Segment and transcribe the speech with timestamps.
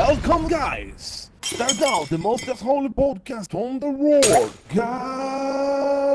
[0.00, 1.30] Welcome, guys.
[1.42, 4.50] Start now the most holy podcast on the world.
[4.70, 6.06] Gabiruka.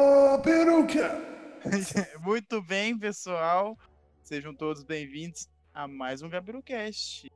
[2.26, 3.78] Muito bem, pessoal.
[4.24, 7.32] Sejam todos bem-vindos a mais um GabiruCast.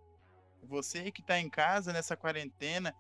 [0.64, 2.96] Você que tá em casa nessa quarentena,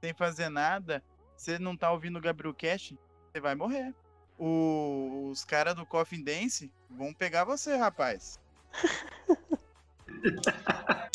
[0.00, 1.04] sem fazer nada,
[1.36, 2.98] você não tá ouvindo o GabiruCast,
[3.30, 3.94] você vai morrer.
[4.38, 8.40] O- os caras do Coffin Dance vão pegar você, rapaz.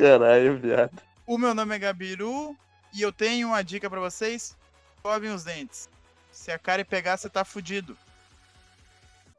[0.00, 1.02] Caralho, viado.
[1.26, 2.56] O meu nome é Gabiru
[2.94, 4.56] e eu tenho uma dica pra vocês.
[4.96, 5.90] Escovem os dentes.
[6.32, 7.94] Se a cara pegar, você tá fudido.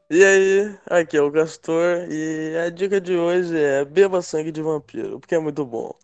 [0.08, 4.62] E aí, aqui é o Castor e a dica de hoje é beba sangue de
[4.62, 5.98] vampiro, porque é muito bom.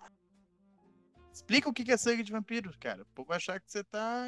[1.31, 3.03] Explica o que é sangue de vampiro, cara.
[3.03, 4.25] O povo achar que você tá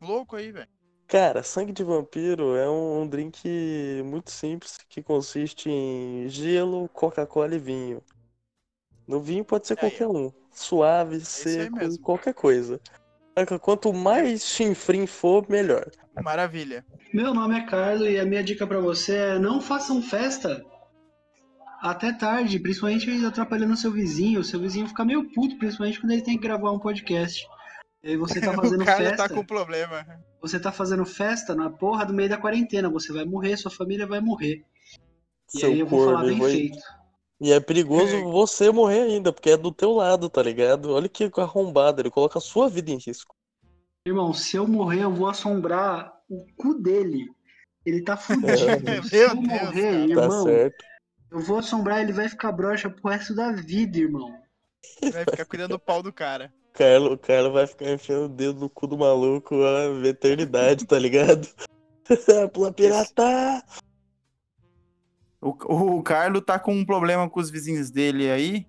[0.00, 0.68] louco aí, velho.
[1.06, 7.58] Cara, sangue de vampiro é um drink muito simples que consiste em gelo, Coca-Cola e
[7.58, 8.02] vinho.
[9.06, 12.02] No vinho pode ser Aí, qualquer um, suave, aí seco, mesmo.
[12.02, 12.80] qualquer coisa.
[13.60, 15.90] Quanto mais chinfrim for, melhor.
[16.22, 16.84] Maravilha.
[17.12, 20.64] Meu nome é Carlos e a minha dica pra você é não façam festa
[21.80, 24.40] até tarde, principalmente atrapalhando seu vizinho.
[24.40, 27.46] O seu vizinho fica meio puto, principalmente quando ele tem que gravar um podcast.
[28.02, 30.06] E aí você tá fazendo o cara festa, tá com problema.
[30.40, 32.88] você tá fazendo festa na porra do meio da quarentena.
[32.88, 34.64] Você vai morrer, sua família vai morrer.
[35.54, 36.78] E Seu aí eu vou falar bem vai- feito.
[37.40, 38.22] E é perigoso É.
[38.30, 40.92] você morrer ainda, porque é do teu lado, tá ligado?
[40.92, 43.34] Olha que arrombado, ele coloca a sua vida em risco.
[44.06, 47.28] Irmão, se eu morrer, eu vou assombrar o cu dele.
[47.84, 48.46] Ele tá fudido.
[49.08, 50.14] se Meu eu Deus, morrer, cara.
[50.14, 50.84] Tá irmão, certo.
[51.30, 54.32] eu vou assombrar, ele vai ficar broxa pro resto da vida, irmão.
[55.02, 56.52] Vai ficar cuidando do pau do cara.
[56.72, 60.98] Carlos, o Carlos vai ficar enfiando o dedo no cu do maluco a eternidade, tá
[60.98, 61.48] ligado?
[62.52, 63.64] Pula pirata!
[65.40, 65.50] O,
[65.98, 68.66] o Carlos tá com um problema com os vizinhos dele aí.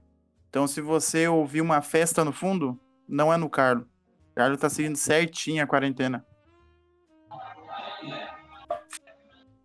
[0.50, 3.86] Então, se você ouvir uma festa no fundo, não é no Carlos.
[4.32, 6.26] O Carlos tá seguindo certinho a quarentena.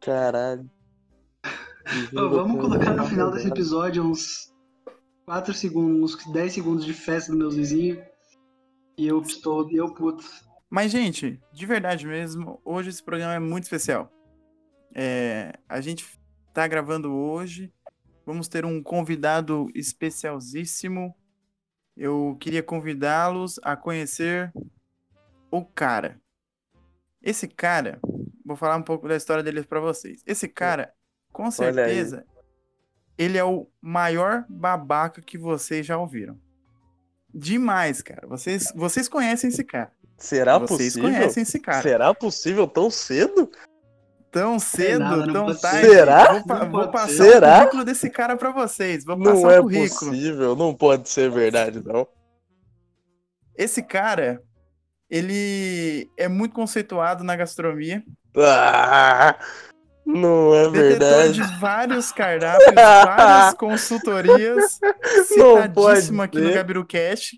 [0.00, 0.68] Caralho.
[2.14, 4.52] Ô, vamos colocar no final desse episódio uns
[5.26, 7.98] 4 segundos, uns 10 segundos de festa dos meus vizinhos.
[8.96, 10.24] E eu estou, e eu puto.
[10.68, 14.10] Mas, gente, de verdade mesmo, hoje esse programa é muito especial.
[14.94, 16.04] É, a gente
[16.52, 17.72] tá gravando hoje.
[18.24, 21.14] Vamos ter um convidado especialíssimo.
[21.96, 24.52] Eu queria convidá-los a conhecer
[25.50, 26.20] o cara.
[27.22, 28.00] Esse cara,
[28.44, 30.22] vou falar um pouco da história dele pra vocês.
[30.26, 30.92] Esse cara,
[31.32, 32.24] com certeza,
[33.16, 36.38] ele é o maior babaca que vocês já ouviram.
[37.34, 38.26] Demais, cara.
[38.26, 39.92] Vocês, vocês conhecem esse cara.
[40.16, 41.02] Será vocês possível?
[41.02, 41.82] conhecem esse cara.
[41.82, 43.50] Será possível tão cedo?
[44.32, 45.86] Tão cedo, nada, tão tarde.
[45.86, 45.90] ser.
[45.94, 46.32] Será?
[46.32, 47.32] Vou, pa- vou passar ser.
[47.32, 47.52] Será?
[47.54, 49.04] o currículo desse cara pra vocês.
[49.04, 52.06] Vou passar Não o é possível, não pode ser verdade, não.
[53.56, 54.42] Esse cara,
[55.10, 58.02] ele é muito conceituado na gastronomia.
[58.34, 59.36] Ah,
[60.06, 60.72] não é Detetor
[61.08, 61.32] verdade.
[61.34, 64.80] de vários cardápios, várias consultorias.
[65.26, 66.54] Citadíssimo aqui no ser.
[66.54, 67.36] GabiruCast.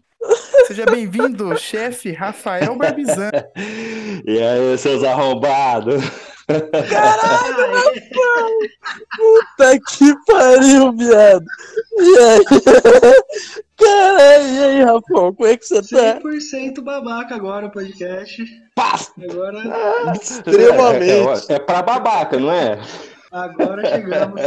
[0.68, 3.30] Seja bem-vindo, chefe Rafael Barbizan.
[4.26, 6.02] E aí, seus arrombados?
[9.16, 11.46] Puta que pariu, viado.
[11.98, 12.44] E aí?
[13.76, 16.20] Caralho, e aí, Rafão, como é que você tá?
[16.20, 18.44] 100% babaca agora o podcast.
[18.74, 18.94] Pá!
[19.22, 19.58] Agora,
[20.14, 21.50] Extremamente.
[21.50, 22.78] É, é, é pra babaca, não é?
[23.34, 24.42] agora chegamos.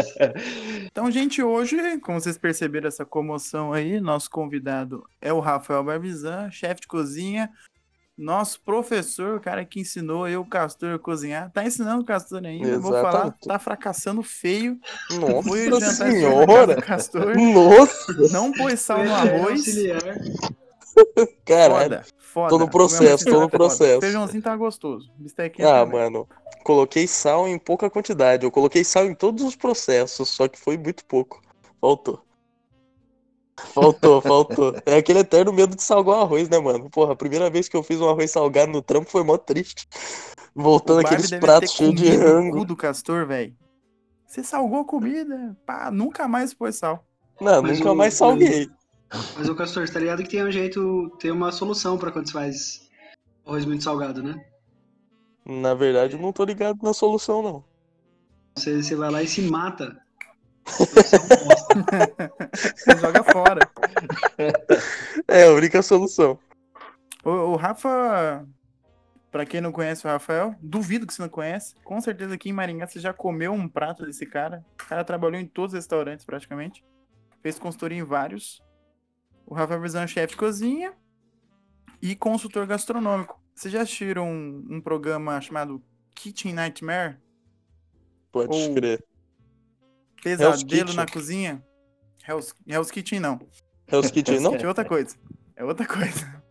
[0.85, 6.49] Então, gente, hoje, como vocês perceberam essa comoção aí, nosso convidado é o Rafael Barbizan,
[6.51, 7.49] chefe de cozinha,
[8.17, 11.51] nosso professor, o cara que ensinou eu, o Castor, a cozinhar.
[11.51, 13.47] Tá ensinando o Castor ainda, eu vou falar, Exatamente.
[13.47, 14.79] tá fracassando feio.
[15.07, 16.81] Foi Nossa jantar de casa senhora.
[16.81, 19.65] Castor, Nossa, não pôs sal no Eterno arroz.
[21.45, 21.83] caralho.
[21.89, 22.49] Foda, foda.
[22.49, 23.57] Tô no O processo, tô no tá foda.
[23.57, 24.01] processo.
[24.01, 25.11] Feijãozinho tá gostoso.
[25.17, 25.99] Bistequinha Ah, também.
[26.01, 26.27] mano,
[26.63, 28.43] coloquei sal em pouca quantidade.
[28.45, 31.41] Eu coloquei sal em todos os processos, só que foi muito pouco.
[31.79, 32.26] Faltou.
[33.57, 34.75] Faltou, faltou.
[34.85, 36.89] É aquele eterno medo de salgar o arroz, né, mano?
[36.89, 39.87] Porra, a primeira vez que eu fiz um arroz salgado no trampo foi mó triste.
[40.55, 42.65] Voltando aqueles pratos cheios de rango.
[42.65, 43.55] do Castor, velho.
[44.25, 47.05] Você salgou a comida, pá, nunca mais pôs sal.
[47.39, 48.69] Não, Mas nunca o- mais salguei.
[49.35, 52.27] Mas o Castor, você tá ligado que tem um jeito, tem uma solução pra quando
[52.27, 52.89] você faz
[53.45, 54.43] arroz muito salgado, né?
[55.45, 57.63] Na verdade, eu não tô ligado na solução, não.
[58.55, 59.97] Você, você vai lá e se mata.
[60.65, 61.27] Você é um
[62.99, 63.61] joga fora.
[65.27, 66.39] É a única solução.
[67.23, 68.47] O, o Rafa,
[69.31, 71.75] pra quem não conhece o Rafael, duvido que você não conhece.
[71.83, 74.65] Com certeza aqui em Maringá você já comeu um prato desse cara.
[74.73, 76.83] O cara trabalhou em todos os restaurantes praticamente.
[77.41, 78.61] Fez consultoria em vários.
[79.45, 80.93] O Rafael Brizão é chefe de cozinha
[82.01, 83.41] e consultor gastronômico.
[83.55, 85.81] Vocês já assistiram um, um programa chamado
[86.13, 87.17] Kitchen Nightmare?
[88.31, 89.03] Pode Ou- crer.
[90.21, 90.95] Pesadelo Kitchen.
[90.95, 91.65] na cozinha?
[92.27, 93.39] Hell's, Hell's Kitchen não.
[93.87, 94.53] Hell's Kitchen, não?
[94.55, 95.15] É outra coisa.
[95.55, 96.43] É outra coisa.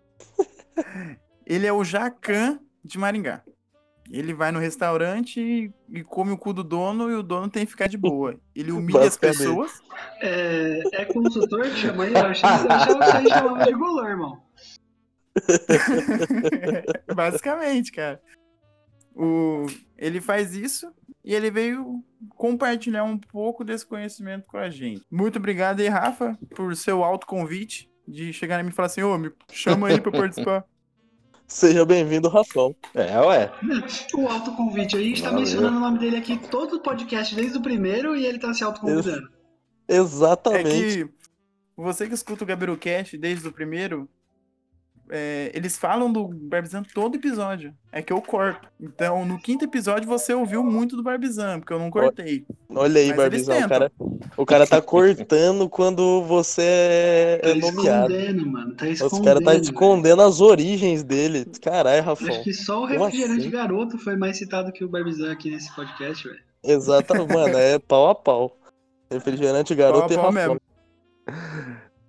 [1.47, 3.43] Ele é o Jacan de Maringá.
[4.11, 7.67] Ele vai no restaurante e, e come o cu do dono e o dono tem
[7.67, 8.39] que ficar de boa.
[8.55, 9.83] Ele humilha as pessoas.
[10.21, 12.15] É, é consultor que chama aí?
[12.15, 14.43] Eu achei eu achava que você chamava de golor, irmão.
[17.15, 18.21] Basicamente, cara.
[19.15, 19.67] O,
[19.99, 20.93] ele faz isso
[21.27, 22.05] e ele veio
[22.37, 25.03] compartilhar um pouco desse conhecimento com a gente.
[25.11, 29.19] Muito obrigado aí, Rafa, por seu autoconvite de chegar em mim e falar assim, ô,
[29.19, 30.65] me chama aí pra eu participar.
[31.49, 32.77] Seja bem-vindo, Rafael.
[32.95, 33.53] É, ué.
[34.15, 35.45] O autoconvite aí, a gente tá Valeu.
[35.45, 38.63] mencionando o nome dele aqui todo o podcast, desde o primeiro, e ele tá se
[38.63, 39.29] autoconvidando.
[39.89, 41.07] É Exatamente.
[41.07, 41.11] que
[41.77, 44.09] você que escuta o GabiruCast desde o primeiro,
[45.11, 47.73] é, eles falam do Barbizan todo episódio.
[47.93, 48.69] É que eu corto.
[48.81, 52.45] Então, no quinto episódio, você ouviu muito do Barbizan, porque eu não cortei.
[52.69, 53.55] Olha aí, Mas Barbizão.
[53.57, 53.93] eles O cara,
[54.37, 58.13] o cara tá cortando quando você é, Tá é nomeado.
[58.13, 58.75] escondendo, mano.
[58.75, 59.25] Tá Os escondendo.
[59.25, 59.63] caras tá velho.
[59.63, 61.47] escondendo as origens dele.
[61.63, 62.29] Caralho, Rafão.
[62.29, 63.51] Acho que só o refrigerante assim?
[63.51, 66.41] garoto foi mais citado que o Barbizan aqui nesse podcast, velho.
[66.65, 67.57] Exatamente, mano.
[67.57, 68.57] É pau a pau.
[69.11, 70.61] Refrigerante garoto Pau a pau e mesmo.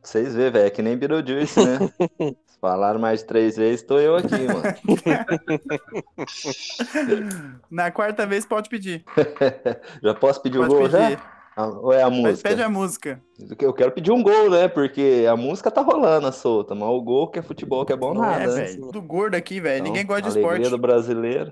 [0.01, 1.79] Vocês vê, velho, é que nem Beetlejuice, né?
[2.59, 4.63] Falaram mais de três vezes, tô eu aqui, mano.
[7.69, 9.03] Na quarta vez, pode pedir.
[10.01, 11.17] Já posso pedir o Pode gol pedir.
[11.17, 11.37] já?
[11.55, 12.49] Ah, Ou é a Mas música?
[12.49, 13.21] Pede a música.
[13.59, 14.67] Eu quero pedir um gol, né?
[14.67, 17.95] Porque a música tá rolando a solta, mas o gol que é futebol que é
[17.95, 18.53] bom Não nada, é, né?
[18.63, 18.91] velho.
[18.91, 19.77] Do gordo aqui, velho.
[19.77, 20.69] Então, Ninguém gosta de esporte.
[20.69, 21.51] do brasileiro.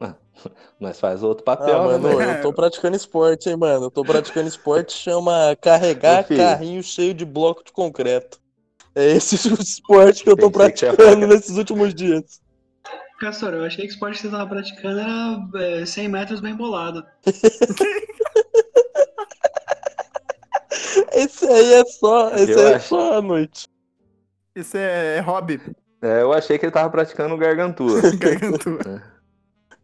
[0.80, 2.22] Nós faz outro papel, Ah, né, mano, velho?
[2.38, 3.86] eu tô praticando esporte, hein, mano.
[3.86, 8.38] Eu tô praticando esporte, chama carregar carrinho cheio de bloco de concreto.
[8.94, 12.40] É esse o esporte que eu tô praticando nesses últimos dias.
[13.20, 15.38] Castor, eu achei que o esporte que você tava praticando era
[15.82, 17.04] é, 100 metros bem bolado.
[21.12, 22.88] Esse aí é só, esse Eu aí é acho.
[22.88, 23.66] só a noite.
[24.54, 25.60] Isso é hobby.
[26.02, 28.00] É, eu achei que ele tava praticando gargantua.
[28.16, 29.02] Gargantua.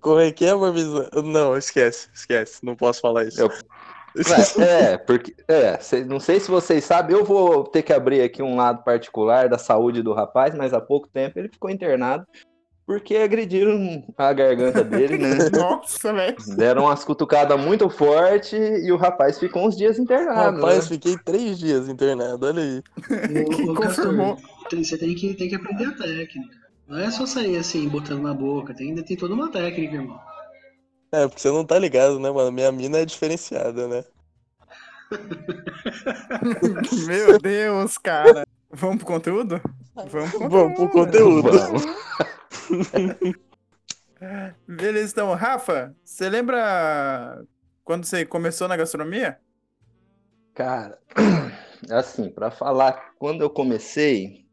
[0.01, 1.09] Como é que é, Barbizão?
[1.25, 2.65] Não, esquece, esquece.
[2.65, 3.41] Não posso falar isso.
[3.41, 3.51] Eu-
[4.61, 5.35] é, porque.
[5.49, 8.83] É, cê- não sei se vocês sabem, eu vou ter que abrir aqui um lado
[8.85, 12.25] particular da saúde do rapaz, mas há pouco tempo ele ficou internado
[12.87, 15.51] porque agrediram a garganta dele, né?
[15.51, 16.37] Nossa, velho.
[16.57, 18.53] Deram umas cutucadas muito fortes
[18.85, 20.57] e o rapaz ficou uns dias internado.
[20.61, 20.97] Rapaz, né?
[20.97, 22.83] fiquei três dias internado, olha aí.
[23.01, 24.37] Castor, Confirmou.
[24.71, 26.55] tem- você tem que, tem que aprender a técnica.
[26.87, 28.73] Não é só sair assim, botando na boca.
[28.73, 30.21] Tem, ainda tem toda uma técnica, irmão.
[31.13, 32.51] É, porque você não tá ligado, né, mano?
[32.51, 34.05] Minha mina é diferenciada, né?
[37.07, 38.47] Meu Deus, cara.
[38.71, 39.61] Vamos pro conteúdo?
[39.95, 41.51] Vamos pro Vamos pro conteúdo.
[41.53, 41.85] Vamos.
[44.67, 45.33] Beleza, então.
[45.35, 47.45] Rafa, você lembra
[47.85, 49.39] quando você começou na gastronomia?
[50.55, 50.99] Cara,
[51.91, 54.46] assim, pra falar, quando eu comecei,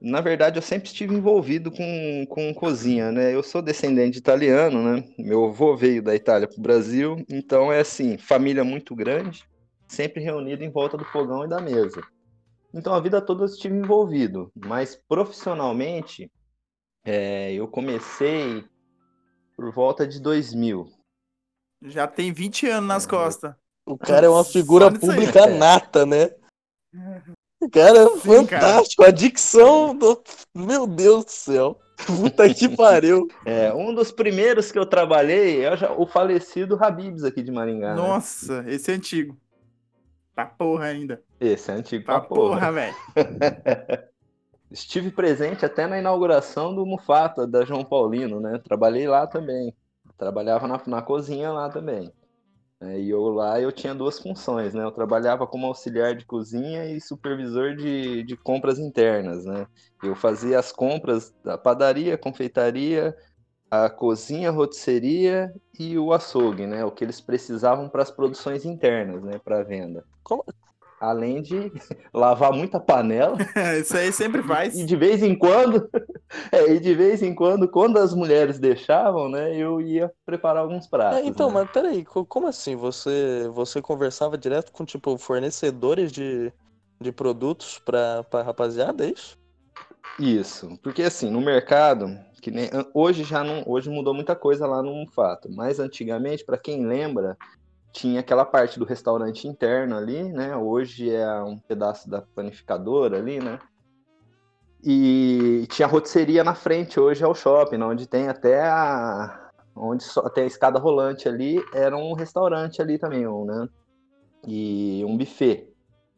[0.00, 3.34] na verdade eu sempre estive envolvido com, com cozinha, né?
[3.34, 5.04] Eu sou descendente de italiano, né?
[5.18, 9.44] Meu avô veio da Itália pro Brasil, então é assim, família muito grande,
[9.88, 12.00] sempre reunido em volta do fogão e da mesa.
[12.72, 16.30] Então a vida toda eu estive envolvido, mas profissionalmente
[17.04, 18.64] é, eu comecei
[19.56, 20.88] por volta de 2000.
[21.82, 23.54] Já tem 20 anos nas costas.
[23.86, 26.30] O cara é uma figura pública nata, né?
[27.72, 28.62] Cara Sim, cara.
[28.66, 29.04] fantástico.
[29.04, 30.22] A dicção do.
[30.54, 31.78] Meu Deus do céu.
[32.06, 33.26] Puta que pariu.
[33.44, 37.94] É, um dos primeiros que eu trabalhei é o falecido Habibs aqui de Maringá.
[37.94, 38.00] né?
[38.00, 39.36] Nossa, esse é antigo.
[40.34, 41.20] Tá porra ainda.
[41.40, 42.54] Esse é antigo Tá pra porra.
[42.60, 42.94] porra, velho.
[44.70, 48.60] Estive presente até na inauguração do Mufata, da João Paulino, né?
[48.62, 49.74] Trabalhei lá também.
[50.16, 52.12] Trabalhava na, na cozinha lá também.
[52.80, 54.84] É, e eu lá eu tinha duas funções, né?
[54.84, 59.66] Eu trabalhava como auxiliar de cozinha e supervisor de, de compras internas, né?
[60.02, 63.16] Eu fazia as compras da padaria, confeitaria,
[63.70, 66.84] a cozinha, a rotisseria e o açougue, né?
[66.84, 69.38] O que eles precisavam para as produções internas, né?
[69.40, 70.04] Para venda.
[70.22, 70.44] Como-
[71.00, 71.72] Além de
[72.12, 73.36] lavar muita panela
[73.80, 74.76] Isso aí sempre faz.
[74.78, 75.88] e de vez em quando,
[76.52, 80.86] é, e de vez em quando, quando as mulheres deixavam, né, eu ia preparar alguns
[80.86, 81.18] pratos.
[81.20, 81.54] É, então, né?
[81.54, 82.74] mas peraí, co- como assim?
[82.76, 86.52] Você, você conversava direto com, tipo, fornecedores de,
[87.00, 89.36] de produtos pra, pra rapaziada, é isso?
[90.18, 92.08] Isso, porque assim, no mercado,
[92.42, 96.58] que nem hoje já não, hoje mudou muita coisa lá no fato, mas antigamente, para
[96.58, 97.36] quem lembra,
[97.92, 100.56] tinha aquela parte do restaurante interno ali, né?
[100.56, 103.58] Hoje é um pedaço da panificadora ali, né?
[104.82, 109.50] E tinha a rotisseria na frente, hoje é o shopping, onde tem até a.
[109.74, 113.68] onde só tem a escada rolante ali, era um restaurante ali também, um, né?
[114.46, 115.68] E um buffet.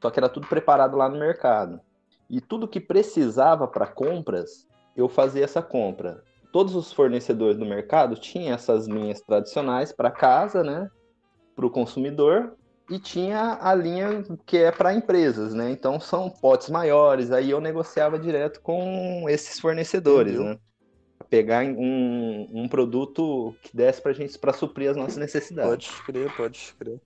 [0.02, 1.80] Só que era tudo preparado lá no mercado.
[2.28, 6.22] E tudo que precisava para compras, eu fazia essa compra.
[6.52, 10.90] Todos os fornecedores do mercado tinham essas linhas tradicionais para casa, né?
[11.54, 12.56] Para o consumidor,
[12.90, 15.70] e tinha a linha que é para empresas, né?
[15.70, 17.30] Então são potes maiores.
[17.30, 20.54] Aí eu negociava direto com esses fornecedores, Entendeu?
[20.54, 20.58] né?
[21.28, 25.70] Pegar um, um produto que desse pra gente para suprir as nossas necessidades.
[25.88, 27.00] Pode crer, pode crer.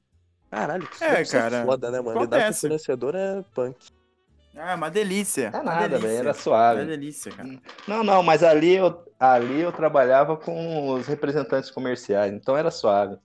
[0.51, 2.21] Caralho, que É, cara, foda, né, mano?
[2.23, 3.77] Lidar com fornecedor é punk.
[4.57, 5.51] Ah, uma delícia.
[5.53, 6.85] É uma nada, velho, era Uma suave.
[6.85, 7.61] delícia, cara.
[7.87, 13.19] Não, não, mas ali eu, ali eu trabalhava com os representantes comerciais, então era suave.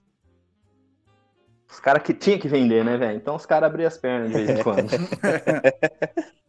[1.70, 3.16] Os caras que tinha que vender, né, velho?
[3.16, 4.90] Então os caras abriam as pernas de vez em quando.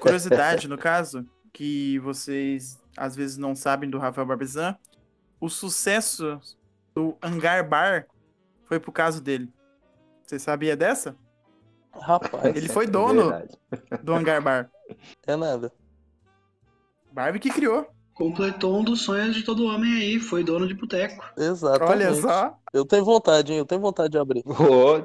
[0.00, 4.76] Curiosidade, no caso, que vocês às vezes não sabem do Rafael Barbizan,
[5.40, 6.40] o sucesso
[6.94, 8.06] do Hangar Bar
[8.66, 9.50] foi pro caso dele.
[10.22, 11.16] Você sabia dessa?
[11.92, 13.58] Rapaz, Ele foi dono Verdade.
[14.02, 14.70] do Hangar Bar.
[15.26, 15.72] é nada.
[17.12, 17.86] Barbie que criou.
[18.14, 21.24] Completou um dos sonhos de todo homem aí, foi dono de boteco.
[21.36, 21.90] Exatamente.
[21.92, 22.58] Olha só.
[22.72, 23.58] Eu tenho vontade, hein?
[23.58, 24.42] Eu tenho vontade de abrir.
[24.46, 25.02] Ô,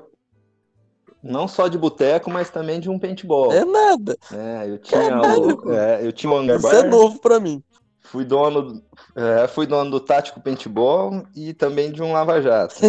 [1.23, 3.51] Não só de boteco, mas também de um paintball.
[3.53, 4.17] É nada.
[4.31, 5.57] É, eu tinha Caralho.
[5.65, 7.63] o, é, eu tinha o hangar Isso bar, é novo pra mim.
[8.03, 8.81] fui dono,
[9.15, 12.75] é, fui dono do tático paintball e também de um lava-jato.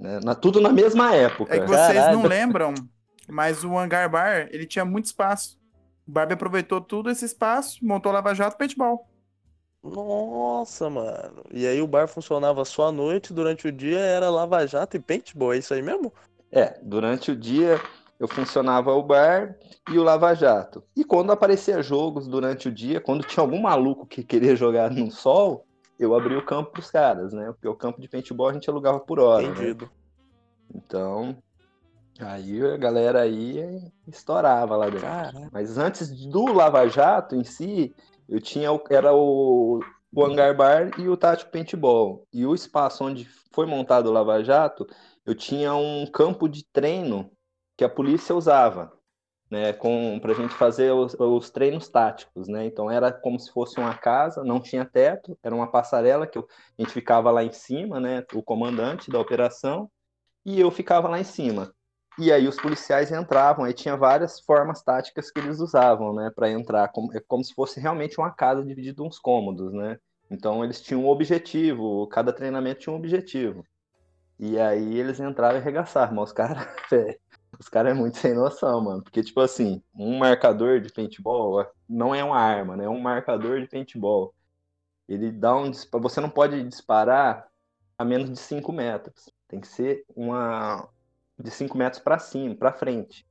[0.00, 1.52] Né, na- tudo na mesma época.
[1.52, 2.18] É que vocês Caralho.
[2.18, 2.72] não lembram,
[3.28, 5.57] mas o Hangar Bar, ele tinha muito espaço.
[6.08, 9.06] O Barbie aproveitou tudo esse espaço, montou Lava Jato e paintball.
[9.82, 11.44] Nossa, mano.
[11.52, 15.52] E aí o bar funcionava só à noite, durante o dia era lava-jato e paintball,
[15.52, 16.12] é isso aí mesmo?
[16.50, 17.80] É, durante o dia
[18.18, 19.56] eu funcionava o bar
[19.90, 20.82] e o lava-jato.
[20.96, 25.10] E quando aparecia jogos durante o dia, quando tinha algum maluco que queria jogar no
[25.10, 25.64] sol,
[25.98, 27.52] eu abria o campo pros caras, né?
[27.52, 29.52] Porque o campo de paintball a gente alugava por hora, né?
[29.52, 29.90] Entendido.
[30.74, 31.36] Então,
[32.18, 35.00] aí a galera aí estourava lá dentro.
[35.00, 35.48] Caraca.
[35.52, 37.94] Mas antes do Lava Jato em si,
[38.28, 39.80] eu tinha o, era o,
[40.12, 42.26] o Hangar Bar e o Tático Paintball.
[42.32, 44.86] E o espaço onde foi montado o Lava Jato,
[45.24, 47.30] eu tinha um campo de treino
[47.76, 48.92] que a polícia usava,
[49.50, 52.66] né, com pra gente fazer os, os treinos táticos, né?
[52.66, 56.46] Então era como se fosse uma casa, não tinha teto, era uma passarela que eu-
[56.78, 59.90] a gente ficava lá em cima, né, o comandante da operação,
[60.44, 61.72] e eu ficava lá em cima.
[62.18, 66.50] E aí os policiais entravam, aí tinha várias formas táticas que eles usavam, né, para
[66.50, 70.00] entrar, como, é como se fosse realmente uma casa dividida em uns cômodos, né?
[70.28, 73.64] Então eles tinham um objetivo, cada treinamento tinha um objetivo.
[74.36, 76.66] E aí eles entravam e arregaçavam, mas os caras,
[77.58, 82.12] os caras é muito sem noção, mano, porque tipo assim, um marcador de paintball não
[82.12, 82.84] é uma arma, né?
[82.86, 84.34] É um marcador de paintball.
[85.08, 87.46] Ele dá um, você não pode disparar
[87.96, 89.30] a menos de 5 metros.
[89.46, 90.88] Tem que ser uma
[91.38, 93.26] de 5 metros para cima, para frente.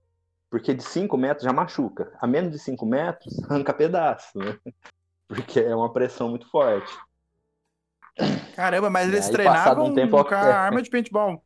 [0.50, 2.14] Porque de 5 metros já machuca.
[2.20, 4.58] A menos de 5 metros, arranca pedaço, né?
[5.28, 6.92] Porque é uma pressão muito forte.
[8.56, 10.52] Caramba, mas eles aí, treinavam um tempo, com a é.
[10.52, 11.44] arma de paintball.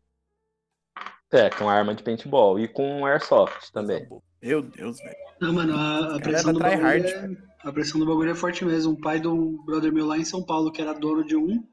[1.32, 4.08] É, com arma de paintball e com airsoft também.
[4.42, 5.16] Meu Deus, velho.
[5.40, 7.06] Não, mano, a, a pressão do bagulho hard.
[7.06, 8.94] é, a pressão do bagulho é forte mesmo.
[8.94, 11.64] Um pai de um brother meu lá em São Paulo, que era dono de um,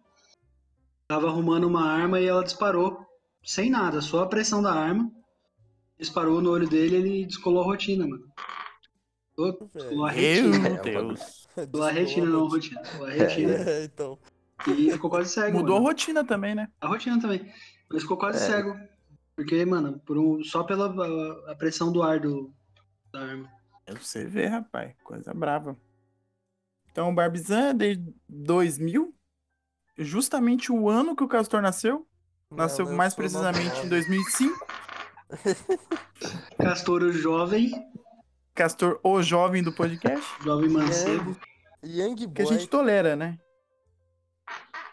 [1.06, 3.07] tava arrumando uma arma e ela disparou.
[3.48, 5.10] Sem nada, só a pressão da arma.
[5.98, 8.30] Disparou no olho dele ele descolou a rotina, mano.
[9.72, 10.58] Descolou a retina.
[10.58, 11.48] Meu É, Deus.
[11.56, 12.82] Descolou a retina, não a rotina.
[12.82, 13.52] Descolou a retina.
[13.64, 14.18] É, então.
[14.66, 15.56] E ficou quase cego.
[15.58, 15.88] Mudou a mano.
[15.88, 16.68] rotina também, né?
[16.78, 17.50] A rotina também.
[17.90, 18.46] Mas ficou quase É.
[18.46, 18.76] cego.
[19.34, 20.86] Porque, mano, por um- só pela
[21.48, 22.52] a, a pressão do ar do,
[23.10, 23.50] da arma.
[23.86, 24.94] É pra Você vê, rapaz.
[25.02, 25.74] Coisa brava.
[26.90, 29.14] Então, o Barbizan é desde 2000.
[29.96, 32.06] Justamente o ano que o Castor nasceu.
[32.50, 33.88] Nasceu Não, mais precisamente em nove.
[33.90, 34.66] 2005.
[36.58, 37.70] Castor, o jovem,
[38.54, 40.26] Castor, o jovem do podcast.
[40.42, 41.36] jovem mancebo.
[41.84, 42.54] Young Que a Boy.
[42.54, 43.38] gente tolera, né?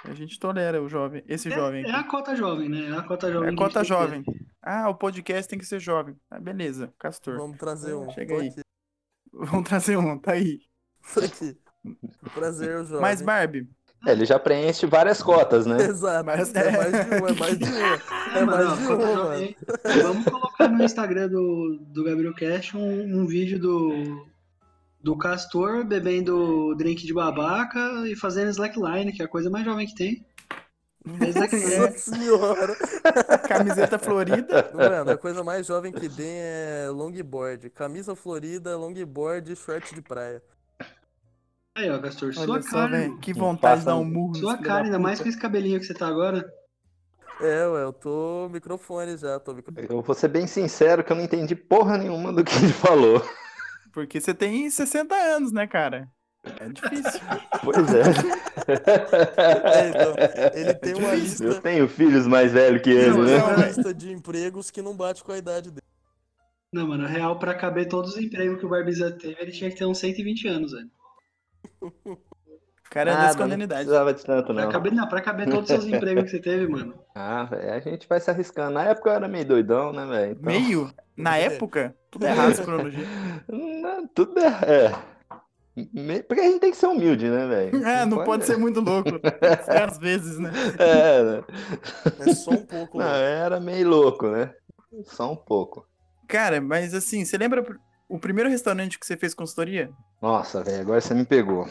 [0.04, 1.96] A gente tolera o jovem, esse jovem É, aqui.
[1.96, 2.90] é a cota jovem, né?
[2.90, 3.54] É a cota jovem.
[3.54, 4.24] É cota a que jovem.
[4.62, 6.16] Ah, o podcast tem que ser jovem.
[6.30, 7.38] Ah, beleza, Castor.
[7.38, 8.12] Vamos trazer um.
[8.12, 8.50] Chega aí.
[8.50, 8.62] aqui.
[9.34, 10.60] Vamos trazer um, tá aí.
[11.14, 11.58] Tô aqui.
[12.34, 13.02] Prazer, jovem.
[13.02, 13.68] Mas, Barbie,
[14.06, 15.78] É, ele já preenche várias cotas, né?
[15.82, 16.26] Exato.
[16.26, 17.68] Mas- É mais de um, é mais de um.
[17.72, 18.02] ter.
[18.36, 19.56] É mano, mais de a cota um, jovem.
[20.04, 24.26] Vamos colocar no Instagram do, do Gabriel Cash um, um vídeo do,
[25.02, 29.88] do Castor bebendo drink de babaca e fazendo slackline, que é a coisa mais jovem
[29.88, 30.26] que tem.
[31.06, 32.76] Nossa senhora.
[33.48, 34.72] Camiseta florida.
[34.74, 37.70] Mano, a coisa mais jovem que tem é longboard.
[37.70, 40.42] Camisa florida, longboard e short de praia.
[41.76, 43.02] Aí, ó, Castor, sua Olha só, cara.
[43.02, 43.18] irmão.
[43.20, 44.36] Que vontade de dar um murro.
[44.36, 46.50] Sua cara, da ainda mais com esse cabelinho que você tá agora.
[47.42, 49.88] É, ué, eu tô microfone já, tô microfone.
[49.90, 53.22] Eu vou ser bem sincero que eu não entendi porra nenhuma do que ele falou.
[53.92, 56.08] Porque você tem 60 anos, né, cara?
[56.60, 57.20] É difícil.
[57.64, 58.02] Pois é.
[59.74, 60.16] É, então,
[60.54, 63.40] ele tem uma Eu lista, tenho filhos mais velhos que ele, né?
[63.40, 65.82] tem uma lista de empregos que não bate com a idade dele.
[66.72, 69.78] Não, mano, real, pra caber todos os empregos que o Barbiza teve, ele tinha que
[69.78, 70.90] ter uns 120 anos, velho.
[71.82, 74.72] O cara é Nada, dessa não precisava de tanto, Pra não.
[74.72, 76.94] caber, não, pra caber todos os seus empregos que você teve, mano.
[77.14, 78.72] Ah, velho, a gente vai se arriscando.
[78.76, 80.32] Na época eu era meio doidão, né, velho?
[80.34, 83.06] Então, Meio, na época, tudo errado essa cronologia.
[83.50, 84.48] Não, tudo é.
[84.88, 84.96] é.
[85.94, 87.72] Me- Porque a gente tem que ser humilde, né, velho?
[87.86, 89.10] É, não pode ser muito louco.
[89.68, 90.52] É, às vezes, né?
[90.80, 91.44] É, né?
[92.20, 92.98] É só um pouco.
[92.98, 93.20] Não, louco.
[93.20, 94.54] era meio louco, né?
[95.04, 95.86] Só um pouco.
[96.30, 97.62] Cara, mas assim, você lembra
[98.10, 99.90] o primeiro restaurante que você fez consultoria?
[100.22, 101.68] Nossa, velho, agora você me pegou.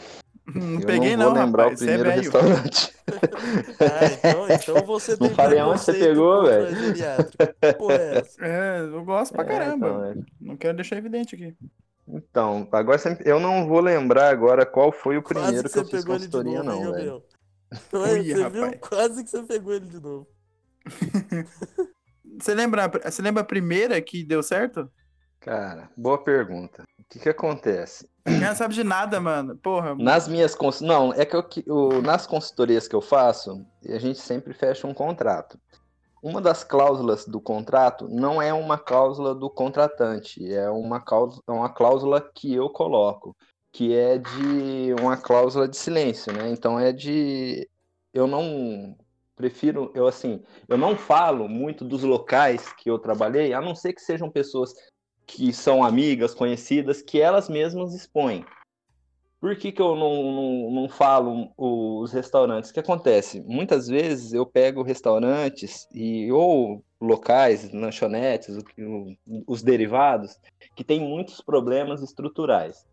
[0.53, 1.81] Não eu peguei não não, vou lembrar rapaz.
[1.81, 2.21] o é primeiro velho.
[2.21, 2.93] restaurante.
[3.79, 6.77] Ah, então, então você Não falei aonde você pegou, velho.
[7.01, 8.23] é?
[8.41, 9.87] É, eu gosto pra É, caramba.
[9.87, 10.15] então, é.
[10.39, 11.55] Não quero deixar evidente aqui.
[12.07, 15.79] Então, agora você eu não vou lembrar agora qual foi o Quase primeiro que que
[15.79, 17.23] eu você fiz pegou ele de consultoria, novo, não, velho.
[17.93, 18.61] Ué, Ui, você viu?
[18.65, 18.79] rapaz.
[18.87, 20.27] Quase que você pegou ele de novo.
[22.39, 24.91] Você lembra, você lembra a primeira que deu certo?
[25.45, 26.83] Cara, boa pergunta.
[26.99, 28.09] O que que acontece?
[28.25, 29.55] Não sabe de nada, mano.
[29.55, 29.93] Porra.
[29.93, 30.81] Nas minhas cons...
[30.81, 35.59] não, é que eu, nas consultorias que eu faço, a gente sempre fecha um contrato.
[36.23, 41.69] Uma das cláusulas do contrato não é uma cláusula do contratante, é uma cláusula, uma
[41.69, 43.37] cláusula que eu coloco,
[43.71, 46.49] que é de uma cláusula de silêncio, né?
[46.49, 47.69] Então é de
[48.11, 48.97] eu não
[49.35, 53.93] prefiro, eu assim, eu não falo muito dos locais que eu trabalhei, a não ser
[53.93, 54.73] que sejam pessoas
[55.25, 58.45] que são amigas, conhecidas, que elas mesmas expõem.
[59.39, 62.69] Por que, que eu não, não, não falo os restaurantes?
[62.69, 63.41] O que acontece?
[63.41, 68.57] Muitas vezes eu pego restaurantes e ou locais, lanchonetes,
[69.45, 70.39] os derivados,
[70.75, 72.87] que têm muitos problemas estruturais.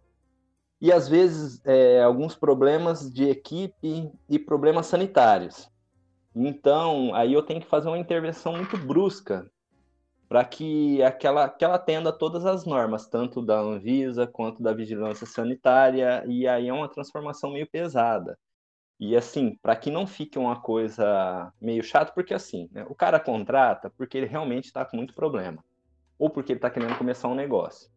[0.80, 5.70] E às vezes é, alguns problemas de equipe e problemas sanitários.
[6.34, 9.50] Então, aí eu tenho que fazer uma intervenção muito brusca
[10.32, 15.26] para que aquela, que ela atenda todas as normas, tanto da Anvisa quanto da vigilância
[15.26, 18.38] sanitária, e aí é uma transformação meio pesada.
[18.98, 23.20] E assim, para que não fique uma coisa meio chata, porque assim, né, o cara
[23.20, 25.62] contrata porque ele realmente está com muito problema,
[26.18, 27.90] ou porque ele está querendo começar um negócio.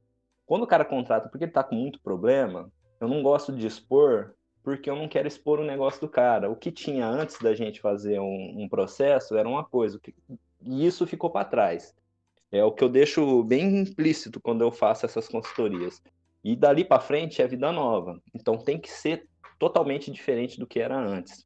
[0.45, 2.69] Quando o cara contrata porque ele está com muito problema,
[2.99, 6.51] eu não gosto de expor, porque eu não quero expor o negócio do cara.
[6.51, 10.13] O que tinha antes da gente fazer um, um processo era uma coisa, que-
[10.61, 11.95] e isso ficou para trás.
[12.55, 16.01] É o que eu deixo bem implícito quando eu faço essas consultorias.
[16.43, 18.21] E dali para frente é vida nova.
[18.33, 21.45] Então tem que ser totalmente diferente do que era antes.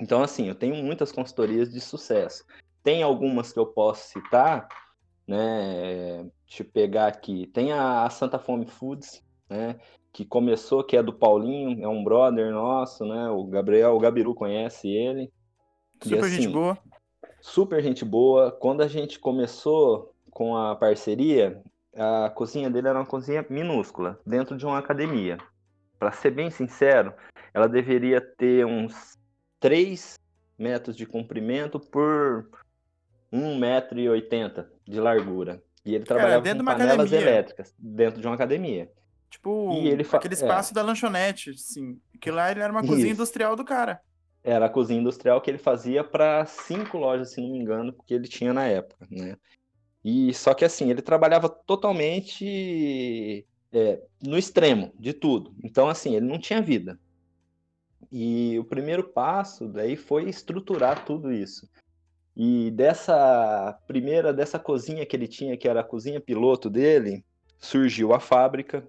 [0.00, 2.44] Então, assim, eu tenho muitas consultorias de sucesso.
[2.82, 4.68] Tem algumas que eu posso citar,
[5.26, 6.24] né?
[6.46, 7.46] Deixa eu pegar aqui.
[7.48, 9.78] Tem a Santa Fome Foods, né?
[10.12, 13.28] Que começou, que é do Paulinho, é um brother nosso, né?
[13.28, 15.32] O Gabriel, o Gabiru conhece ele.
[16.04, 16.78] E, Super gente assim, boa.
[17.40, 18.52] super gente boa.
[18.52, 21.62] Quando a gente começou com a parceria,
[21.96, 25.38] a cozinha dele era uma cozinha minúscula, dentro de uma academia.
[25.98, 27.12] Para ser bem sincero,
[27.52, 29.18] ela deveria ter uns
[29.58, 30.18] 3
[30.58, 32.48] metros de comprimento por
[33.32, 35.62] 1,80m de largura.
[35.84, 37.30] E ele trabalhava dentro com de uma panelas academia.
[37.30, 38.90] elétricas, dentro de uma academia.
[39.30, 42.00] Tipo, E aquele espaço da lanchonete, assim.
[42.20, 43.14] Que lá ele era uma cozinha Isso.
[43.14, 44.00] industrial do cara.
[44.42, 48.14] Era a cozinha industrial que ele fazia para cinco lojas, se não me engano, que
[48.14, 49.36] ele tinha na época, né?
[50.04, 55.54] E só que assim, ele trabalhava totalmente é, no extremo de tudo.
[55.62, 56.98] Então, assim, ele não tinha vida.
[58.10, 61.68] E o primeiro passo daí foi estruturar tudo isso.
[62.36, 67.24] E dessa primeira, dessa cozinha que ele tinha, que era a cozinha piloto dele,
[67.58, 68.88] surgiu a fábrica.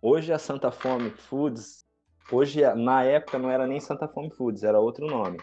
[0.00, 1.84] Hoje a Santa Fome Foods
[2.32, 5.38] Hoje, na época, não era nem Santa Fome Foods, era outro nome.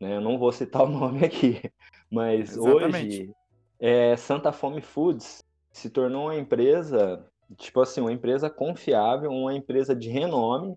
[0.00, 0.16] né?
[0.16, 1.62] Eu não vou citar o nome aqui,
[2.10, 3.22] mas Exatamente.
[3.22, 3.34] hoje
[3.80, 9.94] é, Santa Fome Foods se tornou uma empresa, tipo assim, uma empresa confiável, uma empresa
[9.94, 10.76] de renome.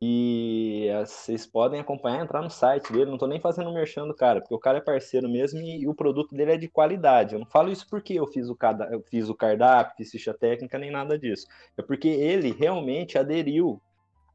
[0.00, 3.10] E eh, vocês podem acompanhar, entrar no site dele.
[3.10, 5.88] Não tô nem fazendo merchan do cara, porque o cara é parceiro mesmo e, e
[5.88, 7.34] o produto dele é de qualidade.
[7.34, 10.32] Eu não falo isso porque eu fiz o, cada, eu fiz o cardápio, fiz ficha
[10.32, 11.46] técnica, nem nada disso.
[11.76, 13.82] É porque ele realmente aderiu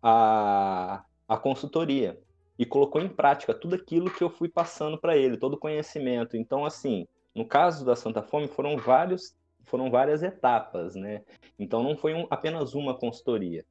[0.01, 2.19] a, a consultoria.
[2.57, 6.37] e colocou em prática tudo aquilo que eu fui passando para ele, todo o conhecimento.
[6.37, 11.23] Então, assim, no caso da Santa Fome, foram vários, foram várias etapas, né?
[11.57, 13.65] Então, não foi um, apenas uma consultoria,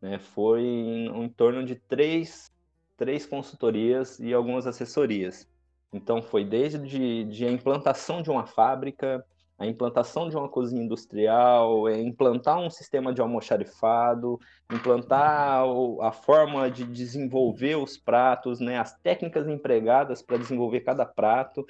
[0.00, 0.18] né?
[0.18, 2.50] Foi em, em torno de três,
[2.96, 5.48] três consultorias e algumas assessorias.
[5.92, 9.24] Então, foi desde de, de a implantação de uma fábrica,
[9.56, 14.38] a implantação de uma cozinha industrial, é implantar um sistema de almoxarifado,
[14.72, 15.64] implantar
[16.00, 21.64] a forma de desenvolver os pratos, né, as técnicas empregadas para desenvolver cada prato.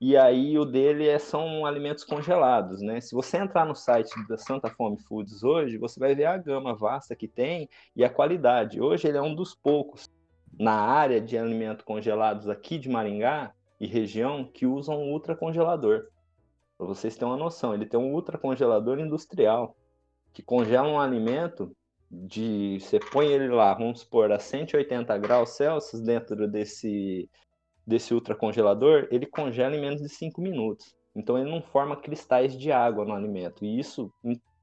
[0.00, 3.00] E aí o dele é, são alimentos congelados, né?
[3.02, 6.74] Se você entrar no site da Santa Fome Foods hoje, você vai ver a gama
[6.74, 8.80] vasta que tem e a qualidade.
[8.80, 10.08] Hoje ele é um dos poucos
[10.58, 16.06] na área de alimentos congelados aqui de Maringá e região que usam ultra congelador.
[16.78, 19.76] Para vocês terem uma noção, ele tem um ultracongelador industrial
[20.32, 21.76] que congela um alimento
[22.10, 22.78] de.
[22.80, 27.28] Você põe ele lá, vamos supor, a 180 graus Celsius dentro desse,
[27.90, 30.94] desse ultracongelador, ele congela em menos de 5 minutos.
[31.14, 33.64] Então ele não forma cristais de água no alimento.
[33.64, 34.12] E isso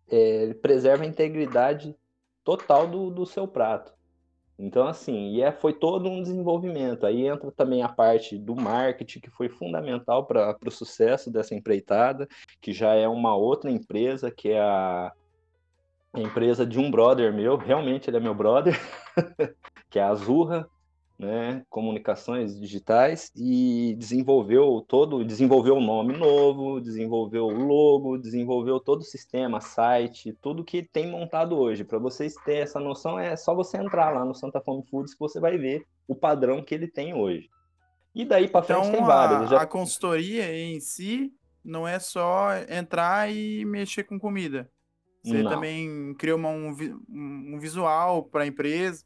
[0.10, 1.96] é, preserva a integridade
[2.44, 3.94] total do, do seu prato.
[4.58, 7.06] Então, assim, e é, foi todo um desenvolvimento.
[7.06, 12.28] Aí entra também a parte do marketing, que foi fundamental para o sucesso dessa empreitada,
[12.60, 15.12] que já é uma outra empresa, que é a,
[16.12, 18.80] a empresa de um brother meu, realmente ele é meu brother,
[19.92, 20.68] que é a Azurra,
[21.18, 29.02] né, comunicações digitais e desenvolveu todo, desenvolveu o nome novo, desenvolveu o logo, desenvolveu todo
[29.02, 31.84] o sistema, site, tudo que tem montado hoje.
[31.84, 35.20] Para vocês terem essa noção, é só você entrar lá no Santa Fome Foods que
[35.20, 37.50] você vai ver o padrão que ele tem hoje.
[38.14, 39.38] E daí para frente tem vários.
[39.38, 39.62] Então, já...
[39.62, 44.70] a consultoria em si não é só entrar e mexer com comida.
[45.24, 45.50] Você não.
[45.50, 46.70] também criou uma, um,
[47.10, 49.04] um visual para a empresa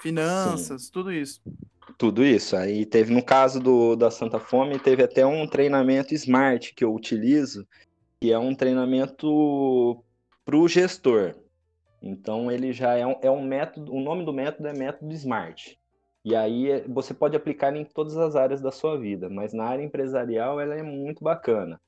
[0.00, 0.92] finanças, Sim.
[0.92, 1.40] tudo isso.
[1.98, 2.56] Tudo isso.
[2.56, 6.94] Aí teve, no caso do, da Santa Fome, teve até um treinamento Smart que eu
[6.94, 7.66] utilizo,
[8.20, 10.02] que é um treinamento
[10.44, 11.34] para o gestor.
[12.02, 15.78] Então ele já é um, é um método, o nome do método é método Smart.
[16.24, 19.64] E aí é, você pode aplicar em todas as áreas da sua vida, mas na
[19.64, 21.80] área empresarial ela é muito bacana.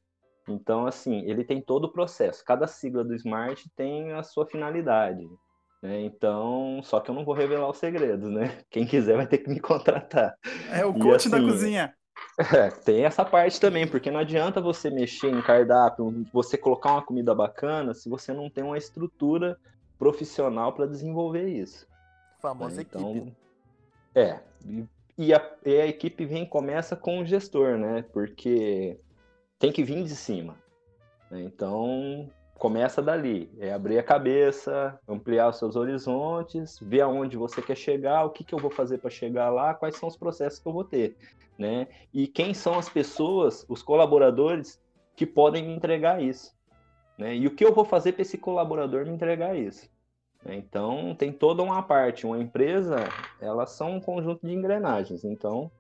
[0.49, 2.45] Então, assim, ele tem todo o processo.
[2.45, 5.29] Cada sigla do Smart tem a sua finalidade.
[5.83, 6.03] Né?
[6.03, 8.59] Então, só que eu não vou revelar os segredos, né?
[8.71, 10.35] Quem quiser vai ter que me contratar.
[10.71, 11.95] É o coach assim, da cozinha.
[12.53, 17.03] É, tem essa parte também, porque não adianta você mexer em cardápio, você colocar uma
[17.03, 19.57] comida bacana, se você não tem uma estrutura
[19.99, 21.87] profissional para desenvolver isso.
[22.41, 22.87] Famosa né?
[22.89, 23.37] então, equipe.
[24.15, 24.41] É,
[25.17, 28.05] e a, e a equipe vem começa com o gestor, né?
[28.13, 28.99] Porque
[29.59, 30.57] tem que vir de cima.
[31.31, 31.43] Né?
[31.43, 37.77] Então, começa dali, é abrir a cabeça, ampliar os seus horizontes, ver aonde você quer
[37.77, 40.67] chegar, o que, que eu vou fazer para chegar lá, quais são os processos que
[40.67, 41.17] eu vou ter,
[41.57, 41.87] né?
[42.13, 44.81] E quem são as pessoas, os colaboradores
[45.15, 46.53] que podem me entregar isso,
[47.17, 47.35] né?
[47.35, 49.89] E o que eu vou fazer para esse colaborador me entregar isso?
[50.45, 50.57] Né?
[50.57, 52.97] Então tem toda uma parte, uma empresa,
[53.41, 55.71] elas são um conjunto de engrenagens, então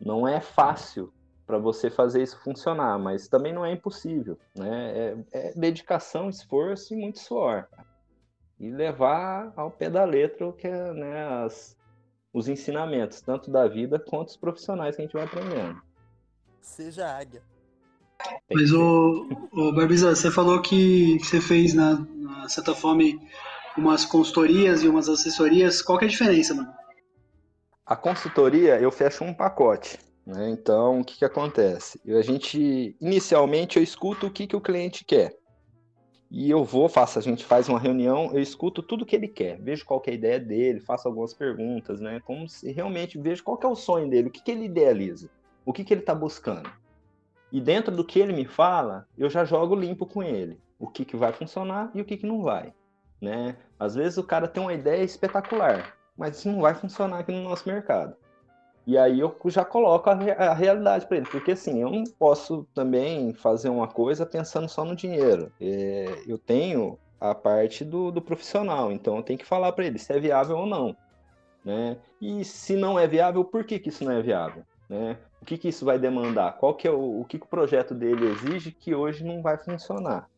[0.00, 1.12] não é fácil
[1.48, 4.92] para você fazer isso funcionar, mas também não é impossível, né?
[4.94, 7.66] É, é, dedicação, esforço e muito suor.
[8.60, 11.74] E levar ao pé da letra o que é, né, as,
[12.34, 15.80] os ensinamentos, tanto da vida quanto os profissionais que a gente vai aprendendo.
[16.60, 17.42] Seja águia.
[18.52, 23.18] Mas, o, o Barbiza, você falou que você fez na, na Santa Fome
[23.74, 25.80] umas consultorias e umas assessorias.
[25.80, 26.70] Qual que é a diferença, mano?
[27.86, 30.07] A consultoria, eu fecho um pacote.
[30.28, 30.50] Né?
[30.50, 31.98] Então, o que, que acontece?
[32.06, 35.34] A gente, inicialmente, eu escuto o que, que o cliente quer.
[36.30, 39.58] E eu vou, faço, a gente faz uma reunião, eu escuto tudo que ele quer,
[39.58, 42.20] vejo qual que é a ideia dele, faço algumas perguntas, né?
[42.26, 45.30] Como se realmente vejo qual que é o sonho dele, o que, que ele idealiza,
[45.64, 46.70] o que, que ele está buscando.
[47.50, 50.60] E dentro do que ele me fala, eu já jogo limpo com ele.
[50.78, 52.74] O que, que vai funcionar e o que, que não vai.
[53.18, 53.56] Né?
[53.80, 57.42] Às vezes o cara tem uma ideia espetacular, mas isso não vai funcionar aqui no
[57.42, 58.14] nosso mercado.
[58.88, 62.66] E aí eu já coloco a, a realidade para ele, porque assim, eu não posso
[62.72, 65.52] também fazer uma coisa pensando só no dinheiro.
[65.60, 69.98] É, eu tenho a parte do, do profissional, então eu tenho que falar para ele
[69.98, 70.96] se é viável ou não.
[71.62, 71.98] Né?
[72.18, 74.62] E se não é viável, por que, que isso não é viável?
[74.88, 75.18] Né?
[75.42, 76.56] O que, que isso vai demandar?
[76.56, 79.58] Qual que é o, o que, que o projeto dele exige que hoje não vai
[79.58, 80.30] funcionar?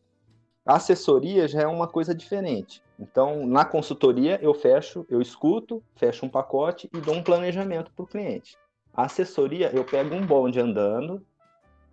[0.65, 2.83] A assessoria já é uma coisa diferente.
[2.99, 8.03] Então, na consultoria, eu fecho, eu escuto, fecho um pacote e dou um planejamento para
[8.03, 8.55] o cliente.
[8.93, 11.25] A assessoria, eu pego um bonde andando,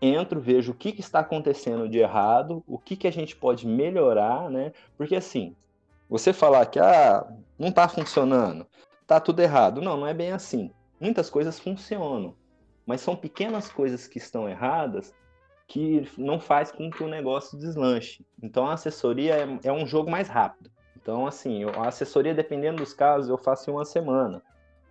[0.03, 3.67] entro, vejo o que, que está acontecendo de errado, o que, que a gente pode
[3.67, 4.73] melhorar, né?
[4.99, 5.57] Porque assim,
[6.09, 7.27] você falar que ah,
[7.59, 8.67] não está funcionando,
[9.01, 9.81] está tudo errado.
[9.81, 10.71] Não, não é bem assim.
[11.01, 12.35] muitas coisas funcionam,
[12.85, 15.15] mas são pequenas coisas que estão erradas
[15.69, 18.25] que não faz com que o negócio deslanche.
[18.43, 20.71] Então a assessoria é, é um jogo mais rápido.
[20.97, 24.43] Então, assim, a assessoria, dependendo dos casos, eu faço em uma semana.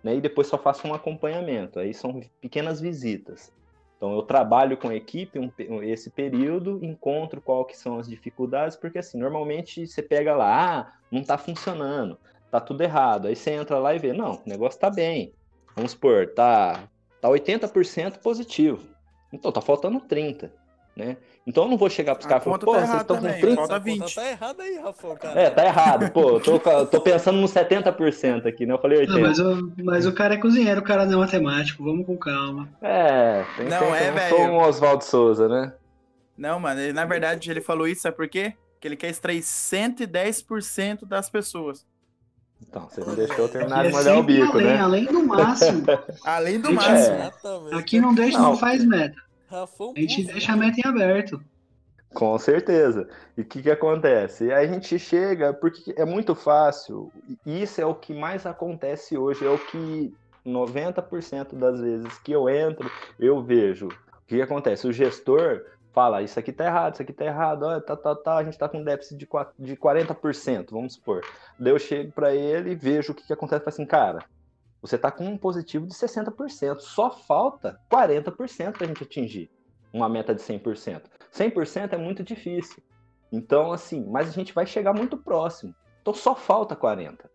[0.02, 0.16] Né?
[0.16, 1.78] E depois só faço um acompanhamento.
[1.80, 3.52] Aí são pequenas visitas.
[3.96, 8.76] Então eu trabalho com a equipe um esse período, encontro qual que são as dificuldades,
[8.76, 12.16] porque assim, normalmente você pega lá, ah, não tá funcionando,
[12.48, 13.26] tá tudo errado.
[13.26, 15.32] Aí você entra lá e vê, não, o negócio tá bem.
[15.74, 16.88] Vamos supor, tá,
[17.20, 18.88] tá 80% positivo.
[19.32, 20.52] Então tá faltando 30,
[20.98, 21.16] né?
[21.46, 23.40] Então eu não vou chegar pros caras e falar, pô, tá vocês estão com também,
[23.40, 23.54] 30%.
[23.54, 24.14] falta Essa conta 20.
[24.14, 25.40] Tá errado aí, Rafão, cara.
[25.40, 26.10] É, tá errado.
[26.10, 28.74] Pô, eu tô, tô pensando no 70% aqui, né?
[28.74, 29.08] Eu falei 80%.
[29.08, 32.18] Não, mas, o, mas o cara é cozinheiro, o cara não é matemático, vamos com
[32.18, 32.68] calma.
[32.82, 34.52] É, tem Não, é, não sou velho.
[34.52, 35.72] um Oswaldo Souza, né?
[36.36, 38.54] Não, mano, ele, na verdade ele falou isso, sabe por quê?
[38.80, 41.86] Que ele quer extrair 110% das pessoas.
[42.60, 44.80] Então, você não deixou eu terminar de é molhar o bico, além, né?
[44.80, 45.84] além do máximo.
[46.24, 47.14] Além do máximo.
[47.16, 47.32] É.
[47.76, 48.56] Aqui não deixa, não Não.
[48.56, 49.27] faz meta.
[49.48, 51.42] Rafão A gente deixa a meta em aberto.
[52.14, 53.08] Com certeza.
[53.36, 54.50] E o que, que acontece?
[54.52, 57.12] A gente chega, porque é muito fácil,
[57.44, 60.14] e isso é o que mais acontece hoje, é o que
[60.46, 63.86] 90% das vezes que eu entro, eu vejo.
[63.88, 64.86] O que, que acontece?
[64.86, 68.36] O gestor fala, isso aqui tá errado, isso aqui tá errado, ó, tá, tá, tá,
[68.36, 71.22] a gente tá com déficit de, qua- de 40%, vamos supor.
[71.58, 74.24] Daí eu chego para ele e vejo o que, que acontece, falo assim, cara,
[74.80, 79.50] você tá com um positivo de 60%, só falta 40% pra gente atingir
[79.92, 81.02] uma meta de 100%.
[81.32, 82.82] 100% é muito difícil.
[83.30, 85.74] Então, assim, mas a gente vai chegar muito próximo.
[86.00, 87.30] Então só falta 40.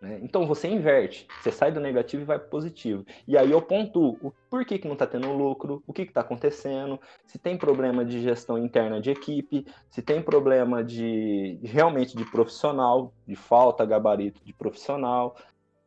[0.00, 0.18] né?
[0.22, 3.04] Então você inverte, você sai do negativo e vai para positivo.
[3.28, 6.22] E aí eu pontuo o por que, que não está tendo lucro, o que está
[6.22, 12.24] acontecendo, se tem problema de gestão interna de equipe, se tem problema de realmente de
[12.24, 15.36] profissional, de falta gabarito de profissional,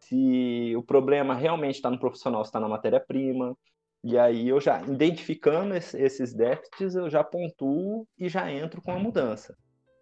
[0.08, 3.56] se o problema realmente está no profissional, está na matéria-prima.
[4.04, 8.92] E aí eu já, identificando es- esses déficits, eu já pontuo e já entro com
[8.92, 9.56] a mudança.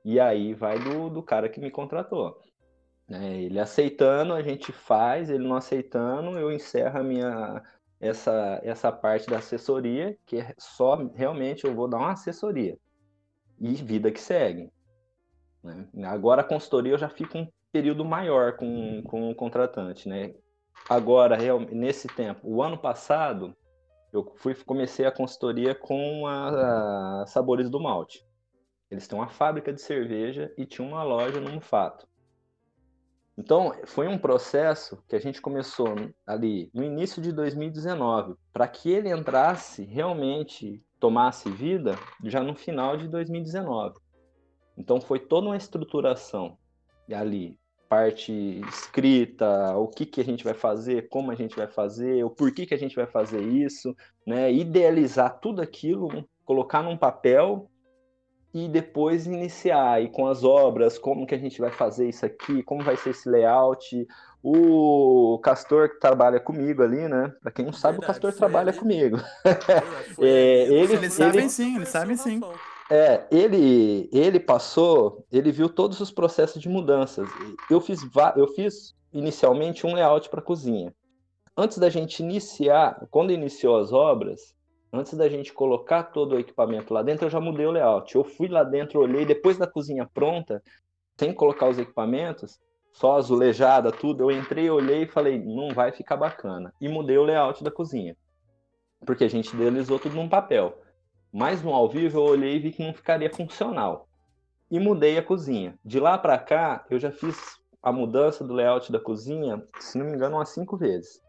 [0.04, 2.40] E aí vai do, do cara que me contratou.
[3.08, 3.42] né?
[3.44, 7.62] Ele aceitando, a gente faz, ele não aceitando, eu encerro a minha,
[8.00, 12.78] essa, essa parte da assessoria, que é só realmente eu vou dar uma assessoria.
[13.60, 14.72] E vida que segue.
[15.64, 15.88] né?
[16.06, 20.08] Agora a consultoria eu já fico um período maior com, com o contratante.
[20.08, 20.34] Né?
[20.90, 21.38] Agora,
[21.72, 23.56] nesse tempo, o ano passado,
[24.12, 28.26] eu fui, comecei a consultoria com a, a Sabores do Malte.
[28.90, 32.06] Eles têm uma fábrica de cerveja e tinha uma loja no Mufato.
[33.38, 35.96] Então, foi um processo que a gente começou
[36.28, 42.98] ali no início de 2019, para que ele entrasse realmente, tomasse vida, já no final
[42.98, 43.98] de 2019.
[44.78, 46.58] Então, foi toda uma estruturação
[47.12, 47.58] ali,
[47.92, 48.32] parte
[48.70, 52.66] escrita, o que, que a gente vai fazer, como a gente vai fazer, o porquê
[52.66, 53.94] que a gente vai fazer isso,
[54.26, 54.50] né?
[54.50, 57.70] Idealizar tudo aquilo, colocar num papel
[58.54, 62.64] e depois iniciar e com as obras, como que a gente vai fazer isso aqui,
[62.64, 64.08] como vai ser esse layout.
[64.42, 67.34] O Castor que trabalha comigo ali, né?
[67.42, 68.80] Para quem não sabe, Verdade, o Castor trabalha ali.
[68.80, 69.18] comigo.
[70.16, 72.40] Foi É, ele- Eles sabem sim, eles sabem sim.
[72.94, 77.30] É, ele, ele passou, ele viu todos os processos de mudanças.
[77.70, 78.02] Eu fiz,
[78.36, 80.94] eu fiz inicialmente um layout para cozinha.
[81.56, 84.54] Antes da gente iniciar, quando iniciou as obras,
[84.92, 88.14] antes da gente colocar todo o equipamento lá dentro, eu já mudei o layout.
[88.14, 90.62] Eu fui lá dentro, olhei, depois da cozinha pronta,
[91.18, 92.60] sem colocar os equipamentos,
[92.92, 96.74] só azulejada, tudo, eu entrei, olhei e falei, não vai ficar bacana.
[96.82, 98.18] E mudei o layout da cozinha.
[99.06, 100.78] Porque a gente idealizou tudo num papel.
[101.32, 104.08] Mas no ao vivo eu olhei e vi que não ficaria funcional.
[104.70, 105.78] E mudei a cozinha.
[105.84, 110.06] De lá para cá, eu já fiz a mudança do layout da cozinha, se não
[110.06, 111.22] me engano, umas cinco vezes.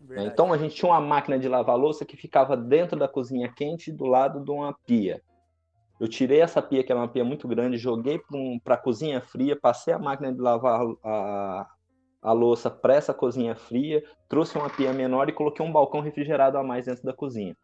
[0.00, 0.06] né?
[0.08, 0.28] Verdade.
[0.32, 3.92] Então a gente tinha uma máquina de lavar louça que ficava dentro da cozinha quente,
[3.92, 5.20] do lado de uma pia.
[6.00, 8.18] Eu tirei essa pia, que era uma pia muito grande, joguei
[8.64, 11.66] para a cozinha fria, passei a máquina de lavar a,
[12.22, 16.56] a louça para essa cozinha fria, trouxe uma pia menor e coloquei um balcão refrigerado
[16.56, 17.54] a mais dentro da cozinha.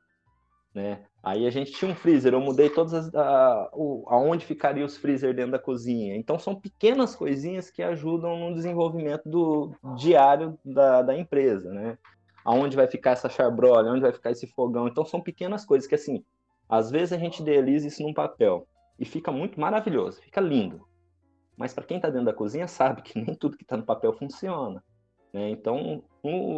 [0.76, 1.00] Né?
[1.22, 3.14] Aí a gente tinha um freezer, eu mudei todas as.
[3.14, 6.14] A, o, aonde ficaria os freezer dentro da cozinha.
[6.14, 11.96] Então são pequenas coisinhas que ajudam no desenvolvimento do diário da, da empresa, né?
[12.44, 14.86] Aonde vai ficar essa charbrola, onde vai ficar esse fogão.
[14.86, 16.22] Então são pequenas coisas que assim,
[16.68, 20.86] às vezes a gente idealiza isso num papel e fica muito maravilhoso, fica lindo.
[21.56, 24.12] Mas para quem está dentro da cozinha sabe que nem tudo que está no papel
[24.12, 24.84] funciona.
[25.36, 25.50] Né?
[25.50, 26.02] Então,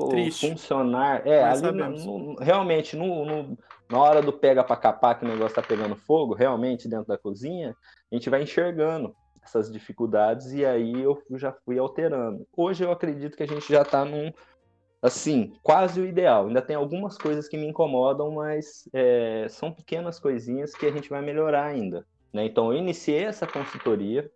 [0.08, 0.48] Triste.
[0.48, 1.26] funcionar.
[1.26, 3.58] É, ali no- realmente, no, no-
[3.90, 7.18] na hora do pega para capar que o negócio está pegando fogo, realmente dentro da
[7.18, 7.74] cozinha,
[8.10, 12.46] a gente vai enxergando essas dificuldades e aí eu já fui alterando.
[12.56, 14.30] Hoje eu acredito que a gente já está num,
[15.02, 16.46] assim, quase o ideal.
[16.46, 21.10] Ainda tem algumas coisas que me incomodam, mas é, são pequenas coisinhas que a gente
[21.10, 22.06] vai melhorar ainda.
[22.32, 22.44] Né?
[22.44, 24.30] Então, eu iniciei essa consultoria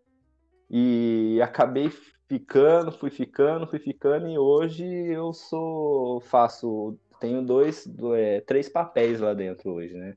[0.68, 1.92] e acabei
[2.32, 8.70] ficando, fui ficando, fui ficando, e hoje eu sou, faço, tenho dois, do- é, três
[8.70, 10.16] papéis lá dentro hoje, né?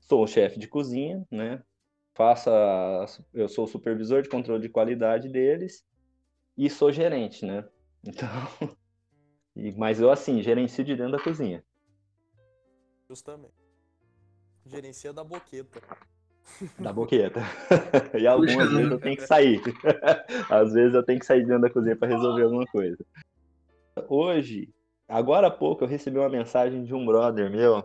[0.00, 1.62] Sou o chefe de cozinha, né?
[2.14, 2.48] Faço
[3.34, 5.84] eu sou o supervisor de controle de qualidade deles
[6.56, 7.68] e sou gerente, né?
[8.04, 8.28] Então,
[9.54, 11.62] e- mas eu assim, gerencio de dentro da cozinha.
[13.10, 13.52] Justamente.
[14.64, 15.80] Gerencia da boqueta.
[16.78, 17.40] Da boqueta.
[18.18, 19.60] E algumas vezes eu tenho que sair.
[20.50, 22.98] Às vezes eu tenho que sair dentro da cozinha para resolver alguma coisa.
[24.08, 24.68] Hoje,
[25.08, 27.84] agora há pouco, eu recebi uma mensagem de um brother meu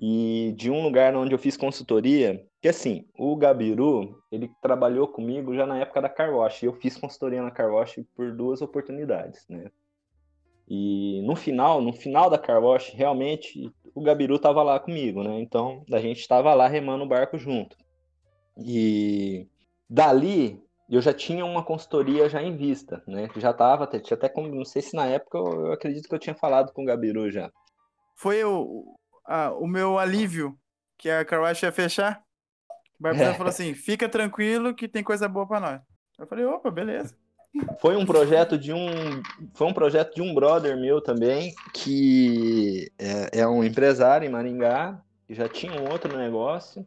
[0.00, 2.44] e de um lugar onde eu fiz consultoria.
[2.60, 6.62] Que assim, o Gabiru, ele trabalhou comigo já na época da Car Wash.
[6.62, 9.70] E eu fiz consultoria na Car Wash por duas oportunidades, né?
[10.68, 15.40] E no final, no final da Car Wash, realmente, o Gabiru tava lá comigo, né?
[15.40, 17.76] Então, a gente tava lá remando o barco junto.
[18.56, 19.48] E
[19.88, 23.28] dali, eu já tinha uma consultoria já em vista, né?
[23.28, 26.08] Que já tava, até- tinha até como, não sei se na época, eu, eu acredito
[26.08, 27.50] que eu tinha falado com o Gabiru já.
[28.16, 28.94] Foi o,
[29.26, 30.56] a- o meu alívio
[30.98, 32.22] que a Carwash ia fechar.
[32.98, 33.34] O Barbizão É.
[33.34, 35.80] falou assim: fica tranquilo que tem coisa boa pra nós.
[36.18, 37.16] Eu falei, opa, beleza.
[37.80, 38.86] Foi um projeto de um,
[39.52, 45.00] foi um projeto de um brother meu também, que é, é um empresário em Maringá,
[45.26, 46.86] que já tinha um outro negócio,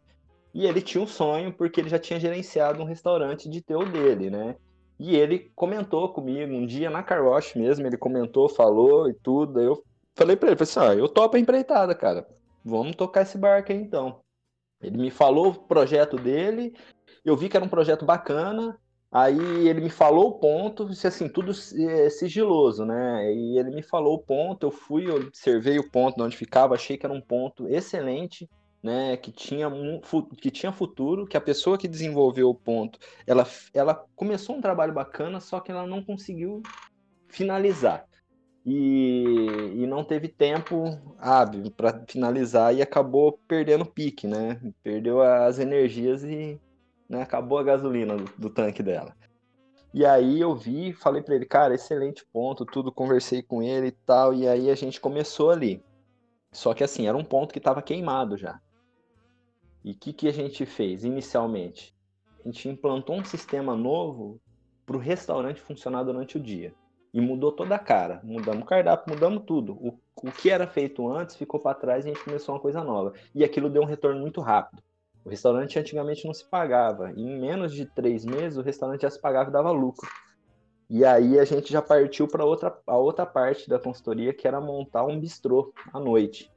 [0.53, 3.85] e ele tinha um sonho porque ele já tinha gerenciado um restaurante de ter o
[3.85, 4.55] dele, né?
[4.97, 9.59] E ele comentou comigo um dia na Car Wash mesmo, ele comentou, falou e tudo.
[9.59, 9.83] Eu
[10.15, 12.25] falei pra ele, falei assim, ó, eu topo a empreitada, cara.
[12.63, 14.21] Vamos tocar esse barco aí então.
[14.81, 16.73] Ele me falou o projeto dele,
[17.23, 18.79] eu vi que era um projeto bacana,
[19.11, 21.51] Aí ele me falou o ponto, isso assim, tudo
[21.89, 23.33] é, sigiloso, né?
[23.33, 26.97] E ele me falou o ponto, eu fui, observei o ponto de onde ficava, achei
[26.97, 28.49] que era um ponto excelente,
[28.83, 29.15] né?
[29.17, 29.69] Que tinha,
[30.03, 34.61] fu- que tinha futuro, que a pessoa que desenvolveu o ponto, ela, ela começou um
[34.61, 36.61] trabalho bacana, só que ela não conseguiu
[37.29, 38.05] finalizar.
[38.65, 44.59] E, e não teve tempo hábil para finalizar e acabou perdendo pique, né?
[44.83, 46.59] Perdeu as energias e
[47.09, 49.15] né, acabou a gasolina do, do tanque dela.
[49.93, 53.91] E aí eu vi, falei para ele, cara, excelente ponto, tudo, conversei com ele e
[53.91, 55.81] tal, e aí a gente começou ali.
[56.51, 58.59] Só que assim, era um ponto que estava queimado já.
[59.83, 61.95] E o que, que a gente fez inicialmente?
[62.43, 64.41] A gente implantou um sistema novo
[64.85, 66.73] para o restaurante funcionar durante o dia.
[67.13, 68.19] E mudou toda a cara.
[68.23, 69.73] Mudamos o cardápio, mudamos tudo.
[69.73, 72.83] O, o que era feito antes ficou para trás e a gente começou uma coisa
[72.83, 73.13] nova.
[73.33, 74.83] E aquilo deu um retorno muito rápido.
[75.25, 77.11] O restaurante antigamente não se pagava.
[77.15, 80.07] E em menos de três meses, o restaurante já se pagava e dava lucro.
[80.87, 84.61] E aí a gente já partiu para outra, a outra parte da consultoria, que era
[84.61, 86.51] montar um bistrô à noite.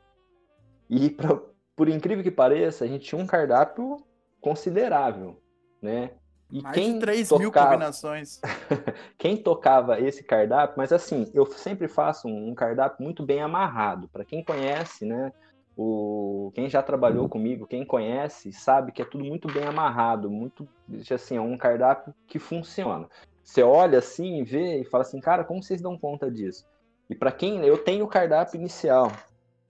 [0.90, 1.40] E pra,
[1.74, 3.96] por incrível que pareça, a gente tinha um cardápio
[4.38, 5.40] considerável,
[5.80, 6.10] né?
[6.50, 8.40] E Mais quem de 3 mil tocava- combinações.
[9.18, 14.08] quem tocava esse cardápio, mas assim, eu sempre faço um cardápio muito bem amarrado.
[14.08, 15.32] Para quem conhece, né?
[15.80, 20.68] O, quem já trabalhou comigo, quem conhece, sabe que é tudo muito bem amarrado, muito
[21.08, 23.08] assim, é um cardápio que funciona.
[23.44, 26.66] Você olha assim, vê e fala assim, cara, como vocês dão conta disso?
[27.08, 29.12] E para quem eu tenho o cardápio inicial,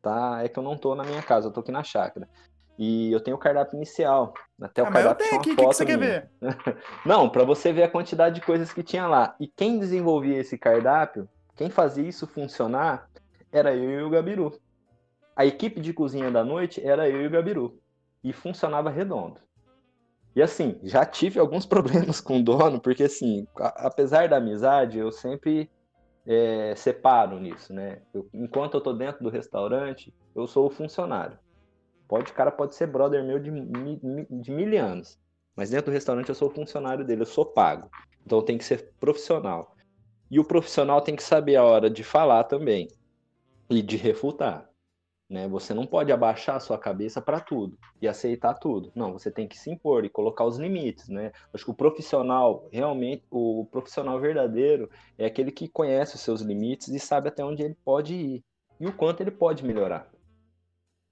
[0.01, 0.41] tá?
[0.43, 2.27] É que eu não tô na minha casa, eu tô aqui na chácara.
[2.79, 4.33] E eu tenho o cardápio inicial.
[4.63, 6.31] Até Ah, o mas eu cardápio tenho aqui, uma o que, você quer ver?
[7.05, 9.37] Não, para você ver a quantidade de coisas que tinha lá.
[9.39, 13.11] E quem desenvolvia esse cardápio, quem fazia isso funcionar,
[13.53, 14.59] era eu e o Gabiru.
[15.39, 17.81] A equipe de cozinha da noite era eu e o Gabiru.
[18.25, 19.41] E funcionava redondo.
[20.37, 25.13] E assim, já tive alguns problemas com o dono, porque assim, apesar da amizade, eu
[25.13, 25.71] sempre
[26.27, 28.03] é, separo nisso, né?
[28.15, 31.39] Eu- enquanto eu tô dentro do restaurante, eu sou o funcionário.
[32.09, 33.51] Pode, o cara pode ser brother meu de,
[34.43, 35.19] de mil anos.
[35.57, 37.91] Mas dentro do restaurante eu sou funcionário dele, eu sou pago.
[38.27, 39.77] Então tem que ser profissional.
[40.31, 42.89] E o profissional tem que saber a hora de falar também
[43.71, 44.68] e de refutar.
[45.29, 45.47] Né?
[45.49, 48.91] Você não pode abaixar a sua cabeça para tudo e aceitar tudo.
[48.95, 51.33] Não, você tem que se impor e colocar os limites, né?
[51.53, 56.89] Acho que o profissional, realmente, o profissional verdadeiro é aquele que conhece os seus limites
[56.89, 58.45] e sabe até onde ele pode ir
[58.81, 60.11] e o quanto ele pode melhorar.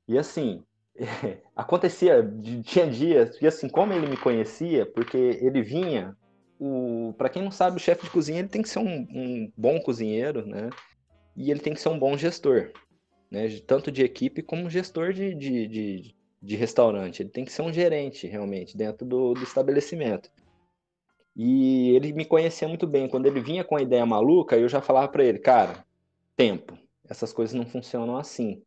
[0.09, 0.65] E assim,
[1.55, 2.27] acontecia,
[2.65, 6.17] tinha dias, e assim, como ele me conhecia, porque ele vinha,
[6.59, 9.53] o, para quem não sabe, o chefe de cozinha ele tem que ser um, um
[9.57, 10.71] bom cozinheiro, né?
[11.37, 12.71] E ele tem que ser um bom gestor,
[13.31, 13.49] né?
[13.67, 17.23] Tanto de equipe como gestor de, de, de, de restaurante.
[17.23, 20.31] Ele tem que ser um gerente, realmente, dentro do, do estabelecimento.
[21.35, 23.09] E ele me conhecia muito bem.
[23.09, 25.85] Quando ele vinha com a ideia maluca, eu já falava para ele, cara,
[26.35, 26.79] tempo.
[27.09, 28.63] Essas coisas não funcionam assim,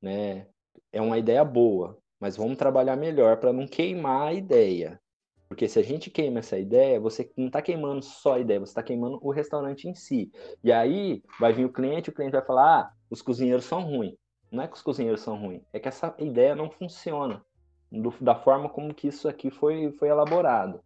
[0.00, 0.46] né?
[0.92, 5.00] É uma ideia boa, mas vamos trabalhar melhor para não queimar a ideia.
[5.48, 8.70] Porque se a gente queima essa ideia, você não está queimando só a ideia, você
[8.70, 10.30] está queimando o restaurante em si.
[10.62, 14.14] E aí vai vir o cliente, o cliente vai falar: ah, os cozinheiros são ruins.
[14.50, 17.42] Não é que os cozinheiros são ruins, é que essa ideia não funciona
[17.90, 20.80] do- da forma como que isso aqui foi, foi elaborado.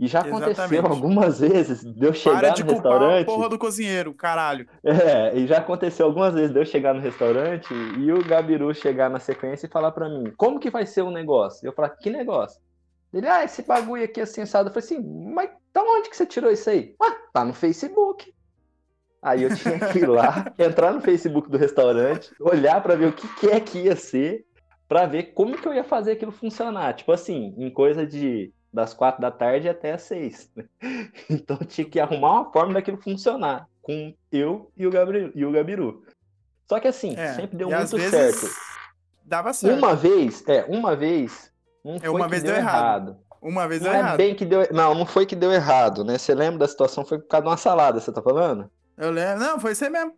[0.00, 0.86] E já aconteceu Exatamente.
[0.86, 3.26] algumas vezes de eu Para chegar de no culpar a restaurante.
[3.26, 4.68] porra do cozinheiro, caralho.
[4.84, 9.10] É, e já aconteceu algumas vezes de eu chegar no restaurante e o Gabiru chegar
[9.10, 11.66] na sequência e falar pra mim, como que vai ser o negócio?
[11.66, 12.60] Eu falar, que negócio?
[13.12, 14.68] Ele, ah, esse bagulho aqui assim, assado.
[14.68, 16.94] Eu falei assim, mas da onde que você tirou isso aí?
[17.02, 18.32] Ah, tá no Facebook.
[19.22, 23.12] Aí eu tinha que ir lá, entrar no Facebook do restaurante, olhar pra ver o
[23.12, 24.44] que, que é que ia ser,
[24.88, 26.94] pra ver como que eu ia fazer aquilo funcionar.
[26.94, 30.50] Tipo assim, em coisa de das quatro da tarde até as seis.
[31.30, 35.44] Então eu tinha que arrumar uma forma daquilo funcionar com eu e o Gabriel e
[35.44, 36.02] o Gabiru.
[36.68, 38.46] Só que assim, É, sempre deu muito certo.
[39.24, 39.76] Dava certo.
[39.78, 41.50] Uma vez, é, uma vez,
[41.84, 43.08] não É, foi uma que vez deu, deu errado.
[43.10, 43.16] errado.
[43.40, 44.16] Uma vez Não deu é errado.
[44.16, 46.18] bem que deu, não, não foi que deu errado, né?
[46.18, 48.70] Você lembra da situação foi por causa de uma salada, você tá falando?
[48.98, 49.38] Eu lembro.
[49.38, 50.14] Não, foi aí mesmo.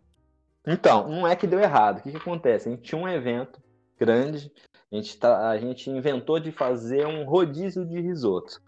[0.65, 1.99] Então, não é que deu errado.
[1.99, 2.67] O que que acontece?
[2.67, 3.61] A gente tinha um evento
[3.99, 4.51] grande,
[4.91, 8.61] a gente, tá, a gente inventou de fazer um rodízio de risoto.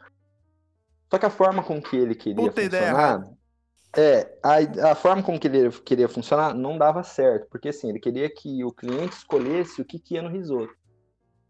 [1.10, 3.30] Só que a forma com que ele queria Puta ideia funcionar.
[3.96, 8.00] É, a, a forma com que ele queria funcionar não dava certo, porque assim, ele
[8.00, 10.74] queria que o cliente escolhesse o que, que ia no risoto.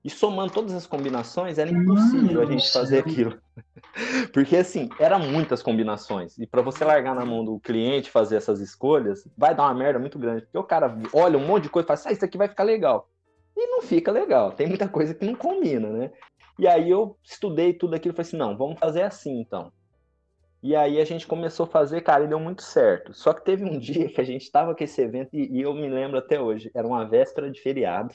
[0.03, 3.39] E somando todas as combinações, era impossível a gente fazer aquilo.
[4.33, 6.37] Porque assim, eram muitas combinações.
[6.37, 9.99] E para você largar na mão do cliente fazer essas escolhas, vai dar uma merda
[9.99, 10.41] muito grande.
[10.41, 12.49] Porque o cara olha um monte de coisa e fala assim, ah, isso aqui vai
[12.49, 13.07] ficar legal.
[13.55, 14.51] E não fica legal.
[14.51, 16.11] Tem muita coisa que não combina, né?
[16.59, 19.71] E aí eu estudei tudo aquilo e falei assim, não, vamos fazer assim então.
[20.61, 23.13] E aí a gente começou a fazer, cara, e deu muito certo.
[23.13, 25.73] Só que teve um dia que a gente tava com esse evento e, e eu
[25.73, 28.13] me lembro até hoje, era uma véspera de feriado.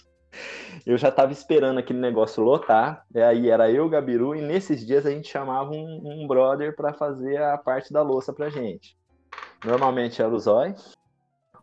[0.86, 5.04] Eu já tava esperando aquele negócio lotar, e aí era eu, Gabiru, e nesses dias
[5.06, 8.96] a gente chamava um, um brother para fazer a parte da louça pra gente.
[9.64, 10.74] Normalmente era o Zói,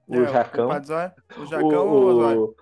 [0.08, 2.56] o É, Jacão, Zóio, o Jacão ou o Zóio?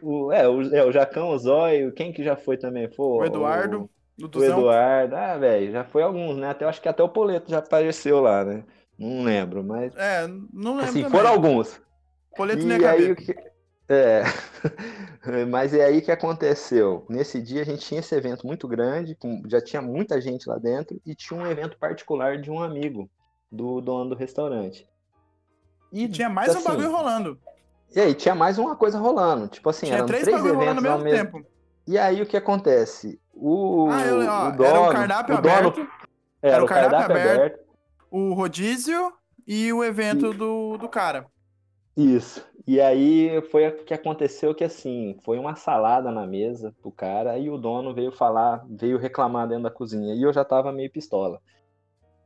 [0.00, 2.88] o, é, o, é, o Jacão, o Zóio, quem que já foi também?
[2.90, 4.58] Foi, O Eduardo, do o Duzão.
[4.58, 6.50] Eduardo, ah, velho, já foi alguns, né?
[6.50, 8.64] Até, acho que até o Poleto já apareceu lá, né?
[8.98, 9.94] Não lembro, mas.
[9.96, 11.18] É, não lembro Assim, também.
[11.18, 11.80] foram alguns.
[12.36, 13.34] Poleto E nem ia aí o que.
[13.90, 14.22] É.
[15.50, 17.04] Mas é aí que aconteceu.
[17.08, 21.00] Nesse dia a gente tinha esse evento muito grande, já tinha muita gente lá dentro,
[21.04, 23.10] e tinha um evento particular de um amigo
[23.50, 24.88] do dono do restaurante.
[25.92, 27.38] E tinha mais um assim, bagulho rolando.
[27.94, 29.48] E aí tinha mais uma coisa rolando.
[29.48, 31.50] Tipo assim, Tinha eram três três bagulho rolando eventos ao mesmo mesmo tempo.
[31.88, 33.20] E aí o que acontece?
[33.34, 35.80] O, Ah, eu, ó, o dono, era o cardápio o dono- aberto,
[36.40, 37.40] era, era o cardápio, cardápio aberto.
[37.40, 37.60] aberto.
[38.12, 39.12] o rodízio
[39.44, 41.26] e o evento do, do cara.
[42.00, 42.44] Isso.
[42.66, 47.36] E aí foi o que aconteceu que assim, foi uma salada na mesa pro cara
[47.38, 50.90] e o dono veio falar, veio reclamar dentro da cozinha e eu já tava meio
[50.90, 51.40] pistola.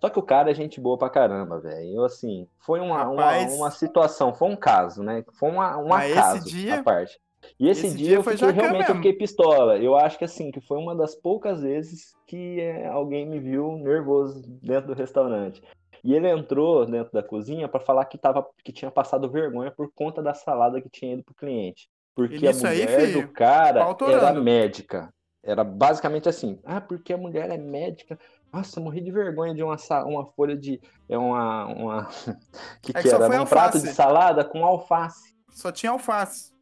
[0.01, 1.97] Só que o cara é gente boa pra caramba, velho.
[1.97, 3.55] Eu assim, foi uma, uma, Rapaz.
[3.55, 5.25] uma situação, foi um caso, né?
[5.39, 7.19] Foi uma, um Mas acaso dia- a parte.
[7.59, 9.79] E esse, esse dia, dia eu foi fiquei, realmente eu fiquei pistola.
[9.79, 13.79] Eu acho que assim, que foi uma das poucas vezes que é, alguém me viu
[13.79, 15.63] nervoso dentro do restaurante.
[16.05, 19.91] E ele entrou dentro da cozinha para falar que, tava, que tinha passado vergonha por
[19.95, 21.89] conta da salada que tinha ido pro cliente.
[22.15, 25.13] Porque a nisso aí, mulher filho, do cara era médica.
[25.43, 26.59] Era basicamente assim.
[26.65, 28.19] Ah, porque a mulher é médica.
[28.53, 29.77] Nossa, eu morri de vergonha de uma,
[30.07, 30.81] uma folha de.
[31.09, 31.67] É uma.
[31.67, 32.05] uma...
[32.81, 33.27] que, É que que era?
[33.27, 33.87] foi Um prato alface.
[33.87, 35.35] de salada com alface.
[35.51, 36.54] Só tinha alface.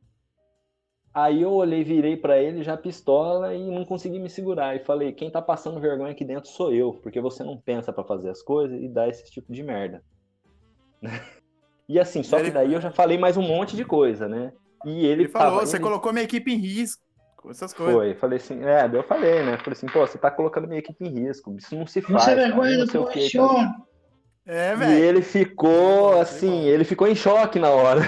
[1.15, 4.75] Aí eu olhei, virei pra ele já pistola e não consegui me segurar.
[4.75, 8.03] E falei: quem tá passando vergonha aqui dentro sou eu, porque você não pensa pra
[8.05, 10.03] fazer as coisas e dá esse tipo de merda.
[11.89, 14.53] E assim, só Ele- que daí eu já falei mais um monte de coisa, né?
[14.87, 17.03] E ele, Ele falou, você ele colocou minha equipe em risco.
[17.51, 17.95] Essas coisas.
[17.95, 19.59] Foi, falei assim, é, daí eu falei, né?
[19.59, 22.23] Falei assim, pô, você tá colocando minha equipe em risco, isso não se faz.
[22.23, 23.39] Você é vergonha não do e poxa.
[24.47, 25.05] É, E velho.
[25.05, 28.01] ele ficou assim, ele ficou em choque na hora.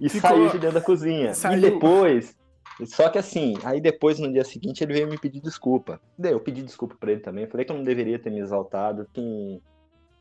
[0.00, 1.34] E Ficou- saiu de dentro da cozinha.
[1.34, 1.58] Saiu.
[1.58, 2.36] E depois,
[2.84, 6.00] só que assim, aí depois no dia seguinte ele veio me pedir desculpa.
[6.18, 7.46] Daí eu pedi desculpa pra ele também.
[7.46, 9.62] Falei que eu não deveria ter me exaltado, que,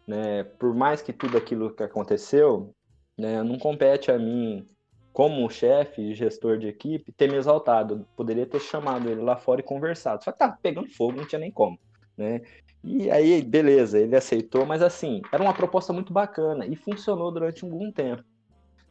[0.08, 2.74] né, por mais que tudo aquilo que aconteceu,
[3.18, 4.68] né, não compete a mim,
[5.12, 8.06] como chefe e gestor de equipe, ter me exaltado.
[8.16, 10.24] Poderia ter chamado ele lá fora e conversado.
[10.24, 11.78] Só que tava pegando fogo, não tinha nem como,
[12.18, 12.42] né?
[12.84, 17.66] E aí, beleza, ele aceitou, mas assim, era uma proposta muito bacana e funcionou durante
[17.66, 18.24] um bom tempo.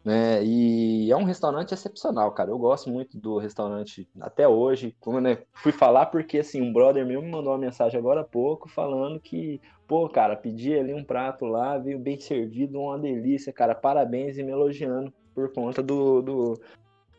[0.05, 0.45] Né?
[0.45, 2.51] E é um restaurante excepcional, cara.
[2.51, 4.97] Eu gosto muito do restaurante até hoje.
[4.99, 8.25] Como né, fui falar porque assim, um brother meu me mandou uma mensagem agora há
[8.25, 13.53] pouco falando que, pô, cara, pedi ali um prato lá, veio bem servido, uma delícia,
[13.53, 13.75] cara.
[13.75, 16.61] Parabéns e me elogiando por conta do, do,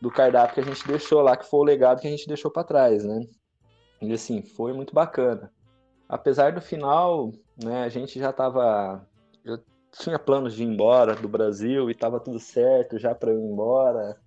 [0.00, 2.50] do cardápio que a gente deixou lá, que foi o legado que a gente deixou
[2.50, 3.26] para trás, né?
[4.02, 5.50] E assim, foi muito bacana.
[6.06, 7.32] Apesar do final,
[7.62, 9.06] né, a gente já tava.
[9.98, 13.44] Tinha planos de ir embora do Brasil e tava tudo certo já para eu ir
[13.44, 14.18] embora.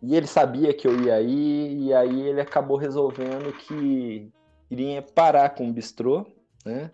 [0.00, 4.30] E ele sabia que eu ia ir, e aí ele acabou resolvendo que
[4.70, 6.24] iria parar com o bistrô,
[6.64, 6.90] né?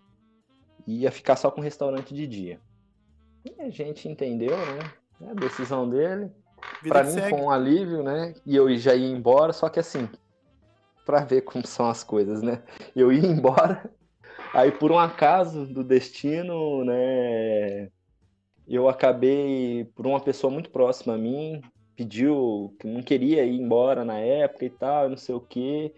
[0.86, 2.60] E ia ficar só com o restaurante de dia.
[3.44, 4.90] E a gente entendeu, né?
[5.20, 6.30] É a decisão dele.
[6.82, 7.30] Que mim segue.
[7.30, 8.34] foi um alívio, né?
[8.46, 10.08] E eu já ia embora, só que assim,
[11.04, 12.62] pra ver como são as coisas, né?
[12.96, 13.90] Eu ia embora,
[14.54, 17.90] aí por um acaso do destino, né?
[18.66, 21.60] Eu acabei, por uma pessoa muito próxima a mim,
[21.94, 25.92] pediu que não queria ir embora na época e tal, não sei o quê.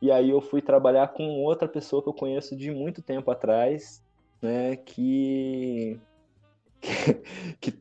[0.00, 4.02] E aí eu fui trabalhar com outra pessoa que eu conheço de muito tempo atrás,
[4.40, 4.76] né?
[4.76, 5.98] Que
[6.80, 7.22] que,
[7.60, 7.74] que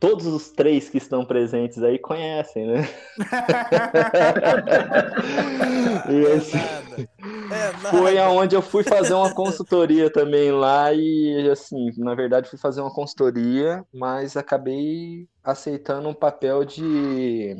[0.00, 2.88] todos os três que estão presentes aí conhecem, né?
[6.08, 7.08] E nada.
[7.50, 12.58] É foi aonde eu fui fazer uma consultoria também lá e assim, na verdade fui
[12.58, 17.56] fazer uma consultoria, mas acabei aceitando um papel de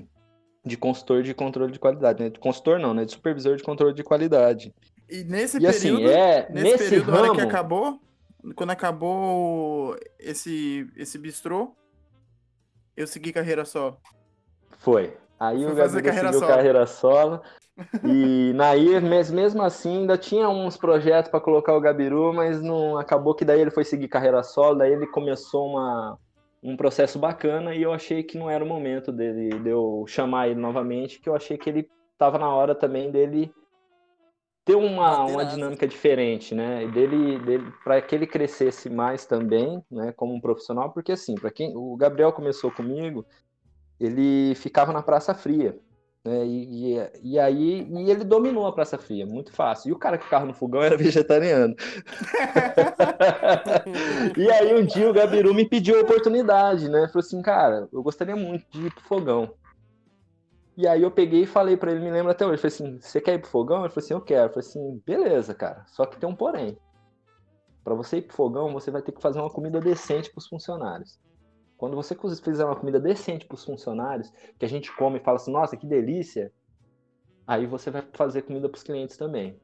[0.64, 2.28] de consultor de controle de qualidade, né?
[2.28, 3.04] De consultor não, né?
[3.04, 4.74] De supervisor de controle de qualidade.
[5.08, 8.00] E nesse E assim, período, é nesse, nesse período, na hora que ramo, acabou,
[8.54, 11.74] quando acabou esse, esse bistrô,
[12.94, 13.98] eu segui carreira só.
[14.78, 15.16] Foi.
[15.40, 16.46] Aí Foi o carreira seguiu solo.
[16.52, 17.40] carreira solo.
[18.04, 22.98] E naí, mes- mesmo assim, ainda tinha uns projetos para colocar o Gabiru, mas não
[22.98, 26.18] acabou que daí ele foi seguir carreira solo, daí ele começou uma,
[26.62, 30.48] um processo bacana e eu achei que não era o momento dele, de eu chamar
[30.48, 33.52] ele novamente, que eu achei que ele estava na hora também dele
[34.64, 36.84] ter uma, uma dinâmica diferente, né?
[36.84, 41.34] E Dele, dele para que ele crescesse mais também, né, como um profissional, porque assim,
[41.36, 43.24] para quem o Gabriel começou comigo,
[43.98, 45.78] ele ficava na Praça Fria,
[46.28, 46.46] né?
[46.46, 49.88] E, e, e aí e ele dominou a Praça Fria, muito fácil.
[49.88, 51.74] E o cara que ficava no fogão era vegetariano.
[54.36, 57.08] E aí um dia o Gabiru me pediu a oportunidade, né?
[57.08, 59.54] Falou assim, cara, eu gostaria muito de ir pro fogão.
[60.76, 63.20] E aí eu peguei e falei pra ele, me lembro até hoje, falei assim, você
[63.20, 63.80] quer ir pro fogão?
[63.80, 64.44] Ele falou assim, eu quero.
[64.44, 66.78] Eu falei assim, beleza, cara, só que tem um porém.
[67.82, 71.18] Pra você ir pro fogão, você vai ter que fazer uma comida decente pros funcionários.
[71.78, 75.52] Quando você fizer uma comida decente pros funcionários, que a gente come e fala assim,
[75.52, 76.52] nossa, que delícia,
[77.46, 79.56] aí você vai fazer comida pros clientes também.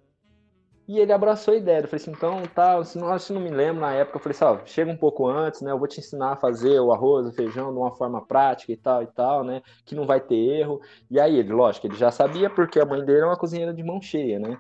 [0.87, 1.81] E ele abraçou a ideia.
[1.81, 4.37] Eu falei assim, então, tá, se não, que não me lembro na época, eu falei
[4.37, 5.73] assim, ó, chega um pouco antes, né?
[5.73, 8.77] Eu vou te ensinar a fazer o arroz, o feijão de uma forma prática e
[8.77, 9.63] tal e tal, né?
[9.85, 10.81] Que não vai ter erro.
[11.11, 13.83] E aí ele, lógico, ele já sabia porque a mãe dele é uma cozinheira de
[13.83, 14.57] mão cheia, né?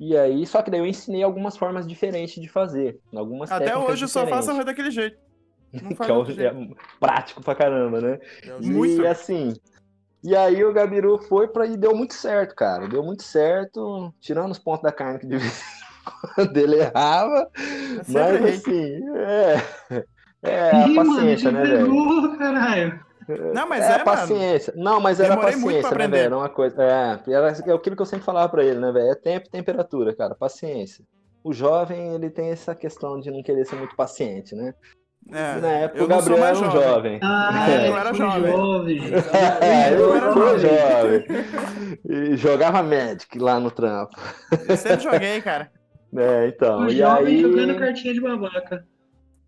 [0.00, 4.04] E aí, só que daí eu ensinei algumas formas diferentes de fazer, algumas Até hoje
[4.04, 5.27] eu só faço arroz daquele jeito.
[6.04, 8.18] Que é, o- é prático pra caramba, né?
[8.44, 9.52] É E assim,
[10.22, 12.88] e aí o Gabiru foi para e deu muito certo, cara.
[12.88, 15.62] Deu muito certo, tirando os pontos da carne que de vez
[16.34, 17.48] quando ele errava,
[18.04, 20.04] sempre mas assim, é,
[20.42, 22.38] é a Ih, mano, paciência, você né, velho?
[22.38, 23.08] caralho.
[23.54, 24.04] Não, mas é é, a mano.
[24.04, 24.72] paciência.
[24.74, 26.16] Não, mas era Demorei muito paciência, pra né, aprender.
[26.16, 26.26] velho?
[26.26, 26.82] Era uma coisa.
[26.82, 29.10] É, era é aquilo que eu sempre falava pra ele, né, velho?
[29.10, 30.34] É tempo e temperatura, cara.
[30.34, 31.04] Paciência.
[31.44, 34.72] O jovem, ele tem essa questão de não querer ser muito paciente, né?
[35.30, 37.20] É, na época eu o Gabriel era um jovem.
[37.22, 38.52] Ah, É, eu era jovem.
[38.52, 39.00] jovem.
[39.60, 40.60] É, Eu era jovem.
[40.60, 41.26] jovem.
[42.32, 44.16] E jogava Magic lá no trampo.
[44.68, 45.70] Eu sempre joguei, cara.
[46.16, 46.86] É, então.
[46.86, 48.86] O e jovem aí, jogando cartinha de babaca.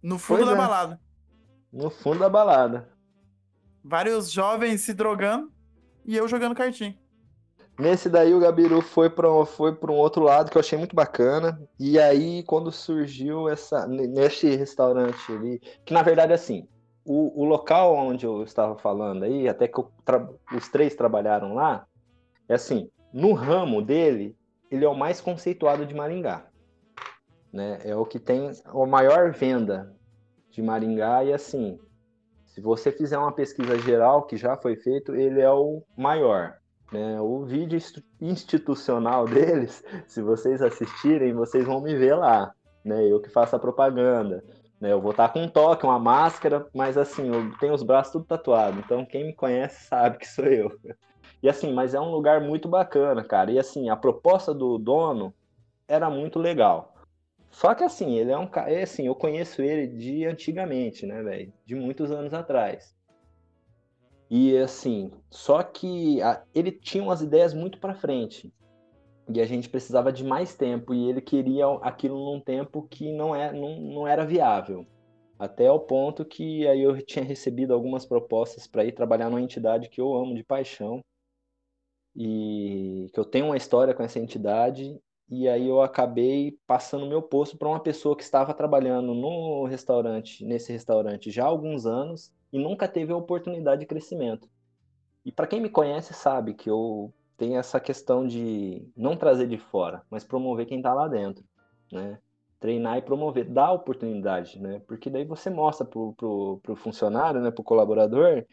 [0.02, 0.58] No fundo Pois da é.
[0.58, 1.00] balada.
[1.72, 2.88] no fundo da balada.
[3.82, 5.50] Vários jovens se drogando
[6.04, 6.94] e eu jogando cartinha.
[7.78, 10.94] Nesse daí o Gabiru foi para foi para um outro lado que eu achei muito
[10.94, 11.60] bacana.
[11.78, 16.68] E aí quando surgiu essa neste restaurante ali, que na verdade assim,
[17.04, 21.86] o, o local onde eu estava falando aí, até que tra- os três trabalharam lá,
[22.48, 24.36] é assim, no ramo dele,
[24.70, 26.46] ele é o mais conceituado de Maringá.
[27.52, 27.80] Né?
[27.84, 29.96] É o que tem a maior venda
[30.50, 31.80] de Maringá e assim,
[32.44, 36.59] se você fizer uma pesquisa geral que já foi feito, ele é o maior
[36.90, 37.20] né?
[37.20, 37.78] O vídeo
[38.20, 42.52] institucional deles, se vocês assistirem, vocês vão me ver lá,
[42.84, 43.06] né?
[43.06, 44.42] Eu que faço a propaganda,
[44.80, 44.92] né?
[44.92, 48.24] Eu vou estar com um toque, uma máscara, mas assim, eu tenho os braços tudo
[48.24, 50.72] tatuado, então quem me conhece sabe que sou eu.
[51.42, 53.50] E assim, mas é um lugar muito bacana, cara.
[53.50, 55.32] E assim, a proposta do dono
[55.88, 56.94] era muito legal.
[57.50, 61.22] Só que assim, ele é um cara, é assim, eu conheço ele de antigamente, né,
[61.22, 61.52] velho?
[61.64, 62.94] De muitos anos atrás.
[64.30, 68.52] E assim, só que a- ele tinha umas ideias muito para frente.
[69.28, 73.34] E a gente precisava de mais tempo e ele queria aquilo num tempo que não,
[73.34, 74.86] é, não, não era viável.
[75.38, 79.88] Até o ponto que aí eu tinha recebido algumas propostas para ir trabalhar numa entidade
[79.88, 81.00] que eu amo de paixão
[82.14, 87.22] e que eu tenho uma história com essa entidade e aí eu acabei passando meu
[87.22, 92.32] posto para uma pessoa que estava trabalhando no restaurante, nesse restaurante já há alguns anos
[92.52, 94.48] e nunca teve a oportunidade de crescimento.
[95.24, 99.58] E para quem me conhece sabe que eu tenho essa questão de não trazer de
[99.58, 101.44] fora, mas promover quem está lá dentro,
[101.90, 102.18] né?
[102.58, 104.82] Treinar e promover, dar oportunidade, né?
[104.86, 108.44] Porque daí você mostra pro, pro, pro funcionário, né, pro colaborador,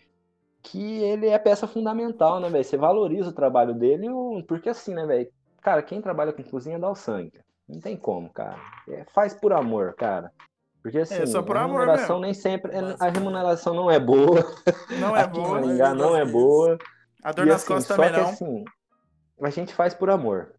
[0.63, 2.63] que ele é peça fundamental, né, velho?
[2.63, 4.07] Você valoriza o trabalho dele,
[4.47, 5.29] porque assim, né, velho?
[5.61, 7.41] Cara, quem trabalha com cozinha dá o sangue.
[7.67, 8.57] Não tem como, cara.
[8.87, 10.31] É, faz por amor, cara.
[10.88, 12.71] Porque assim, só por a remuneração nem sempre.
[12.73, 14.41] é- A remuneração não é boa.
[15.01, 15.59] Não é boa.
[15.59, 16.77] Maringá não é boa.
[17.21, 18.29] A dor E nas assim, costas também que não.
[18.29, 18.63] assim,
[19.41, 20.53] a gente faz por amor.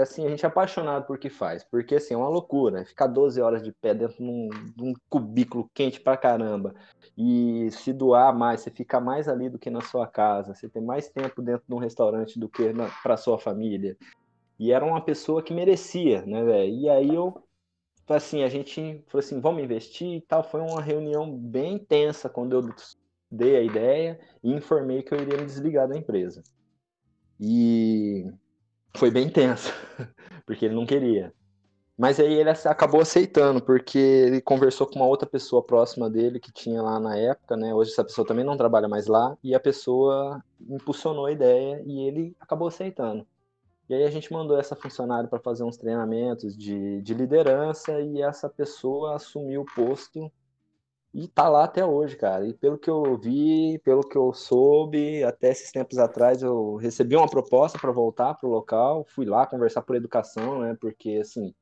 [0.00, 1.64] Assim, a gente é apaixonado por que faz.
[1.64, 2.84] Porque assim, é uma loucura.
[2.84, 6.72] Ficar 12 horas de pé dentro de um, de um cubículo quente pra caramba.
[7.18, 10.54] E se doar mais, você fica mais ali do que na sua casa.
[10.54, 13.96] Você tem mais tempo dentro de um restaurante do que na, pra sua família.
[14.60, 16.72] E era uma pessoa que merecia, né, velho?
[16.72, 17.42] E aí eu,
[18.16, 20.42] assim, a gente falou assim, vamos investir e tal.
[20.42, 22.74] Foi uma reunião bem tensa quando eu
[23.30, 26.42] dei a ideia e informei que eu iria me desligar da empresa.
[27.38, 28.26] E
[28.96, 29.72] foi bem tenso,
[30.44, 31.32] porque ele não queria.
[31.96, 36.50] Mas aí ele acabou aceitando, porque ele conversou com uma outra pessoa próxima dele que
[36.50, 37.74] tinha lá na época, né?
[37.74, 42.00] Hoje essa pessoa também não trabalha mais lá, e a pessoa impulsionou a ideia e
[42.08, 43.26] ele acabou aceitando.
[43.90, 48.22] E aí a gente mandou essa funcionária para fazer uns treinamentos de, de liderança e
[48.22, 50.30] essa pessoa assumiu o posto
[51.12, 52.46] e tá lá até hoje, cara.
[52.46, 57.16] E pelo que eu vi, pelo que eu soube, até esses tempos atrás eu recebi
[57.16, 60.76] uma proposta para voltar pro local, fui lá conversar por educação, né?
[60.80, 61.52] Porque assim,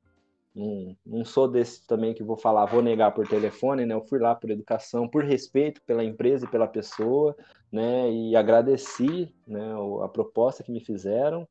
[0.54, 3.94] não, não sou desse também que vou falar, vou negar por telefone, né?
[3.94, 7.34] Eu fui lá por educação, por respeito pela empresa e pela pessoa,
[7.72, 8.12] né?
[8.12, 9.72] E agradeci, né,
[10.04, 11.48] a proposta que me fizeram,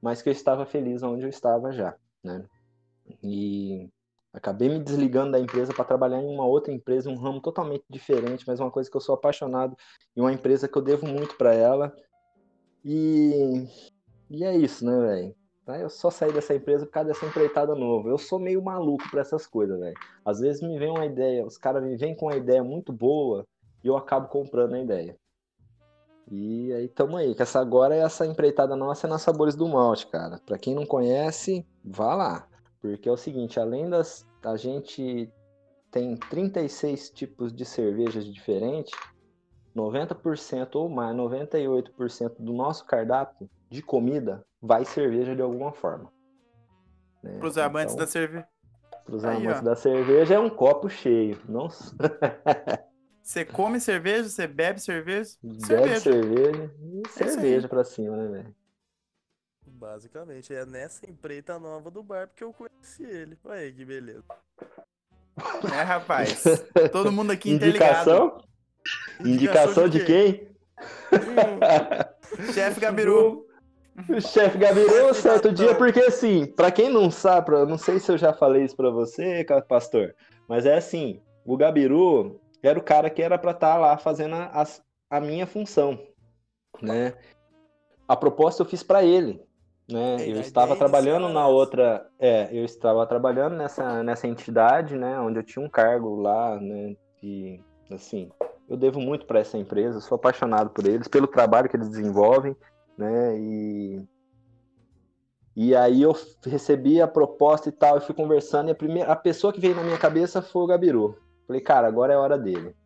[0.00, 2.44] mas que eu estava feliz onde eu estava já, né?
[3.22, 3.88] E
[4.32, 8.44] acabei me desligando da empresa para trabalhar em uma outra empresa, um ramo totalmente diferente,
[8.46, 9.76] mas uma coisa que eu sou apaixonado
[10.16, 11.94] e uma empresa que eu devo muito para ela.
[12.84, 13.66] E,
[14.30, 15.36] e é isso, né, velho?
[15.64, 15.78] Tá?
[15.78, 18.08] Eu só saí dessa empresa por causa dessa empreitada nova.
[18.08, 19.96] Eu sou meio maluco para essas coisas, velho.
[20.24, 23.46] Às vezes me vem uma ideia, os caras me vêm com uma ideia muito boa
[23.84, 25.16] e eu acabo comprando a ideia.
[26.30, 29.66] E aí tamo aí, que essa agora é essa empreitada nossa é na Sabores do
[29.68, 30.38] Malte, cara.
[30.46, 32.46] Pra quem não conhece, vá lá.
[32.80, 34.24] Porque é o seguinte, além das.
[34.44, 35.30] A gente
[35.90, 38.92] tem 36 tipos de cervejas diferentes,
[39.76, 46.12] 90% ou mais, 98% do nosso cardápio de comida vai cerveja de alguma forma.
[47.22, 47.38] Né?
[47.38, 48.48] Pros amantes Então, da cerveja.
[49.04, 49.64] pros Aí, amantes ó.
[49.64, 51.38] da cerveja é um copo cheio.
[51.48, 51.68] Não
[53.30, 55.36] Você come cerveja, você bebe cerveja.
[55.40, 56.00] bebe Cerveja.
[56.00, 58.54] cerveja e É cerveja pra cima, né, velho?
[59.68, 63.38] Basicamente, é nessa empreita nova do bar porque eu conheci ele.
[63.44, 64.24] Olha aí que beleza.
[65.72, 66.42] É, rapaz.
[66.90, 68.10] Todo mundo aqui interligado.
[68.10, 68.44] Indicação?
[69.24, 70.48] Indicação de quem?
[72.52, 73.46] Chefe Gabiru.
[74.08, 78.10] O chefe Gabiru, certo dia, porque assim, pra quem não sabe, pra- não sei se
[78.10, 80.14] eu já falei isso pra você, pastor,
[80.48, 84.64] mas é assim, o Gabiru era o cara que era pra estar lá fazendo a,
[85.10, 85.98] a minha função,
[86.80, 87.14] né?
[88.06, 89.42] A proposta eu fiz pra ele,
[89.90, 90.16] né?
[90.20, 95.38] É, Eu estava trabalhando na outra, é, eu estava trabalhando nessa, nessa entidade, né, onde
[95.38, 98.30] eu tinha um cargo lá, né, e assim,
[98.68, 102.56] eu devo muito para essa empresa, sou apaixonado por eles, pelo trabalho que eles desenvolvem,
[102.96, 104.02] né, e
[105.56, 109.16] e aí eu recebi a proposta e tal, e fui conversando, e a primeira a
[109.16, 111.18] pessoa que veio na minha cabeça foi o Gabiru.
[111.50, 112.76] Falei, cara, agora é a hora dele.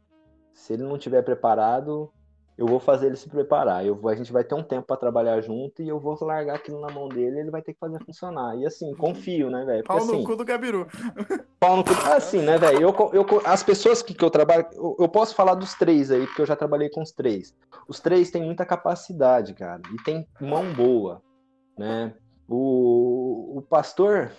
[0.54, 2.10] Se ele não tiver preparado,
[2.56, 3.84] eu vou fazer ele se preparar.
[3.84, 6.56] Eu vou, a gente vai ter um tempo para trabalhar junto e eu vou largar
[6.56, 8.56] aquilo na mão dele, e ele vai ter que fazer funcionar.
[8.56, 9.84] E assim, confio, né, velho?
[9.84, 10.86] Pau no assim, cu do Gabiru.
[11.60, 11.90] pau no cu.
[12.10, 12.80] Assim, né, velho?
[12.80, 16.26] Eu, eu, as pessoas que, que eu trabalho, eu, eu posso falar dos três aí,
[16.26, 17.54] porque eu já trabalhei com os três.
[17.86, 21.20] Os três têm muita capacidade, cara, e tem mão boa,
[21.76, 22.14] né?
[22.47, 24.30] O, o pastor,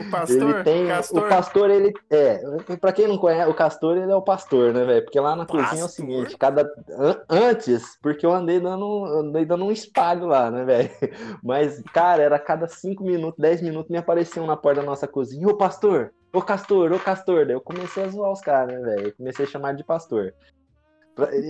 [0.00, 1.18] O pastor, ele tem, Castor.
[1.24, 2.38] o pastor, ele é,
[2.80, 5.04] para quem não conhece, o castor, ele é o pastor, né, velho?
[5.04, 5.88] Porque lá na cozinha é o Pastor?
[5.90, 6.62] seguinte, cada
[6.98, 10.90] an- antes, porque eu andei dando, andei dando um espalho lá, né, velho?
[11.44, 15.06] Mas, cara, era a cada 5 minutos, 10 minutos me apareciam na porta da nossa
[15.06, 17.44] cozinha, ô pastor, ô castor, ô castor.
[17.44, 19.14] Daí eu comecei a zoar os caras, né, velho?
[19.16, 20.32] Comecei a chamar de pastor.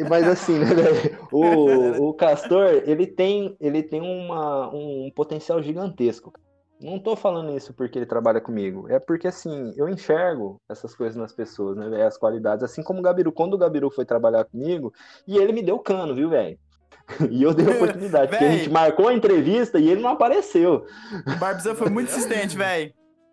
[0.08, 0.66] Mas assim, né?
[1.32, 6.32] O, o Castor, ele tem, ele tem uma, um potencial gigantesco.
[6.80, 8.86] não tô falando isso porque ele trabalha comigo.
[8.88, 12.04] É porque, assim, eu enxergo essas coisas nas pessoas, né?
[12.04, 12.64] As qualidades.
[12.64, 14.92] Assim como o Gabiru, quando o Gabiru foi trabalhar comigo,
[15.26, 16.58] e ele me deu cano, viu, velho?
[17.30, 20.84] E eu dei a oportunidade, porque a gente marcou a entrevista e ele não apareceu.
[21.26, 22.92] O Barbizão foi muito insistente, velho.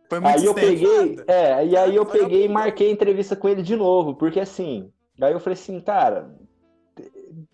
[0.10, 0.86] Foi muito Aí eu insistente.
[0.86, 4.40] peguei, é, e aí eu peguei e marquei a entrevista com ele de novo, porque
[4.40, 4.90] assim,
[5.26, 6.36] aí eu falei assim, cara,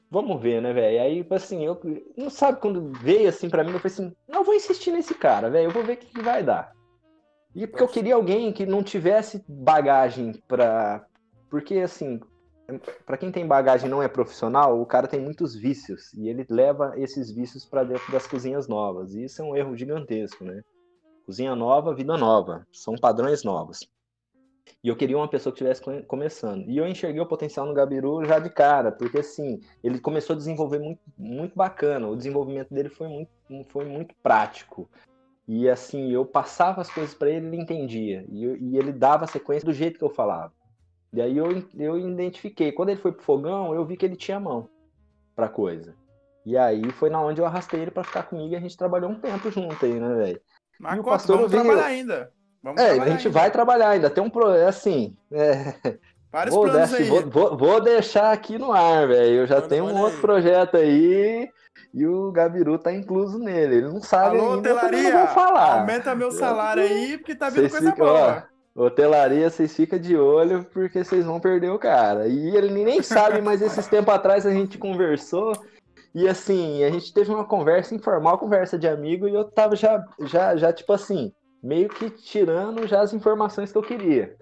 [0.09, 1.01] vamos ver, né, velho?
[1.01, 1.80] Aí, tipo assim, eu
[2.18, 5.16] não sabe quando veio assim pra mim, eu falei assim, não eu vou insistir nesse
[5.16, 6.72] cara, velho, eu vou ver o que, que vai dar.
[7.55, 11.05] E porque eu queria alguém que não tivesse bagagem pra.
[11.49, 12.20] Porque assim,
[13.05, 16.45] pra quem tem bagagem e não é profissional, o cara tem muitos vícios e ele
[16.49, 19.14] leva esses vícios pra dentro das cozinhas novas.
[19.14, 20.61] E isso é um erro gigantesco, né?
[21.26, 22.66] Cozinha nova, vida nova.
[22.72, 23.88] São padrões novos.
[24.84, 26.70] E eu queria uma pessoa que estivesse come- começando.
[26.70, 30.38] E eu enxerguei o potencial no Gabiru já de cara, porque assim, ele começou a
[30.38, 32.07] desenvolver muito, muito bacana.
[32.07, 33.30] O desenvolvimento dele foi muito,
[33.70, 34.89] foi muito prático.
[35.47, 38.26] E assim, eu passava as coisas para ele, ele entendia.
[38.30, 40.53] E, eu- e ele dava a sequência do jeito que eu falava.
[41.14, 41.47] E aí eu,
[41.78, 42.72] eu identifiquei.
[42.72, 44.70] Quando ele foi pro fogão, eu vi que ele tinha mão
[45.36, 45.95] pra coisa.
[46.45, 49.09] E aí foi na onde eu arrastei ele pra ficar comigo e a gente trabalhou
[49.09, 50.41] um tempo junto aí, né, velho?
[50.80, 52.34] Mas E o pastor vamos veio- trabalhar ainda.
[52.64, 53.30] Vamos É, a gente ainda.
[53.30, 54.09] vai trabalhar ainda.
[54.09, 54.49] Tem um pro...
[54.51, 55.16] é assim.
[55.32, 55.74] é,
[56.32, 57.09] Vários Vou, planos deixar- aí.
[57.09, 59.41] vou- vou- vou deixar aqui no ar, velho.
[59.41, 60.22] Eu já Manda, tenho um outro aí.
[60.22, 61.47] projeto aí
[61.93, 63.76] e o Gabiru tá incluso nele.
[63.76, 65.80] Ele não sabe Alô, ainda, eu hotelaria, não vou falar.
[65.82, 68.47] aumenta meu salário aí, porque tá vindo Vocês coisa ficam, boa.
[68.76, 72.28] ó, hotelaria, vocês ficam de olho porque vocês vão perder o cara.
[72.28, 75.53] E ele nem sabe, mas esses tempos atrás a gente conversou
[76.16, 80.03] e assim, a gente teve uma conversa informal, conversa de amigo e eu tava já,
[80.22, 81.32] já, já tipo assim,
[81.64, 84.36] meio que tirando já as informações que eu queria.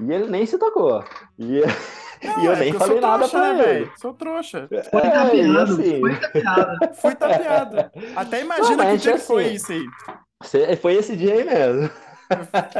[0.00, 1.04] E ele nem se tocou.
[1.38, 1.58] E,
[2.40, 3.62] e eu é nem falei sou nada trouxa, pra né, ele.
[3.84, 3.92] velho?
[3.96, 4.68] Sou trouxa.
[4.90, 6.78] Foi É, tapeado, assim, foi tapeado.
[6.96, 7.90] Fui tapeado.
[8.16, 10.76] Até imagina Não, que dia que assim- foi isso aí.
[10.76, 11.90] foi esse dia aí mesmo.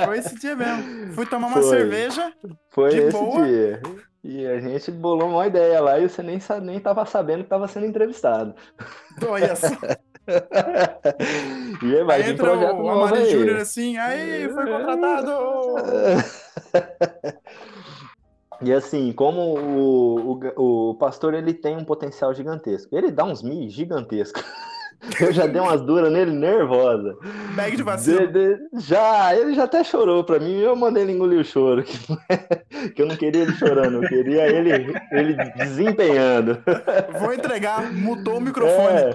[0.04, 1.12] Foi esse dia mesmo.
[1.12, 1.76] Fui tomar uma Foi.
[1.76, 2.32] cerveja.
[2.70, 3.46] Foi De esse boa.
[3.46, 3.82] dia.
[4.24, 7.68] E a gente bolou uma ideia lá e você nem, nem tava sabendo que tava
[7.68, 8.54] sendo entrevistado.
[9.28, 9.68] Olha só.
[11.82, 13.30] e aí vai Aí entra projeto o Amari.
[13.30, 15.32] Júnior assim, aí foi contratado.
[18.62, 22.96] E assim, como o, o, o pastor ele tem um potencial gigantesco.
[22.96, 24.42] Ele dá uns mi gigantescos.
[25.20, 27.14] Eu já dei umas duras nele nervosa.
[27.54, 28.26] Bag de vacilo.
[28.26, 31.82] De- de- já, ele já até chorou pra mim, eu mandei ele engolir o choro,
[31.82, 31.98] que,
[32.30, 36.56] é- que eu não queria ele chorando, eu queria ele, ele desempenhando.
[37.20, 37.92] Vou entregar.
[37.92, 38.96] Mutou o microfone.
[38.98, 39.14] É.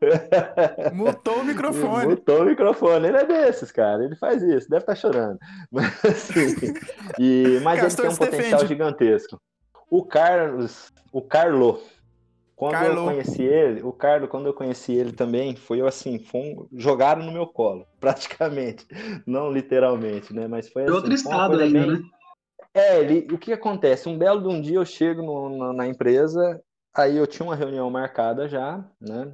[0.92, 2.06] Mutou o microfone.
[2.08, 3.08] Mutou o microfone.
[3.08, 4.04] Ele é desses, cara.
[4.04, 5.38] Ele faz isso, deve estar chorando.
[5.70, 6.54] Mas, assim,
[7.18, 8.66] e, mas ele tem um potencial defende.
[8.68, 9.40] gigantesco.
[9.90, 11.80] O Carlos, o Carlo,
[12.54, 12.98] quando Carlo.
[12.98, 17.22] eu conheci ele, o Carlo, quando eu conheci ele também, foi assim, foi um, jogaram
[17.22, 18.86] no meu colo, praticamente.
[19.26, 20.46] Não literalmente, né?
[20.48, 20.96] Mas foi De assim.
[20.96, 22.02] outro estado ainda, bem- né?
[22.74, 24.08] é, ele, o que acontece?
[24.08, 26.60] Um belo de um dia eu chego no- na, na empresa,
[26.94, 29.32] aí eu tinha uma reunião marcada já, né?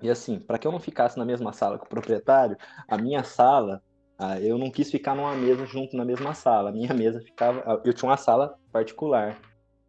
[0.00, 3.24] E assim, para que eu não ficasse na mesma sala que o proprietário, a minha
[3.24, 3.82] sala,
[4.18, 6.70] ah, eu não quis ficar numa mesa junto na mesma sala.
[6.70, 7.62] A minha mesa ficava.
[7.66, 9.38] ah, Eu tinha uma sala particular,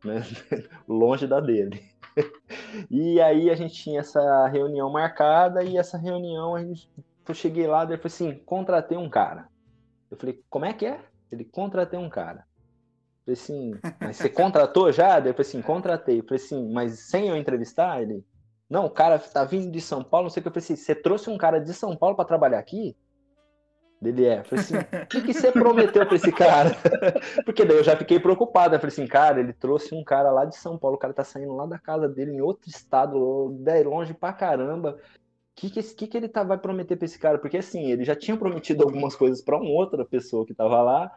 [0.04, 0.22] né?
[0.88, 1.82] Longe da dele.
[2.92, 6.90] E aí a gente tinha essa reunião marcada, e essa reunião a gente,
[7.28, 9.48] eu cheguei lá, ele falou assim: contratei um cara.
[10.12, 11.00] Eu falei, como é que é?
[11.32, 12.46] Ele contratei um cara.
[13.26, 15.16] Eu falei assim, mas você contratou já?
[15.18, 16.20] Falei assim, contratei.
[16.20, 18.02] Eu falei assim, mas sem eu entrevistar?
[18.02, 18.26] Ele,
[18.70, 20.50] não, o cara tá vindo de São Paulo, não sei o que.
[20.50, 22.96] Eu falei assim, você trouxe um cara de São Paulo para trabalhar aqui?
[24.02, 24.40] Ele é.
[24.40, 26.72] Eu falei assim, o que, que você prometeu pra esse cara?
[27.44, 28.76] Porque daí eu já fiquei preocupado.
[28.76, 31.24] Eu falei assim, cara, ele trouxe um cara lá de São Paulo, o cara tá
[31.24, 34.92] saindo lá da casa dele, em outro estado, daí longe pra caramba.
[34.92, 34.98] O
[35.56, 37.38] que, que, que, ele tá, vai prometer pra esse cara?
[37.38, 41.12] Porque assim, ele já tinha prometido algumas coisas pra uma outra pessoa que tava lá.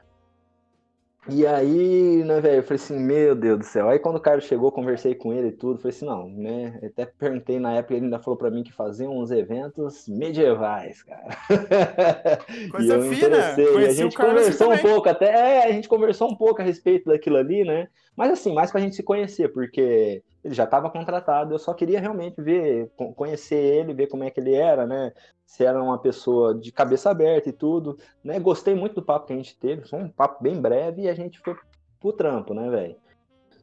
[1.29, 3.89] E aí, né, velho, eu falei assim, meu Deus do céu.
[3.89, 6.81] Aí quando o cara chegou, conversei com ele e tudo, falei assim, não, né?
[6.83, 11.37] Até perguntei na época, ele ainda falou pra mim que fazia uns eventos medievais, cara.
[12.73, 13.27] Coisa e eu fina.
[13.29, 16.35] interessei, e a Conheci o gente conversou um pouco, até, é, a gente conversou um
[16.35, 17.87] pouco a respeito daquilo ali, né?
[18.17, 22.01] Mas assim, mais pra gente se conhecer, porque ele já estava contratado, eu só queria
[22.01, 25.13] realmente ver, co- conhecer ele, ver como é que ele era, né?
[25.47, 28.41] Se era uma pessoa de cabeça aberta e tudo, né?
[28.41, 31.15] Gostei muito do papo que a gente teve, foi um papo bem breve e a
[31.15, 31.57] gente foi
[32.01, 32.97] pro trampo, né, velho?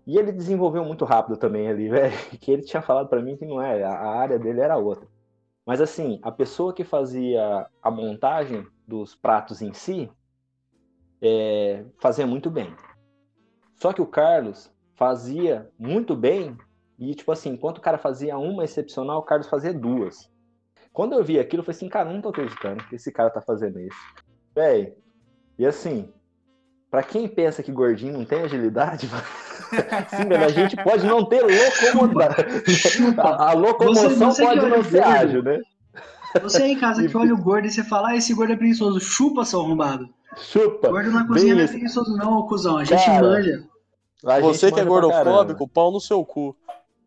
[0.07, 3.45] E ele desenvolveu muito rápido também ali, velho, que ele tinha falado pra mim que
[3.45, 5.07] não é, a área dele era outra.
[5.65, 10.09] Mas assim, a pessoa que fazia a montagem dos pratos em si,
[11.21, 12.73] é, fazia muito bem.
[13.75, 16.57] Só que o Carlos fazia muito bem
[17.00, 20.30] e, tipo assim, enquanto o cara fazia uma excepcional, o Carlos fazia duas.
[20.91, 23.41] Quando eu vi aquilo, eu falei assim, cara, não tô acreditando que esse cara tá
[23.41, 23.97] fazendo isso.
[24.54, 24.93] Véi,
[25.58, 26.12] e assim,
[26.91, 29.08] pra quem pensa que gordinho não tem agilidade,
[30.10, 32.30] sim, velho, a gente pode não ter locomoção.
[33.18, 35.08] A, a locomoção Você- você pode não o ser gordo.
[35.08, 35.60] ágil, né?
[36.41, 38.58] Você aí em casa que olha o gordo e você fala, ah, esse gordo é
[38.58, 39.00] preguiçoso.
[39.00, 40.10] Chupa, seu arrombado.
[40.38, 40.89] Chupa.
[40.89, 41.74] Gordo na cozinha não é isso.
[41.74, 42.78] preguiçoso não, ô cuzão.
[42.78, 43.64] A gente Cara, manja.
[44.26, 46.56] A Você gente que é gordofóbico, pau no seu cu.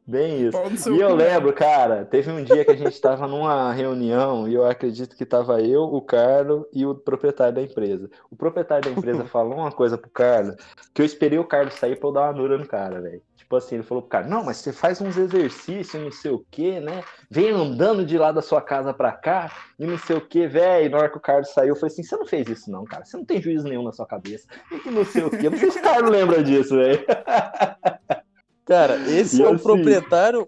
[0.05, 0.93] Bem isso.
[0.93, 4.67] E eu lembro, cara, teve um dia que a gente tava numa reunião e eu
[4.67, 8.11] acredito que tava eu, o Carlos e o proprietário da empresa.
[8.29, 10.57] O proprietário da empresa falou uma coisa pro Carlos
[10.93, 13.23] que eu esperei o Carlos sair pra eu dar uma nura no cara, velho.
[13.37, 16.45] Tipo assim, ele falou pro cara, não, mas você faz uns exercícios, não sei o
[16.51, 17.05] quê, né?
[17.31, 20.91] Vem andando de lá da sua casa pra cá e não sei o quê, velho.
[20.91, 23.05] Na hora que o Carlos saiu, eu falei assim, você não fez isso não, cara.
[23.05, 24.49] Você não tem juízo nenhum na sua cabeça.
[24.71, 25.49] E que não sei o quê.
[25.49, 27.05] Não sei se o Carlos lembra disso, velho.
[28.67, 30.47] Cara, esse E é o assim- proprietário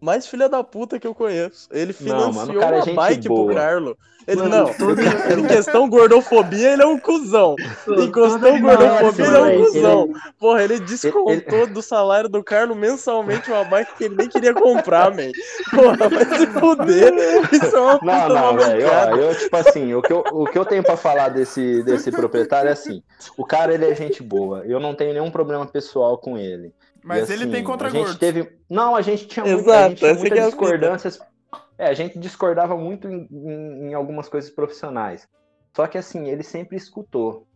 [0.00, 1.68] mais filha da puta que eu conheço.
[1.70, 3.46] Ele Não, financiou mano, o cara é uma gente bike boa.
[3.46, 3.96] pro Carlo.
[4.26, 4.74] Ele Mano, não.
[4.74, 5.00] todo-
[5.40, 7.56] Em questão gordofobia, ele é um cuzão.
[7.88, 9.64] Em questão gordofobia, ele é um velho.
[9.66, 10.12] cuzão.
[10.38, 15.10] Porra, ele descontou do salário do Carlo mensalmente uma bike que ele nem queria comprar,
[15.10, 15.30] man.
[15.70, 17.12] Porra, vai se fuder.
[17.52, 18.86] Isso é uma puta Não, não, velho.
[19.20, 22.68] Eu, tipo assim, o que eu, o que eu tenho pra falar desse, desse proprietário
[22.68, 23.02] é assim:
[23.36, 24.62] o cara, ele é gente boa.
[24.66, 26.72] Eu não tenho nenhum problema pessoal com ele.
[27.04, 28.18] Mas E, ele assim, tem contra a gente gordos.
[28.18, 31.18] teve Não, a gente tinha, Exato, gente tinha muitas discordâncias.
[31.78, 35.26] É, a gente discordava muito em, em- em algumas coisas profissionais.
[35.74, 37.46] Só que, assim, ele sempre escutou.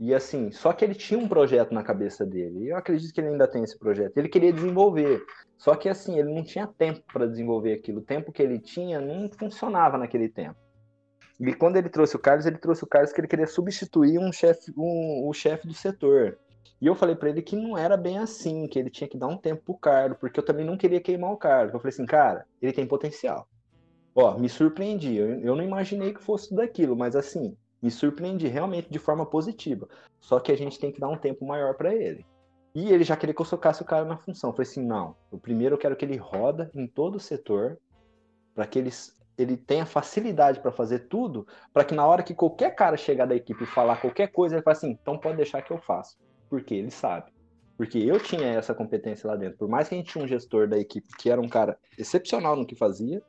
[0.00, 2.64] E, assim, só que ele tinha um projeto na cabeça dele.
[2.64, 4.16] E eu acredito que ele ainda tem esse projeto.
[4.16, 5.22] Ele queria desenvolver.
[5.56, 7.98] Só que, assim, ele não tinha tempo para desenvolver aquilo.
[8.00, 10.56] O tempo que ele tinha não funcionava naquele tempo.
[11.40, 14.32] E quando ele trouxe o Carlos, ele trouxe o Carlos que ele queria substituir um
[14.32, 16.36] chefe, um, o chefe do setor.
[16.80, 19.26] E eu falei pra ele que não era bem assim, que ele tinha que dar
[19.26, 21.74] um tempo pro Carlos, porque eu também não queria queimar o Carlos.
[21.74, 23.48] Eu falei assim, cara, ele tem potencial.
[24.14, 25.16] Ó, me surpreendi.
[25.16, 29.26] Eu, eu não imaginei que fosse tudo aquilo, mas assim, me surpreendi realmente de forma
[29.26, 29.88] positiva.
[30.20, 32.24] Só que a gente tem que dar um tempo maior pra ele.
[32.74, 34.50] E ele já queria que eu socasse o cara na função.
[34.50, 35.16] Eu falei assim, não.
[35.32, 37.78] O primeiro eu quero que ele roda em todo o setor,
[38.54, 38.90] para que ele,
[39.36, 43.34] ele tenha facilidade para fazer tudo, para que na hora que qualquer cara chegar da
[43.34, 46.16] equipe e falar qualquer coisa, ele fala assim, então pode deixar que eu faço.
[46.48, 47.30] Porque ele sabe.
[47.76, 49.58] Porque eu tinha essa competência lá dentro.
[49.58, 52.56] Por mais que a gente tinha um gestor da equipe que era um cara excepcional
[52.56, 53.22] no que fazia,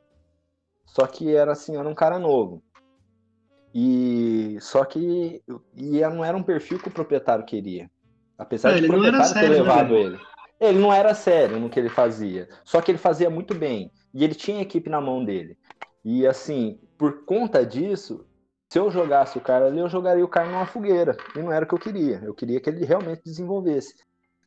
[0.84, 2.62] só que era assim, era um cara novo.
[3.72, 5.42] E só que
[5.76, 7.88] e não era um perfil que o proprietário queria.
[8.36, 10.14] Apesar Ah, de ele o não era proprietário ter sério, né, levado velho?
[10.14, 10.20] ele.
[10.60, 12.48] Ele não era sério no que ele fazia.
[12.64, 13.90] Só que ele fazia muito bem.
[14.12, 15.56] E ele tinha a equipe na mão dele.
[16.04, 18.26] E assim, por conta disso,
[18.70, 21.16] se eu jogasse o cara ali, eu jogaria o cara numa fogueira.
[21.34, 22.20] E não era o que eu queria.
[22.22, 23.96] Eu queria que ele realmente desenvolvesse.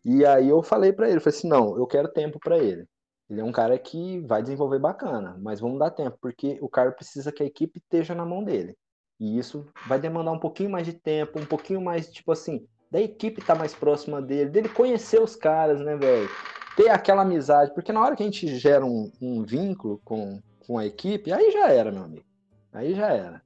[0.04, 2.88] E aí eu falei pra ele, falei assim, não, eu quero tempo pra ele.
[3.30, 6.92] Ele é um cara que vai desenvolver bacana, mas vamos dar tempo, porque o cara
[6.94, 8.78] precisa que a equipe esteja na mão dele.
[9.20, 13.02] E isso vai demandar um pouquinho mais de tempo, um pouquinho mais, tipo assim, da
[13.02, 16.30] equipe estar mais próxima dele, dele conhecer os caras, né, velho?
[16.78, 20.78] Ter aquela amizade, porque na hora que a gente gera um, um vínculo com, com
[20.78, 22.26] a equipe, aí já era, meu amigo.
[22.72, 23.42] Aí já era.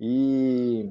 [0.00, 0.90] E,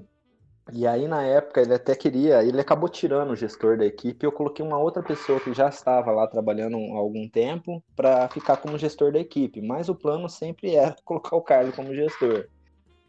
[0.71, 4.31] e aí, na época, ele até queria, ele acabou tirando o gestor da equipe, eu
[4.31, 8.77] coloquei uma outra pessoa que já estava lá trabalhando há algum tempo para ficar como
[8.77, 12.45] gestor da equipe, mas o plano sempre era colocar o Carlos como gestor.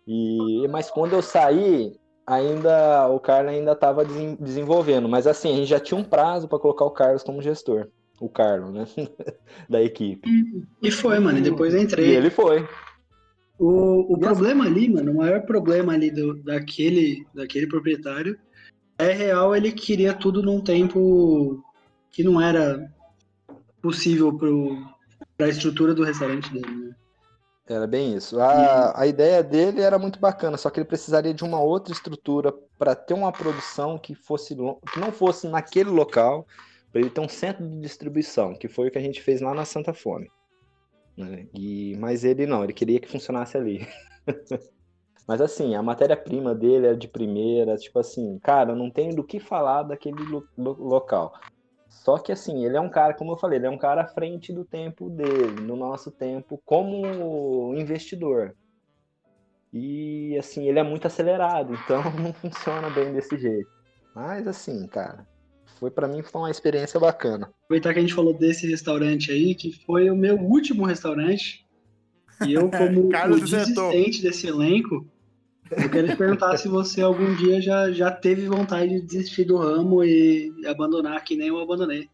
[0.07, 1.93] E, mas quando eu saí,
[2.27, 6.59] ainda o Carlos ainda estava desenvolvendo, mas assim, a gente já tinha um prazo para
[6.59, 7.89] colocar o Carlos como gestor,
[8.21, 8.85] o Carlos, né,
[9.69, 10.31] da equipe.
[10.83, 11.39] E foi, mano.
[11.39, 12.17] E depois eu E entrei.
[12.17, 12.67] ele foi.
[13.61, 18.39] O, o problema ali, mano, o maior problema ali do, daquele, daquele proprietário
[18.97, 21.63] é real, ele queria tudo num tempo
[22.11, 22.91] que não era
[23.83, 24.83] possível pro,
[25.37, 26.95] pra estrutura do restaurante dele, né?
[27.69, 28.41] Era bem isso.
[28.41, 32.55] A, a ideia dele era muito bacana, só que ele precisaria de uma outra estrutura
[32.79, 34.57] para ter uma produção que fosse
[34.91, 36.47] que não fosse naquele local,
[36.91, 39.53] para ele ter um centro de distribuição, que foi o que a gente fez lá
[39.53, 40.31] na Santa Fome.
[41.27, 41.49] Né?
[41.55, 43.81] E, mas ele não, ele queria que funcionasse ali.
[45.27, 49.39] Mas assim, a matéria-prima dele era de primeira, tipo assim, cara, não tenho do que
[49.41, 51.33] falar daquele lo- lo- local.
[51.89, 54.07] Só que assim, ele é um cara, como eu falei, ele é um cara à
[54.09, 58.57] frente do tempo dele, no nosso tempo, como investidor.
[59.73, 63.71] E assim, ele é muito acelerado, então não funciona bem desse jeito.
[64.15, 65.27] Mas assim, cara,
[65.81, 67.51] foi para mim foi uma experiência bacana.
[67.65, 71.67] Aproveitar que a gente falou desse restaurante aí, que foi o meu último restaurante,
[72.47, 75.07] e eu, como o desistente desse elenco,
[75.71, 79.57] eu quero te perguntar se você algum dia já, já teve vontade de desistir do
[79.57, 82.09] ramo e abandonar, que nem eu abandonei.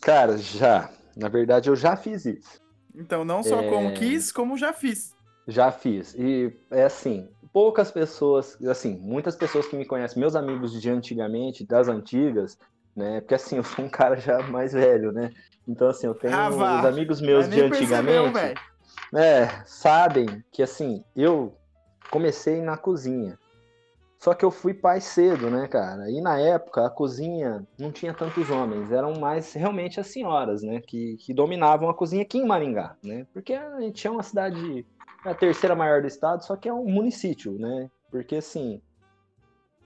[0.00, 2.60] Cara, já, na verdade eu já fiz isso.
[2.94, 3.68] Então, não só É.
[3.68, 5.14] como quis, como já fiz.
[5.46, 6.14] Já fiz.
[6.14, 11.66] E é assim, poucas pessoas, assim, muitas pessoas que me conhecem, meus amigos de antigamente,
[11.66, 12.58] das antigas,
[12.98, 13.20] né?
[13.20, 15.30] Porque assim, eu sou um cara já mais velho, né?
[15.66, 18.60] Então, assim, eu tenho Ah, os amigos meus de percebeu, antigamente, velho.
[19.14, 21.56] é, sabem que assim, eu
[22.10, 23.38] comecei na cozinha.
[24.18, 26.10] Só que eu fui pai cedo, né, cara?
[26.10, 30.80] E na época a cozinha não tinha tantos homens, eram mais realmente as senhoras, né,
[30.80, 33.26] que, que dominavam a cozinha aqui em Maringá, né?
[33.32, 34.84] Porque a gente é uma cidade,
[35.24, 37.88] é a terceira maior do estado, só que é um município, né?
[38.10, 38.82] Porque assim,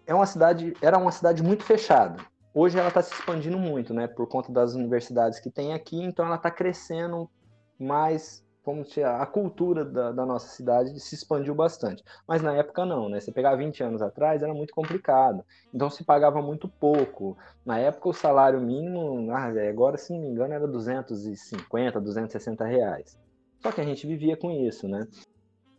[0.07, 2.17] é uma cidade, era uma cidade muito fechada.
[2.55, 6.27] Hoje ela está se expandindo muito, né, por conta das universidades que tem aqui, então
[6.27, 7.31] ela está crescendo
[7.79, 12.05] mais, como se a cultura da, da nossa cidade se expandiu bastante.
[12.29, 13.21] Mas na época não, né?
[13.21, 15.43] Você pegar 20 anos atrás era muito complicado.
[15.75, 17.37] Então se pagava muito pouco.
[17.65, 22.65] Na época o salário mínimo, ah, velho, agora se não me engano, era 250, 260
[22.65, 23.19] reais.
[23.63, 25.07] Só que a gente vivia com isso, né?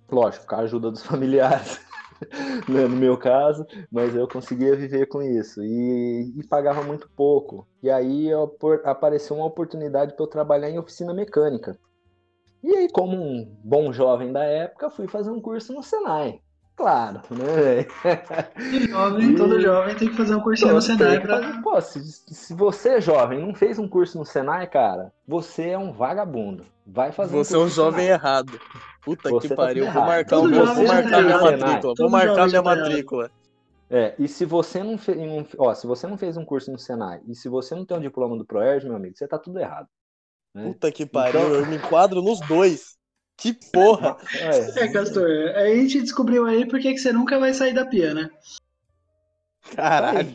[0.09, 1.79] Lógico, com a ajuda dos familiares,
[2.69, 5.61] né, no meu caso, mas eu conseguia viver com isso.
[5.63, 7.67] E, e pagava muito pouco.
[7.81, 11.77] E aí eu- apareceu uma oportunidade para eu trabalhar em oficina mecânica.
[12.63, 16.42] E aí, como um bom jovem da época, fui fazer um curso no Senai.
[16.75, 17.87] Claro, né, velho?
[18.57, 21.61] E jovem, todo jovem tem que fazer um cursinho no Senai pra.
[21.61, 25.77] Pô, se, se você é jovem não fez um curso no Senai, cara, você é
[25.77, 26.65] um vagabundo.
[26.85, 28.15] Vai fazer Você é um curso no jovem Senai.
[28.19, 28.59] errado.
[29.03, 29.85] Puta Você que tá pariu.
[29.85, 30.07] tudo Vou errado.
[30.07, 31.93] marcar, Todo vou, marcar tá minha matrícula.
[31.97, 33.31] Vou marcar minha tá matrícula.
[33.89, 35.17] É, e se você não fez,
[35.59, 38.01] ó, se você não fez um curso no Senai e se você não tem um
[38.01, 39.87] diploma do Proerd, meu amigo, você tá tudo errado.
[40.55, 40.63] né?
[40.65, 41.39] Puta que pariu.
[41.39, 42.97] Então- Eu me enquadro nos dois.
[43.43, 44.15] Que porra.
[44.39, 45.27] É, É, Castor,
[45.57, 48.29] a gente descobriu aí por que que você nunca vai sair da pia, né?
[49.75, 50.33] Caralho.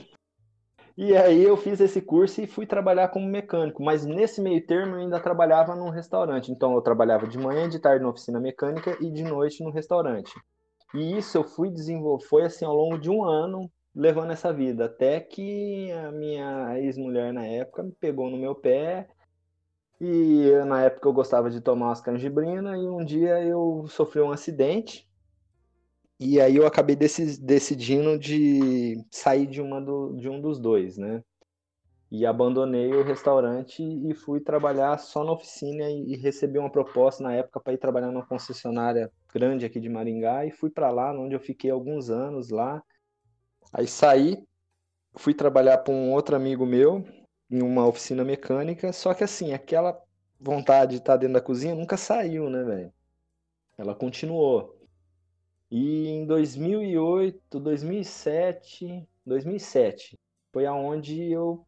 [0.94, 4.96] E aí eu fiz esse curso e fui trabalhar como mecânico, mas nesse meio termo
[4.96, 6.52] eu ainda trabalhava num restaurante.
[6.52, 10.34] Então eu trabalhava de manhã, de tarde na oficina mecânica e de noite no restaurante.
[10.94, 14.84] E isso eu fui desenvolver, foi assim ao longo de um ano levando essa vida,
[14.84, 19.08] até que a minha ex-mulher na época me pegou no meu pé
[20.00, 24.30] e na época eu gostava de tomar umas canjibrina e um dia eu sofri um
[24.32, 25.08] acidente
[26.20, 30.96] e aí eu acabei deci- decidindo de sair de, uma do- de um dos dois,
[30.98, 31.22] né?
[32.10, 37.22] E abandonei o restaurante e fui trabalhar só na oficina e, e recebi uma proposta
[37.22, 41.12] na época para ir trabalhar numa concessionária grande aqui de Maringá e fui para lá,
[41.12, 42.82] onde eu fiquei alguns anos lá.
[43.72, 44.42] Aí saí,
[45.16, 47.04] fui trabalhar para um outro amigo meu
[47.50, 50.00] em uma oficina mecânica, só que assim, aquela
[50.40, 52.92] vontade de estar dentro da cozinha nunca saiu, né, velho?
[53.76, 54.76] Ela continuou.
[55.70, 60.18] E em 2008, 2007, 2007,
[60.52, 61.66] foi aonde eu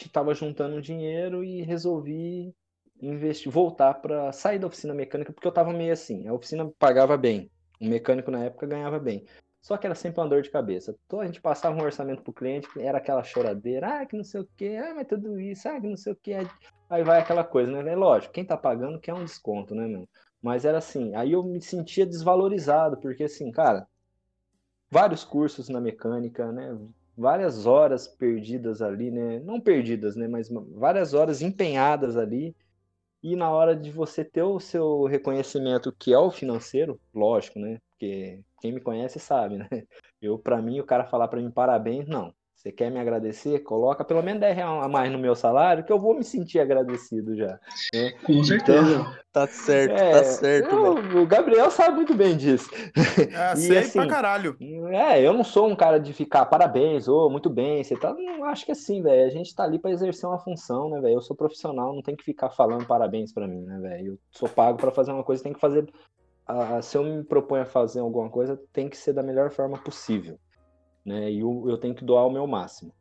[0.00, 2.54] estava juntando dinheiro e resolvi
[3.00, 7.16] investir, voltar para sair da oficina mecânica, porque eu estava meio assim, a oficina pagava
[7.16, 9.24] bem, o mecânico na época ganhava bem.
[9.60, 10.96] Só que era sempre uma dor de cabeça.
[11.06, 14.40] Então a gente passava um orçamento pro cliente, era aquela choradeira, ah, que não sei
[14.40, 16.36] o quê, ah, mas tudo isso, ah, que não sei o quê.
[16.88, 17.94] Aí vai aquela coisa, né?
[17.94, 20.08] Lógico, quem tá pagando quer um desconto, né, meu?
[20.42, 23.86] Mas era assim, aí eu me sentia desvalorizado, porque assim, cara,
[24.90, 26.76] vários cursos na mecânica, né?
[27.16, 29.40] Várias horas perdidas ali, né?
[29.40, 30.26] Não perdidas, né?
[30.26, 32.56] Mas várias horas empenhadas ali.
[33.22, 37.78] E na hora de você ter o seu reconhecimento, que é o financeiro, lógico, né?
[37.90, 39.68] Porque quem me conhece sabe, né?
[40.22, 42.34] Eu, para mim, o cara falar para mim parabéns, não.
[42.60, 43.60] Você quer me agradecer?
[43.60, 46.60] Coloca pelo menos 10 reais a mais no meu salário, que eu vou me sentir
[46.60, 47.58] agradecido já.
[47.94, 48.12] né?
[48.22, 49.06] Com certeza.
[49.32, 52.68] Tá certo, É, tá certo, eu- o Gabriel sabe muito bem disso.
[53.34, 54.58] Ah, E sei assim, pra caralho.
[54.90, 58.12] É, eu não sou um cara de ficar parabéns, ô, muito bem, você tá.
[58.12, 59.26] Não acho que assim, velho.
[59.26, 61.14] A gente tá ali pra exercer uma função, né, velho?
[61.14, 64.12] Eu sou profissional, não tem que ficar falando parabéns pra mim, né, velho?
[64.14, 65.88] Eu sou pago pra fazer uma coisa, tem que fazer.
[66.46, 69.78] ah, se eu me proponho a fazer alguma coisa, tem que ser da melhor forma
[69.78, 70.38] possível,
[71.04, 71.30] né?
[71.30, 72.92] E eu, eu tenho que doar o meu máximo.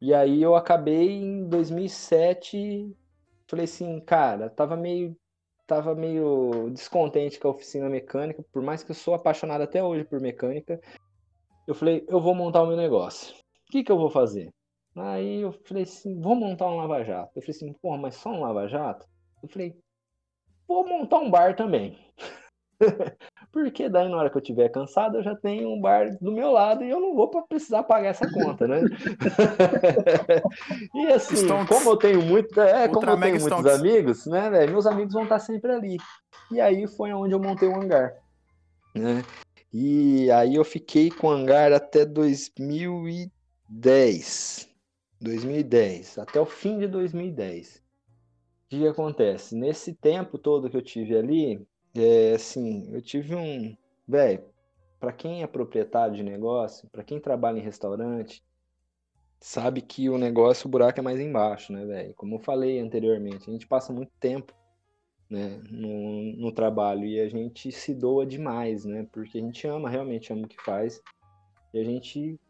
[0.00, 2.94] E aí eu acabei em 2007,
[3.48, 5.16] falei assim, cara, tava meio
[5.66, 10.04] tava meio descontente com a oficina mecânica, por mais que eu sou apaixonado até hoje
[10.04, 10.78] por mecânica.
[11.66, 13.34] Eu falei, eu vou montar o meu negócio.
[13.68, 14.50] O que que eu vou fazer?
[14.94, 17.32] Aí eu falei assim, vou montar um lava-jato.
[17.34, 19.06] Eu falei assim, porra, mas só um lava-jato?
[19.42, 19.74] Eu falei,
[20.68, 21.98] vou montar um bar também.
[23.54, 26.50] Porque daí na hora que eu tiver cansado, eu já tenho um bar do meu
[26.50, 28.80] lado e eu não vou precisar pagar essa conta, né?
[30.92, 31.68] e assim, Stonks.
[31.68, 34.72] como eu tenho muito, é, como eu tenho muitos amigos, né, velho?
[34.72, 35.98] Meus amigos vão estar sempre ali.
[36.50, 38.16] E aí foi onde eu montei o hangar,
[38.92, 39.22] né?
[39.72, 44.68] E aí eu fiquei com o hangar até 2010.
[45.20, 47.76] 2010, até o fim de 2010.
[47.76, 47.80] O
[48.68, 49.54] que acontece?
[49.54, 51.64] Nesse tempo todo que eu tive ali,
[51.94, 53.76] é assim, eu tive um.
[54.06, 54.44] Velho,
[55.00, 58.44] para quem é proprietário de negócio, para quem trabalha em restaurante,
[59.40, 62.14] sabe que o negócio, o buraco é mais embaixo, né, velho?
[62.14, 64.54] Como eu falei anteriormente, a gente passa muito tempo
[65.28, 69.06] né, no, no trabalho e a gente se doa demais, né?
[69.12, 71.02] Porque a gente ama, realmente ama o que faz
[71.72, 72.40] e a gente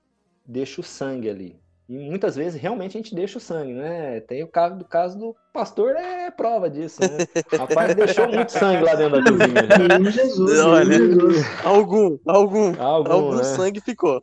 [0.46, 1.63] deixa o sangue ali.
[1.88, 4.20] E muitas vezes realmente a gente deixa o sangue, né?
[4.20, 7.26] Tem o caso do caso do pastor, é prova disso, né?
[7.52, 10.10] O rapaz deixou muito sangue lá dentro da cozinha.
[10.10, 10.94] Jesus, Olha.
[10.94, 11.44] Jesus.
[11.62, 13.44] Algum, algum, Algum, algum né?
[13.44, 14.20] sangue ficou.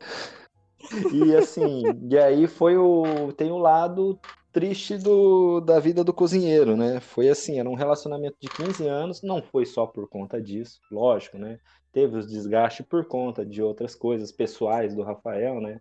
[1.12, 3.32] E assim, e aí foi o.
[3.32, 4.18] Tem o lado
[4.52, 7.00] triste do, da vida do cozinheiro, né?
[7.00, 11.38] Foi assim, era um relacionamento de 15 anos, não foi só por conta disso, lógico,
[11.38, 11.58] né?
[11.92, 15.80] Teve os desgastes por conta de outras coisas pessoais do Rafael, né?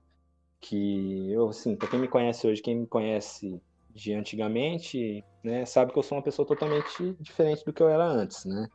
[0.61, 3.59] Que eu, assim, pra quem me conhece hoje, quem me conhece
[3.93, 8.05] de antigamente, né, sabe que eu sou uma pessoa totalmente diferente do que eu era
[8.05, 8.67] antes, né?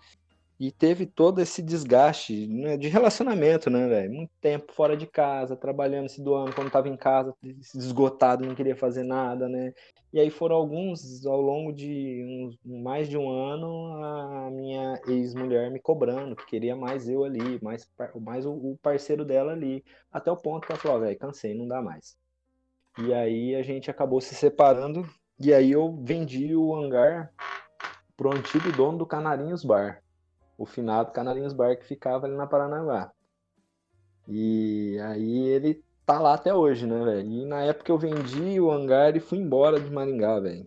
[0.59, 4.11] E teve todo esse desgaste né, de relacionamento, né, velho?
[4.13, 7.35] Muito tempo fora de casa, trabalhando, se doando, quando tava em casa,
[7.75, 9.73] esgotado, não queria fazer nada, né?
[10.15, 14.66] E aí foram alguns, ao longo de uns, mais de um ano, a minha
[15.13, 17.89] ex-mulher me cobrando, que queria mais eu ali, mais,
[18.21, 19.85] mais o, parceiro dela ali.
[20.13, 22.17] Até o ponto que ela falou, "Ó, velho, cansei, não dá mais.
[22.99, 27.33] E aí a gente acabou se separando, e aí eu vendi o hangar
[28.17, 30.03] pro antigo dono do Canarinhos Bar
[30.59, 33.13] o finado Canarinhos Bar que ficava ali na Paranaguá.
[34.29, 37.29] E aí ele tá lá até hoje, né, velho?
[37.29, 40.67] E na época eu vendi o hangar e fui embora de Maringá, velho.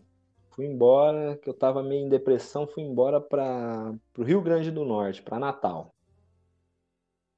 [0.59, 4.83] Fui embora, que eu tava meio em depressão, fui embora para pro Rio Grande do
[4.83, 5.95] Norte, para Natal.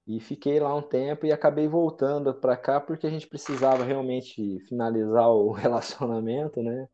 [0.08, 4.60] E fiquei lá um tempo e acabei voltando para cá porque a gente precisava realmente
[4.62, 6.88] finalizar o relacionamento, né?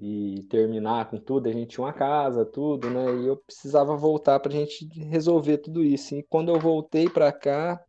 [0.00, 3.22] e terminar com tudo, a gente tinha uma casa, tudo, né?
[3.22, 6.16] E eu precisava voltar pra gente resolver tudo isso.
[6.16, 7.80] E quando eu voltei pra cá,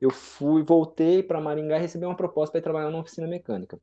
[0.00, 3.78] eu fui, voltei pra Maringá e recebi uma proposta para trabalhar numa oficina mecânica.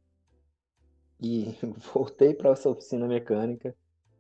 [1.22, 1.45] E
[1.93, 3.76] voltei para essa oficina mecânica,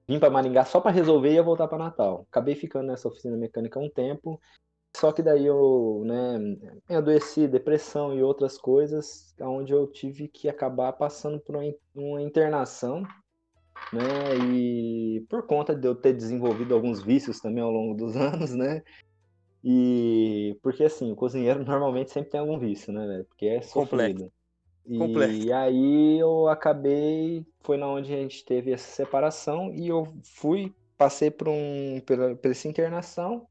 [0.07, 2.25] vim pra Maringá só pra resolver e ia voltar pra Natal.
[2.29, 4.39] Acabei ficando nessa oficina mecânica um tempo,
[4.95, 6.39] só que daí eu, né,
[6.89, 11.77] me adoeci, depressão e outras coisas, onde eu tive que acabar passando por uma in-
[11.93, 13.03] uma internação,
[13.93, 18.55] né, e por conta de eu ter desenvolvido alguns vícios também ao longo dos anos,
[18.55, 18.81] né,
[19.63, 24.31] e porque assim, o cozinheiro normalmente sempre tem algum vício, né, porque é Complexo.
[24.95, 25.45] Sofrido.
[25.45, 30.73] E aí eu acabei, foi na onde a gente teve essa separação e eu fui,
[30.97, 33.47] passei por um, pela, por essa internação,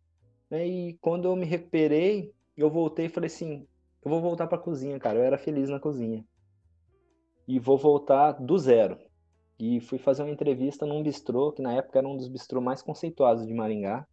[0.51, 0.67] né?
[0.67, 3.67] E quando eu me recuperei, eu voltei e falei assim,
[4.05, 5.19] eu vou voltar pra cozinha, cara.
[5.19, 6.25] Eu era feliz na cozinha.
[7.47, 8.97] E vou voltar do zero.
[9.59, 12.83] E fui fazer uma entrevista num bistrô, que na época era um dos bistrô mais
[12.83, 14.07] conceituados de Maringá.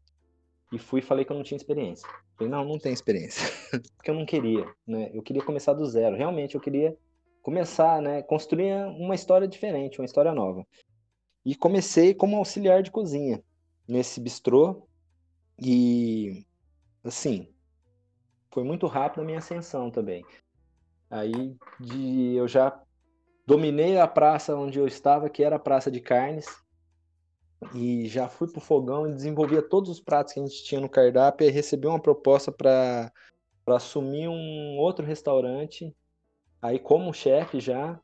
[0.72, 2.08] E fui e falei que eu não tinha experiência.
[2.36, 3.48] Falei, não, não tenho experiência.
[3.96, 5.12] Porque eu não queria, né?
[5.14, 6.16] Eu queria começar do zero.
[6.16, 6.98] Realmente, eu queria
[7.44, 8.24] começar, né?
[8.24, 10.66] Construir uma história diferente, uma história nova.
[11.46, 13.44] E comecei como auxiliar de cozinha
[13.88, 14.88] nesse bistrô.
[15.62, 16.44] E,
[17.04, 17.54] assim,
[18.52, 20.26] foi muito rápido a minha ascensão também.
[21.10, 22.82] Aí de, eu já
[23.46, 26.46] dominei a praça onde eu estava, que era a praça de carnes,
[27.76, 30.90] e já fui pro fogão e desenvolvia todos os pratos que a gente tinha no
[30.90, 33.12] cardápio e recebi uma proposta para
[33.68, 35.96] assumir um outro restaurante,
[36.64, 38.00] aí como chefe já,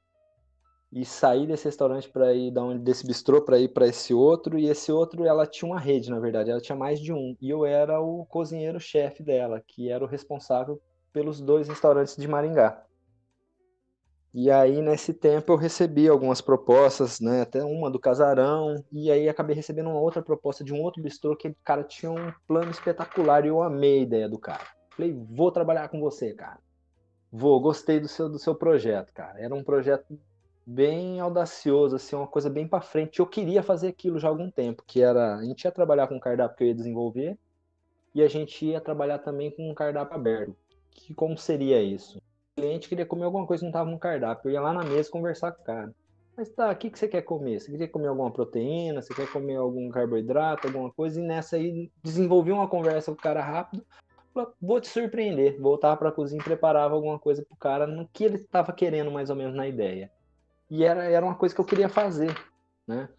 [0.92, 4.58] e sair desse restaurante para ir da onde desse bistrô para ir para esse outro
[4.58, 7.48] e esse outro ela tinha uma rede na verdade ela tinha mais de um e
[7.48, 10.82] eu era o cozinheiro chefe dela que era o responsável
[11.14, 12.84] pelos dois restaurantes de Maringá.
[14.34, 19.30] E aí nesse tempo eu recebi algumas propostas né até uma do casarão e aí
[19.30, 23.46] acabei recebendo uma outra proposta de um outro bistrô que cara tinha um plano espetacular
[23.46, 24.66] e eu amei a ideia do cara.
[24.96, 26.58] Falei vou trabalhar com você cara
[27.32, 30.18] vou gostei do seu do seu projeto cara era um projeto
[30.70, 33.20] bem audacioso, assim, uma coisa bem para frente.
[33.20, 36.20] Eu queria fazer aquilo já há algum tempo, que era a gente ia trabalhar com
[36.20, 37.38] cardápio que eu ia desenvolver
[38.14, 40.56] e a gente ia trabalhar também com um cardápio aberto.
[40.92, 42.20] Que como seria isso?
[42.20, 45.10] O cliente queria comer alguma coisa não estava no cardápio, eu ia lá na mesa
[45.10, 45.92] conversar com o cara.
[46.38, 47.60] Mas tá, o que, que você quer comer?
[47.60, 49.02] Você quer comer alguma proteína?
[49.02, 51.20] Você quer comer algum carboidrato, alguma coisa?
[51.20, 53.84] E nessa aí desenvolvi uma conversa com o cara rápido.
[54.62, 55.60] Vou te surpreender.
[55.60, 59.12] Voltava para a cozinha e preparava alguma coisa pro cara no que ele estava querendo
[59.12, 60.12] mais ou menos na ideia.
[60.70, 62.36] E era, era uma coisa que eu queria fazer,
[62.88, 63.10] né?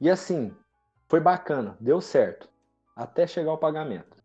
[0.00, 0.52] E assim,
[1.08, 2.48] foi bacana, deu certo.
[2.96, 4.16] Até chegar o pagamento.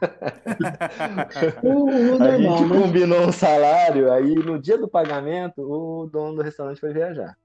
[1.62, 2.78] O, o A normal, gente né?
[2.78, 7.36] combinou um salário, aí no dia do pagamento, o dono do restaurante foi viajar.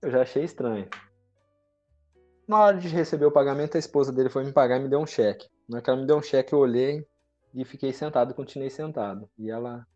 [0.00, 0.88] Eu já achei estranho.
[2.46, 5.00] Na hora de receber o pagamento, a esposa dele foi me pagar e me deu
[5.00, 5.48] um cheque.
[5.68, 7.04] Na hora que ela me deu um cheque, eu olhei
[7.54, 9.28] e fiquei sentado, continuei sentado.
[9.38, 9.86] E ela,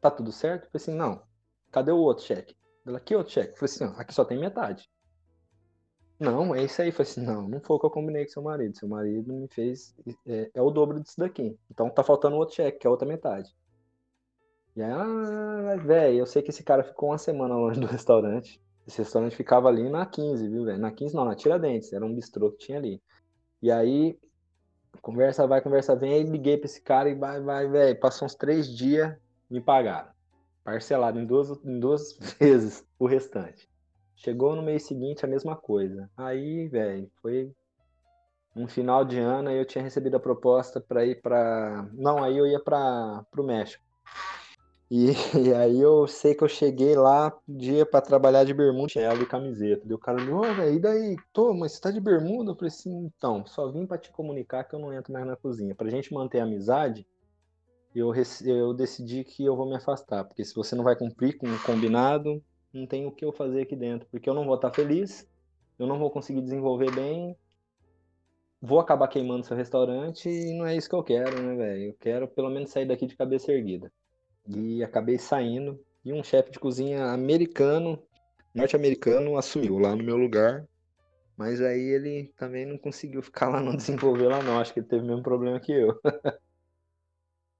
[0.00, 0.64] tá tudo certo?
[0.64, 1.22] Eu falei assim, não.
[1.70, 2.56] Cadê o outro cheque?
[2.86, 3.52] Ela, que outro cheque?
[3.52, 4.88] Eu falei assim, ó, aqui só tem metade.
[6.18, 6.88] Não, é isso aí.
[6.88, 8.76] Eu falei assim, não, não foi o que eu combinei com seu marido.
[8.76, 9.94] Seu marido me fez,
[10.26, 11.58] é, é o dobro disso daqui.
[11.70, 13.54] Então tá faltando outro cheque, que é a outra metade.
[14.76, 18.60] E aí, ah, velho, eu sei que esse cara ficou uma semana longe do restaurante.
[18.86, 20.78] Esse restaurante ficava ali na 15, viu, velho?
[20.78, 23.02] Na 15 não, na Tiradentes, era um bistrô que tinha ali.
[23.60, 24.18] E aí,
[25.00, 27.98] conversa vai, conversa vem, aí liguei pra esse cara e vai, vai, velho.
[27.98, 29.16] Passou uns três dias,
[29.50, 30.10] me pagaram.
[30.64, 33.68] Parcelado em duas, em duas vezes o restante.
[34.16, 36.10] Chegou no mês seguinte a mesma coisa.
[36.16, 37.52] Aí, velho, foi
[38.54, 42.46] um final de ano, eu tinha recebido a proposta para ir para, não, aí eu
[42.46, 43.82] ia para o México.
[44.90, 45.12] E,
[45.48, 49.26] e, aí eu sei que eu cheguei lá dia para trabalhar de bermuda, chinelo e
[49.26, 49.82] camiseta.
[49.84, 51.16] Daí o cara falou, ô, e daí?
[51.32, 52.52] Tô, mas você tá de bermuda?
[52.52, 55.36] Eu falei assim, então, só vim para te comunicar que eu não entro mais na
[55.36, 55.74] cozinha.
[55.74, 57.06] Pra gente manter a amizade,
[57.94, 58.12] eu,
[58.44, 61.62] eu decidi que eu vou me afastar, porque se você não vai cumprir com o
[61.62, 62.42] combinado,
[62.72, 65.28] não tem o que eu fazer aqui dentro, porque eu não vou estar feliz,
[65.78, 67.36] eu não vou conseguir desenvolver bem,
[68.60, 71.82] vou acabar queimando seu restaurante e não é isso que eu quero, né, velho?
[71.90, 73.90] Eu quero pelo menos sair daqui de cabeça erguida.
[74.48, 78.02] E acabei saindo e um chefe de cozinha americano,
[78.54, 80.66] norte-americano, assumiu lá no meu lugar.
[81.36, 84.58] Mas aí ele também não conseguiu ficar lá, não desenvolver lá não.
[84.58, 86.00] Acho que ele teve o mesmo problema que eu.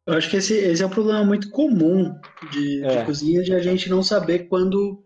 [0.07, 2.19] Eu acho que esse, esse é um problema muito comum
[2.51, 3.01] de, É.
[3.01, 5.05] de cozinha, de a gente não saber quando,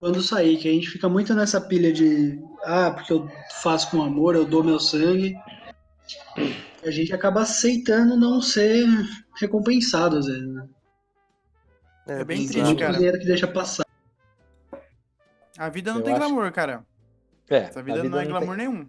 [0.00, 3.28] quando sair, que a gente fica muito nessa pilha de, ah, porque eu
[3.62, 5.36] faço com amor, eu dou meu sangue.
[6.84, 8.84] A gente acaba aceitando não ser
[9.40, 10.68] recompensado às vezes, né?
[12.08, 12.92] É bem Tem triste, muito cara.
[12.92, 13.86] cozinheiro que deixa passar.
[15.56, 16.84] A vida não Eu tem acho- glamour, cara.
[17.48, 18.88] É, Essa a vida, não é tem- glamour nenhum.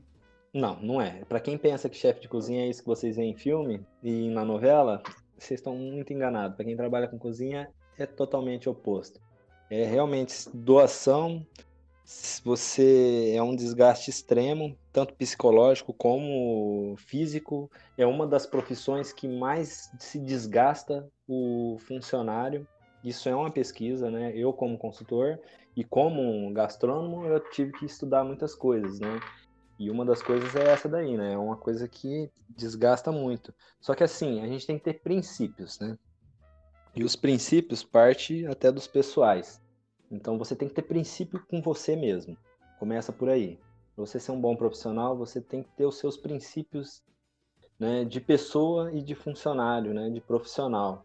[0.53, 1.23] Não, não é.
[1.25, 4.29] Pra quem pensa que chefe de cozinha é isso que vocês veem em filme e
[4.29, 5.01] na novela,
[5.37, 6.55] vocês estão muito enganados.
[6.55, 9.19] Pra quem trabalha com cozinha, é totalmente oposto.
[9.69, 11.45] É realmente doação.
[12.43, 17.71] Você é um desgaste extremo, tanto psicológico como físico.
[17.97, 22.67] É uma das profissões que mais se desgasta o funcionário.
[23.03, 24.33] Isso é uma pesquisa, né?
[24.35, 25.39] Eu, como consultor
[25.75, 29.19] e como gastrônomo, eu tive que estudar muitas coisas, né?
[29.79, 31.33] E uma das coisas é essa daí, né?
[31.33, 33.53] É uma coisa que desgasta muito.
[33.81, 35.97] Só que assim, a gente tem que ter princípios, né?
[36.95, 39.62] E os princípios parte até dos pessoais.
[40.13, 42.37] Então você tem que ter princípio com você mesmo.
[42.77, 43.57] Começa por aí.
[43.95, 47.01] Pra você ser um bom profissional, você tem que ter os seus princípios
[47.79, 51.03] né, de pessoa e de funcionário, né, de profissional.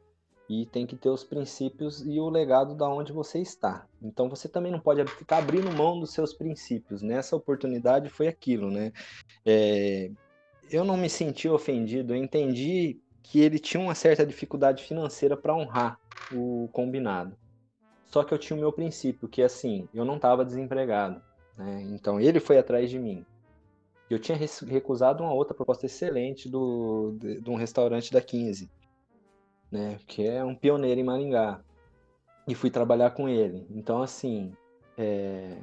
[0.48, 3.86] E tem que ter os princípios e o legado da onde você está.
[4.02, 7.02] Então você também não pode ficar abrindo mão dos seus princípios.
[7.02, 8.92] Nessa oportunidade foi aquilo, né?
[9.44, 10.10] É,
[10.70, 15.54] eu não me senti ofendido, eu entendi que ele tinha uma certa dificuldade financeira para
[15.54, 15.98] honrar
[16.32, 17.36] o combinado.
[18.08, 21.22] Só que eu tinha o meu princípio, que assim, eu não estava desempregado.
[21.56, 21.82] Né?
[21.90, 23.24] Então ele foi atrás de mim.
[24.08, 28.70] Eu tinha recusado uma outra proposta excelente do, de, de um restaurante da 15,
[29.70, 29.98] né?
[30.06, 31.60] que é um pioneiro em Maringá.
[32.46, 33.66] E fui trabalhar com ele.
[33.70, 34.54] Então, assim,
[34.96, 35.58] é,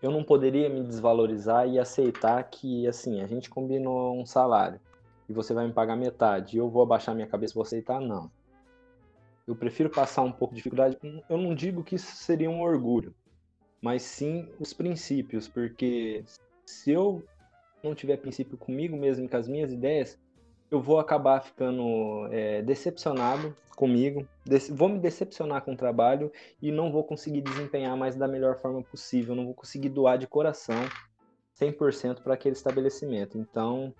[0.00, 4.80] eu não poderia me desvalorizar e aceitar que, assim, a gente combinou um salário
[5.28, 8.00] e você vai me pagar metade e eu vou abaixar minha cabeça e vou aceitar,
[8.00, 8.30] não.
[9.50, 10.96] Eu prefiro passar um pouco de dificuldade.
[11.28, 13.12] Eu não digo que isso seria um orgulho,
[13.82, 16.24] mas sim os princípios, porque
[16.64, 17.20] se eu
[17.82, 20.16] não tiver princípio comigo mesmo com as minhas ideias,
[20.70, 24.24] eu vou acabar ficando é, decepcionado comigo,
[24.70, 26.30] vou me decepcionar com o trabalho
[26.62, 30.28] e não vou conseguir desempenhar mais da melhor forma possível, não vou conseguir doar de
[30.28, 30.80] coração
[31.60, 33.36] 100% para aquele estabelecimento.
[33.36, 33.92] Então,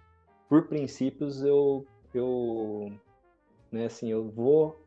[0.49, 2.93] por princípios, eu, eu,
[3.73, 4.79] né, assim, eu vou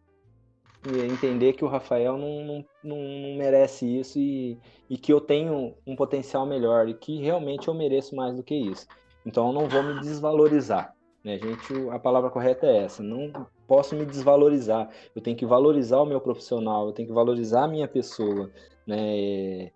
[0.86, 2.98] entender que o Rafael não, não, não,
[3.38, 4.58] merece isso e,
[4.90, 8.56] e que eu tenho um potencial melhor e que realmente eu mereço mais do que
[8.56, 8.86] isso.
[9.26, 10.94] Então, eu não vou me desvalorizar.
[11.24, 11.74] Né, gente?
[11.74, 13.02] O- A palavra correta é essa.
[13.02, 13.32] Não
[13.66, 14.90] posso me desvalorizar.
[15.16, 18.52] Eu tenho que valorizar o meu profissional, eu tenho que valorizar a minha pessoa.
[18.86, 19.72] Né?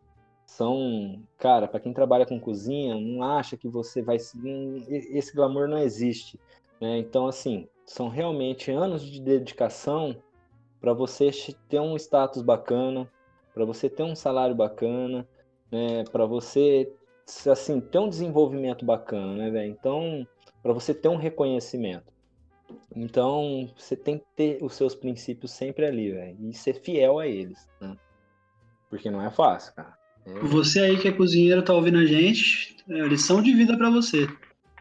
[0.46, 4.18] São, cara, para quem trabalha com cozinha, não acha que você vai.
[4.18, 6.38] esse glamour não existe.
[6.82, 6.98] Né?
[7.00, 10.16] Então, assim, são realmente anos de dedicação
[10.88, 11.32] para você
[11.68, 13.10] ter um status bacana,
[13.54, 15.28] para você ter um salário bacana,
[15.70, 16.06] né?
[16.06, 16.90] Para você
[17.52, 19.70] assim ter um desenvolvimento bacana, né, velho?
[19.70, 20.26] Então,
[20.64, 22.06] para você ter um reconhecimento.
[22.96, 27.28] Então, você tem que ter os seus princípios sempre ali, velho, e ser fiel a
[27.28, 27.94] eles, né?
[28.90, 29.94] Porque não é fácil, cara.
[30.26, 33.90] É- Você aí que é cozinheiro tá ouvindo a gente, é lição de vida pra
[33.90, 34.26] você.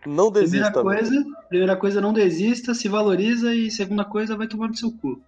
[0.06, 0.98] Não Primeira desista, velho.
[0.98, 5.20] coisa, primeira coisa, não desista, se valoriza e segunda coisa, vai tomar no seu cu.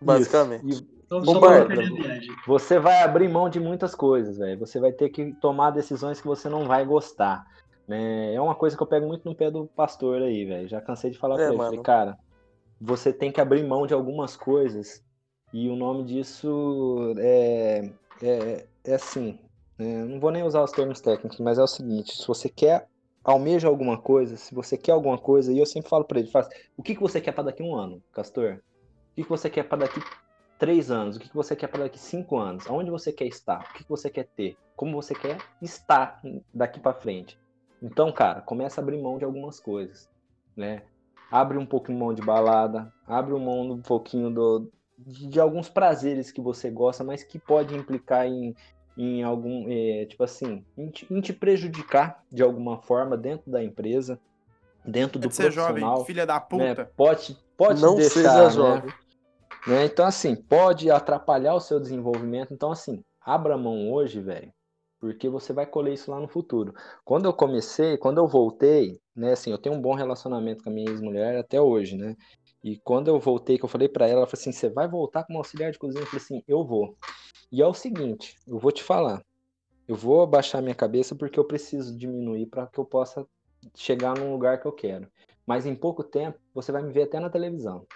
[0.00, 0.64] Basicamente.
[0.64, 0.98] E
[1.96, 2.30] viagem.
[2.46, 4.58] você vai abrir mão de muitas coisas, velho.
[4.58, 7.46] Você vai ter que tomar decisões que você não vai gostar.
[7.86, 8.34] né?
[8.34, 10.68] É uma coisa que eu pego muito no pé do pastor aí, velho.
[10.68, 11.56] Já cansei de falar É, pra ele.
[11.56, 11.70] mano.
[11.70, 12.18] Falei, cara,
[12.80, 15.02] você tem que abrir mão de algumas coisas.
[15.52, 17.90] E o nome disso é,
[18.22, 19.38] é, é assim.
[19.78, 20.04] né?
[20.04, 22.86] Não vou nem usar os termos técnicos, mas é o seguinte: se você quer,
[23.24, 26.46] almeja alguma coisa, se você quer alguma coisa, e eu sempre falo pra ele, faz,
[26.76, 28.60] o que, que você quer pra daqui a um ano, Castor?
[29.18, 30.00] O que, que você quer pra daqui
[30.60, 31.16] três anos?
[31.16, 32.68] O que, que você quer para daqui cinco anos?
[32.68, 33.58] Aonde você quer estar?
[33.68, 34.56] O que, que você quer ter?
[34.76, 36.20] Como você quer estar
[36.54, 37.36] daqui para frente?
[37.82, 40.08] Então, cara, começa a abrir mão de algumas coisas,
[40.56, 40.82] né?
[41.32, 45.68] Abre um pouquinho mão de balada, abre um mão um pouquinho do, de, de alguns
[45.68, 48.54] prazeres que você gosta, mas que pode implicar em,
[48.96, 53.64] em algum, eh, tipo assim, em te, em te prejudicar de alguma forma dentro da
[53.64, 54.16] empresa,
[54.84, 56.92] dentro do Pode ser profissional jovem, filha da né, puta.
[56.96, 58.92] pode, pode Não deixar, seja né, jovem.
[59.68, 59.84] Né?
[59.84, 62.54] Então, assim, pode atrapalhar o seu desenvolvimento.
[62.54, 64.50] Então, assim, abra mão hoje, velho,
[64.98, 66.72] porque você vai colher isso lá no futuro.
[67.04, 70.72] Quando eu comecei, quando eu voltei, né, assim, eu tenho um bom relacionamento com a
[70.72, 72.16] minha ex-mulher até hoje, né?
[72.64, 75.24] E quando eu voltei, que eu falei pra ela, ela falou assim: você vai voltar
[75.24, 76.02] como auxiliar de cozinha?
[76.02, 76.96] Eu falei assim: eu vou.
[77.52, 79.22] E é o seguinte, eu vou te falar.
[79.86, 83.26] Eu vou abaixar minha cabeça porque eu preciso diminuir para que eu possa
[83.74, 85.08] chegar num lugar que eu quero.
[85.46, 87.86] Mas em pouco tempo, você vai me ver até na televisão.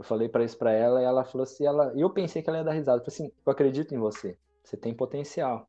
[0.00, 2.60] Eu falei para isso para ela e ela falou assim, ela, eu pensei que ela
[2.60, 3.02] ia dar risada.
[3.02, 4.34] Eu falei assim, eu acredito em você.
[4.64, 5.68] Você tem potencial.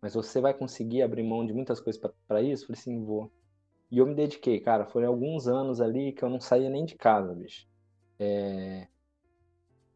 [0.00, 2.62] Mas você vai conseguir abrir mão de muitas coisas para isso?
[2.62, 3.30] Eu falei assim, vou.
[3.90, 4.86] E eu me dediquei, cara.
[4.86, 7.68] Foram alguns anos ali que eu não saía nem de casa, bicho.
[8.18, 8.88] É...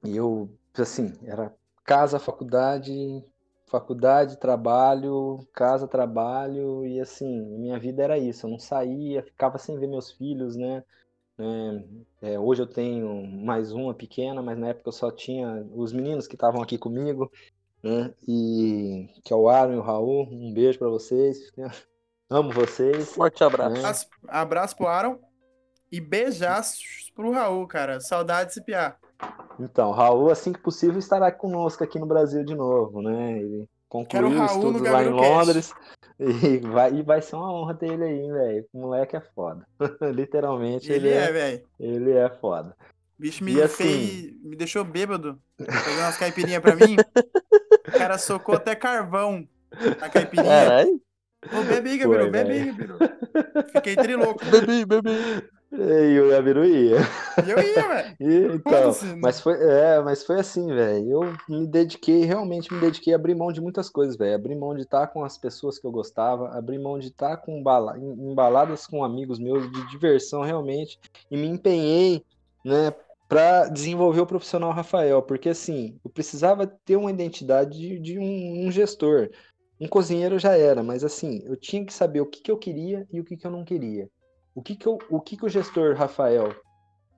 [0.04, 1.50] E eu, assim, era
[1.86, 3.24] casa, faculdade,
[3.66, 8.44] faculdade, trabalho, casa, trabalho, e assim, minha vida era isso.
[8.44, 10.84] Eu não saía, ficava sem ver meus filhos, né?
[11.38, 15.92] É, é, hoje eu tenho mais uma pequena, mas na época eu só tinha os
[15.92, 17.30] meninos que estavam aqui comigo,
[17.82, 18.12] né?
[18.26, 20.28] E que é o Aaron e o Raul.
[20.30, 21.52] Um beijo para vocês.
[22.28, 23.12] Amo vocês.
[23.14, 23.74] Forte abraço.
[23.74, 23.78] né?
[23.78, 25.18] Abraço, abraço pro Aaron
[25.90, 28.00] e beijaços pro Raul, cara.
[28.00, 28.96] Saudade desse piá.
[29.58, 33.40] Então, Raul, assim que possível, estará conosco aqui no Brasil de novo, né?
[33.88, 35.08] Concluiu os estudos lá em.
[35.10, 35.72] Londres
[36.20, 38.66] e vai, e vai ser uma honra ter ele aí, velho.
[38.72, 39.66] O moleque é foda.
[40.12, 41.62] Literalmente, Ele é, velho.
[41.78, 42.76] ele é foda.
[43.18, 44.42] O bicho me assim- fez.
[44.42, 45.38] Me deixou bêbado.
[45.58, 46.96] Fazendo umas caipirinhas pra mim.
[47.88, 49.46] O cara socou até carvão
[50.00, 50.44] na caipirinha.
[50.48, 51.00] Caralho.
[51.52, 52.64] Ô, bebe aí, Gabiru, bebe aí.
[52.66, 52.98] Gabiru.
[53.72, 54.44] Fiquei trilouco.
[54.50, 55.48] Bebi, bebi.
[55.70, 56.96] E o Gabiru ia.
[57.44, 58.16] E eu ia, velho.
[58.54, 59.16] Então, Foda-se.
[59.16, 61.10] mas foi, é, mas foi assim, velho.
[61.10, 64.34] Eu me dediquei, realmente me dediquei a abrir mão de muitas coisas, velho.
[64.34, 67.62] Abrir mão de estar com as pessoas que eu gostava, abrir mão de estar com
[67.62, 70.98] bala, em baladas com amigos meus, de diversão realmente,
[71.30, 72.24] e me empenhei,
[72.64, 72.92] né,
[73.28, 78.66] para desenvolver o profissional Rafael, porque assim, eu precisava ter uma identidade de, de um,
[78.66, 79.28] um gestor.
[79.78, 83.06] Um cozinheiro já era, mas assim, eu tinha que saber o que, que eu queria
[83.12, 84.08] e o que, que eu não queria.
[84.58, 86.52] O que, que, eu, o, que, que o gestor Rafael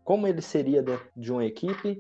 [0.05, 1.99] como ele seria dentro de uma equipe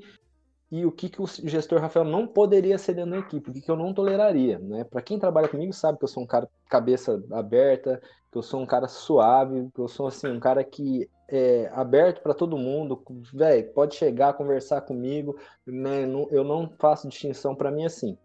[0.70, 3.62] e o que, que o gestor Rafael não poderia ser dentro da equipe, o que,
[3.62, 4.84] que eu não toleraria, né?
[4.84, 8.60] Para quem trabalha comigo sabe que eu sou um cara cabeça aberta, que eu sou
[8.60, 13.02] um cara suave, que eu sou assim um cara que é aberto para todo mundo,
[13.32, 16.02] velho, pode chegar conversar comigo, né?
[16.30, 18.18] Eu não faço distinção para mim assim.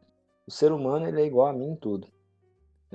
[0.45, 2.07] O ser humano ele é igual a mim em tudo.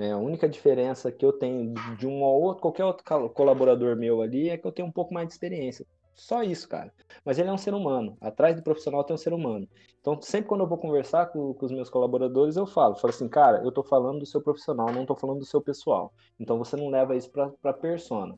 [0.01, 0.13] Né?
[0.13, 4.21] A única diferença que eu tenho de um ou outro, qualquer outro col- colaborador meu
[4.21, 5.85] ali é que eu tenho um pouco mais de experiência.
[6.15, 6.91] Só isso, cara.
[7.23, 8.17] Mas ele é um ser humano.
[8.19, 9.67] Atrás do profissional tem um ser humano.
[9.99, 13.29] Então, sempre quando eu vou conversar com, com os meus colaboradores, eu falo, falo assim,
[13.29, 16.11] cara, eu tô falando do seu profissional, não tô falando do seu pessoal.
[16.39, 18.37] Então você não leva isso pra, pra persona.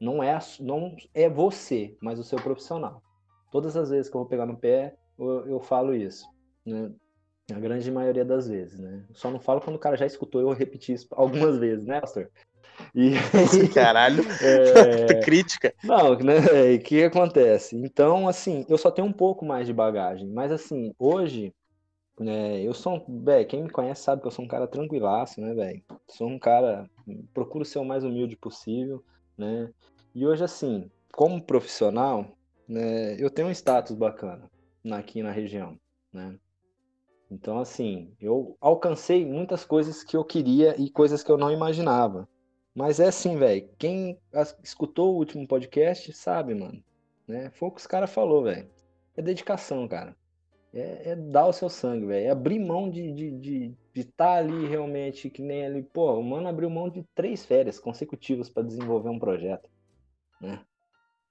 [0.00, 3.02] Não é, não é você, mas o seu profissional.
[3.50, 6.26] Todas as vezes que eu vou pegar no pé, eu, eu falo isso.
[6.64, 6.90] Né?
[7.50, 9.04] A grande maioria das vezes, né?
[9.14, 12.30] Só não falo quando o cara já escutou eu repetir isso algumas vezes, né, pastor?
[12.94, 13.12] E
[13.74, 14.22] Caralho.
[14.40, 15.74] é, Crítica.
[15.82, 16.74] não, né?
[16.74, 17.76] O que acontece?
[17.76, 21.52] Então, assim, eu só tenho um pouco mais de bagagem, mas assim, hoje,
[22.18, 25.40] né, eu sou, um, velho, quem me conhece sabe que eu sou um cara tranquilaço,
[25.40, 25.82] né, velho?
[26.08, 26.88] Sou um cara,
[27.34, 29.02] procuro ser o mais humilde possível,
[29.36, 29.70] né?
[30.14, 32.26] E hoje, assim, como profissional,
[32.68, 34.50] né, eu tenho um status bacana
[34.84, 35.76] na- aqui na região,
[36.12, 36.36] né?
[37.32, 42.28] Então, assim, eu alcancei muitas coisas que eu queria e coisas que eu não imaginava.
[42.74, 43.68] Mas é assim, velho.
[43.78, 44.18] Quem
[44.62, 46.84] escutou o último podcast sabe, mano.
[47.26, 47.50] Né?
[47.50, 48.68] Foi o que os caras falou, velho.
[49.16, 50.14] É dedicação, cara.
[50.74, 52.26] é, é dar o seu sangue, velho.
[52.26, 55.82] É abrir mão de estar de, de, de tá ali realmente, que nem ali.
[55.82, 59.70] Pô, o mano abriu mão de três férias consecutivas para desenvolver um projeto,
[60.38, 60.60] né?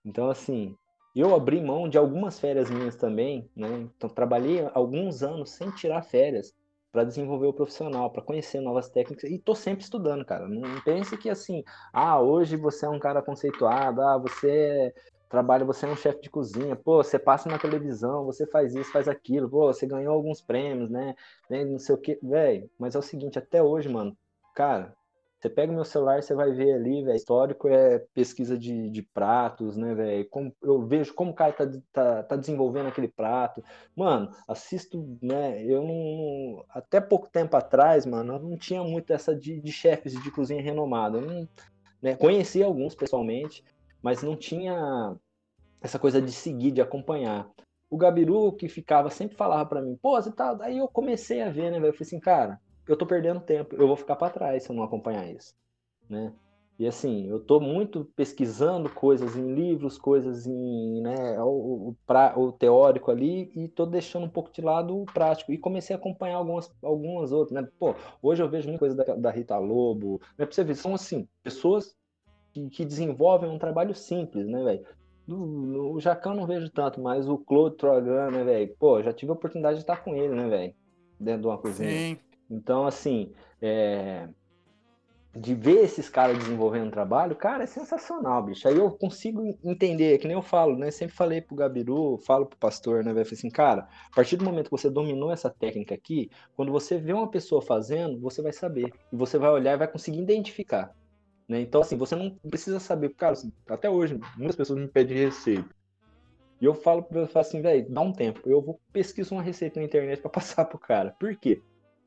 [0.04, 0.76] Então, assim,
[1.20, 3.90] eu abri mão de algumas férias minhas também, né?
[3.98, 6.54] Então, trabalhei alguns anos sem tirar férias
[6.92, 10.48] para desenvolver o profissional, para conhecer novas técnicas e tô sempre estudando, cara.
[10.48, 11.64] Não pense que assim,
[11.94, 14.94] ah, hoje você é um cara conceituado, ah, você
[15.30, 18.92] trabalha, você é um chefe de cozinha, pô, você passa na televisão, você faz isso,
[18.92, 21.16] faz aquilo, pô, você ganhou alguns prêmios, né?
[21.50, 22.70] né não sei o que, velho.
[22.78, 24.16] Mas é o seguinte, até hoje, mano,
[24.54, 24.94] cara,
[25.42, 29.76] você pega meu celular, você vai ver ali, velho, histórico é pesquisa de, de pratos,
[29.76, 30.30] né, velho?
[30.62, 33.64] Eu vejo como o cara tá, tá, tá, desenvolvendo aquele prato.
[33.96, 35.64] Mano, assisto, né?
[35.66, 36.64] Eu não.
[36.70, 40.62] Até pouco tempo atrás, mano, eu não tinha muito essa de, de chefes de cozinha
[40.62, 41.18] renomada.
[41.18, 41.50] Eu não,
[42.00, 43.64] né, conheci alguns pessoalmente,
[44.00, 45.18] mas não tinha
[45.82, 47.50] essa coisa de seguir, de acompanhar.
[47.90, 50.56] O Gabiru, que ficava, sempre falava para mim, pô, você tá.
[50.62, 51.88] Aí eu comecei a ver, né, velho?
[51.88, 52.62] Eu falei assim, cara,
[52.92, 55.54] eu tô perdendo tempo, eu vou ficar para trás se eu não acompanhar isso,
[56.10, 56.34] né?
[56.80, 62.34] E assim, eu tô muito pesquisando coisas em livros, coisas em, né, o, o, pra,
[62.36, 65.52] o teórico ali, e tô deixando um pouco de lado o prático.
[65.52, 67.70] E comecei a acompanhar algumas, algumas outras, né?
[67.78, 70.46] Pô, hoje eu vejo muita coisa da, da Rita Lobo, né?
[70.46, 71.96] Pra você ver, são assim, pessoas
[72.52, 74.86] que, que desenvolvem um trabalho simples, né, velho?
[75.28, 78.76] O Jacan não vejo tanto, mas o Claude Trogan, né, velho?
[78.80, 80.74] Pô, já tive a oportunidade de estar com ele, né, velho?
[81.20, 81.92] Dentro de uma cozinha.
[81.92, 82.18] Sim.
[82.52, 84.28] Então, assim, é...
[85.34, 88.68] de ver esses caras desenvolvendo trabalho, cara, é sensacional, bicho.
[88.68, 90.92] Aí eu consigo entender, que nem eu falo, né?
[90.92, 93.28] Sempre falei pro Gabiru, falo pro pastor, né, velho?
[93.32, 97.14] Assim, cara, a partir do momento que você dominou essa técnica aqui, quando você vê
[97.14, 98.92] uma pessoa fazendo, você vai saber.
[99.12, 100.94] E você vai olhar e vai conseguir identificar.
[101.48, 101.62] Né?
[101.62, 105.70] Então, assim, você não precisa saber, cara, assim, até hoje, muitas pessoas me pedem receita.
[106.62, 108.42] E eu falo, eu falo assim, velho, dá um tempo.
[108.46, 111.16] Eu vou pesquisar uma receita na internet para passar pro cara.
[111.20, 111.62] Por quê?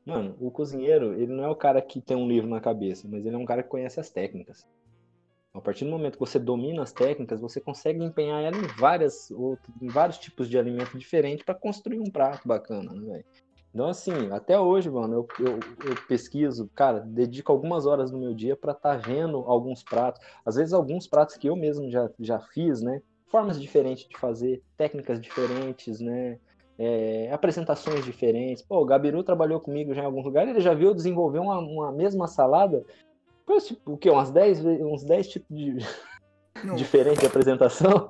[0.05, 3.25] Mano, o cozinheiro, ele não é o cara que tem um livro na cabeça, mas
[3.25, 4.65] ele é um cara que conhece as técnicas.
[5.51, 9.31] A partir do momento que você domina as técnicas, você consegue empenhar ela em, várias,
[9.81, 13.25] em vários tipos de alimento diferentes para construir um prato bacana, né, velho?
[13.73, 15.59] Então, assim, até hoje, mano, eu, eu,
[15.89, 20.21] eu, pesquiso, cara, dedico algumas horas do meu dia para estar tá vendo alguns pratos.
[20.45, 23.01] Às vezes, alguns pratos que eu mesmo já, já fiz, né?
[23.27, 26.39] Formas diferentes de fazer, técnicas diferentes, né?
[26.77, 28.61] É, apresentações diferentes.
[28.61, 31.91] Pô, o Gabiru trabalhou comigo já em alguns lugares, ele já viu desenvolver uma, uma
[31.91, 32.83] mesma salada.
[33.65, 34.09] Tipo, o quê?
[34.09, 35.77] Umas 10, uns 10 tipos de.
[36.75, 38.07] Diferente de apresentação?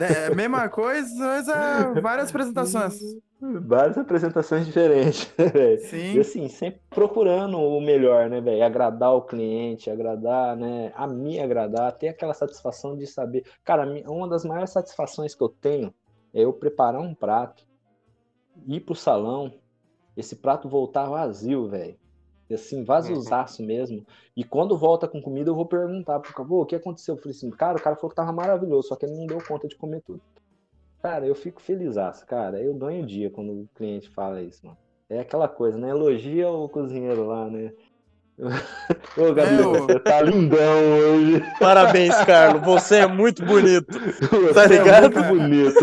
[0.00, 2.98] É, mesma coisa, mas é várias apresentações.
[3.38, 6.14] Várias apresentações diferentes, né, Sim.
[6.14, 8.64] E assim, sempre procurando o melhor, né, velho?
[8.64, 10.90] Agradar o cliente, agradar, né?
[10.96, 13.44] A me agradar, ter aquela satisfação de saber.
[13.62, 15.92] Cara, uma das maiores satisfações que eu tenho
[16.32, 17.62] é eu preparar um prato,
[18.66, 19.52] ir pro salão,
[20.16, 21.96] esse prato voltar vazio, velho.
[22.52, 22.84] Assim,
[23.60, 23.66] uhum.
[23.66, 24.06] mesmo.
[24.36, 27.14] E quando volta com comida, eu vou perguntar pro cara, o que aconteceu?
[27.14, 29.38] Eu falei assim, cara, o cara falou que tava maravilhoso, só que ele não deu
[29.44, 30.20] conta de comer tudo.
[31.02, 32.60] Cara, eu fico feliz, cara.
[32.60, 34.78] Eu ganho dia quando o cliente fala isso, mano.
[35.08, 35.90] É aquela coisa, né?
[35.90, 37.72] Elogia o cozinheiro lá, né?
[39.16, 41.42] Ô, Gabriel, é, você tá lindão hoje.
[41.58, 42.62] Parabéns, Carlos.
[42.64, 43.98] Você é muito bonito.
[44.30, 45.18] Você tá ligado?
[45.18, 45.78] É muito bonito.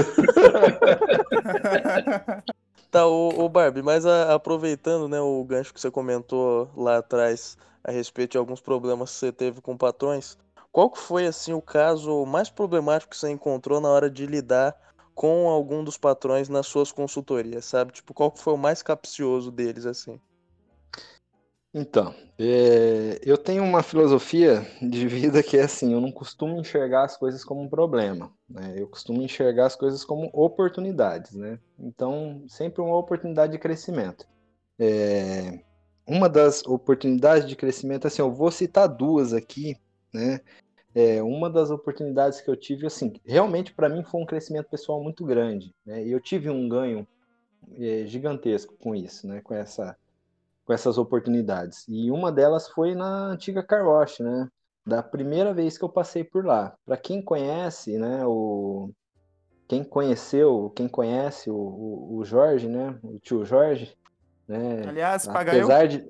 [2.93, 7.91] tá, ô Barbie, mas a, aproveitando, né, o gancho que você comentou lá atrás a
[7.91, 10.37] respeito de alguns problemas que você teve com patrões,
[10.71, 14.75] qual que foi, assim, o caso mais problemático que você encontrou na hora de lidar
[15.15, 17.93] com algum dos patrões nas suas consultorias, sabe?
[17.93, 20.21] Tipo, qual que foi o mais capcioso deles, assim?
[21.73, 27.05] Então, é, eu tenho uma filosofia de vida que é assim, eu não costumo enxergar
[27.05, 28.75] as coisas como um problema, né?
[28.77, 31.59] Eu costumo enxergar as coisas como oportunidades, né?
[31.79, 34.27] Então, sempre uma oportunidade de crescimento.
[34.77, 35.63] É,
[36.05, 39.75] uma das oportunidades de crescimento, assim, eu vou citar duas aqui,
[40.13, 40.41] né?
[40.95, 45.01] é, uma das oportunidades que eu tive, assim, realmente para mim foi um crescimento pessoal
[45.01, 46.05] muito grande, né?
[46.05, 47.07] E eu tive um ganho
[47.77, 49.41] é, gigantesco com isso, né?
[49.41, 49.97] Com essa,
[50.65, 51.85] com essas oportunidades.
[51.87, 54.47] E uma delas foi na antiga Car Wash, né?
[54.85, 56.75] Da primeira vez que eu passei por lá.
[56.85, 58.25] Para quem conhece, né?
[58.25, 58.91] O
[59.67, 62.97] quem conheceu, quem conhece o, o, o Jorge, né?
[63.01, 63.95] O tio Jorge,
[64.47, 64.83] né?
[64.87, 65.87] Aliás, paga Apesar eu.
[65.87, 66.09] De...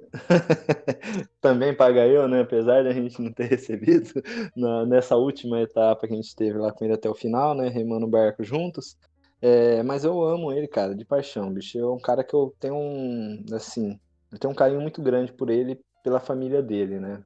[1.39, 2.41] Também paga eu, né?
[2.41, 4.09] Apesar de a gente não ter recebido
[4.55, 7.69] na, nessa última etapa que a gente teve lá com ele até o final, né?
[7.69, 8.97] Remando o barco juntos.
[9.41, 11.77] É, mas eu amo ele, cara, de paixão, bicho.
[11.77, 13.99] É um cara que eu tenho um, assim,
[14.33, 17.23] eu tenho um carinho muito grande por ele, pela família dele, né?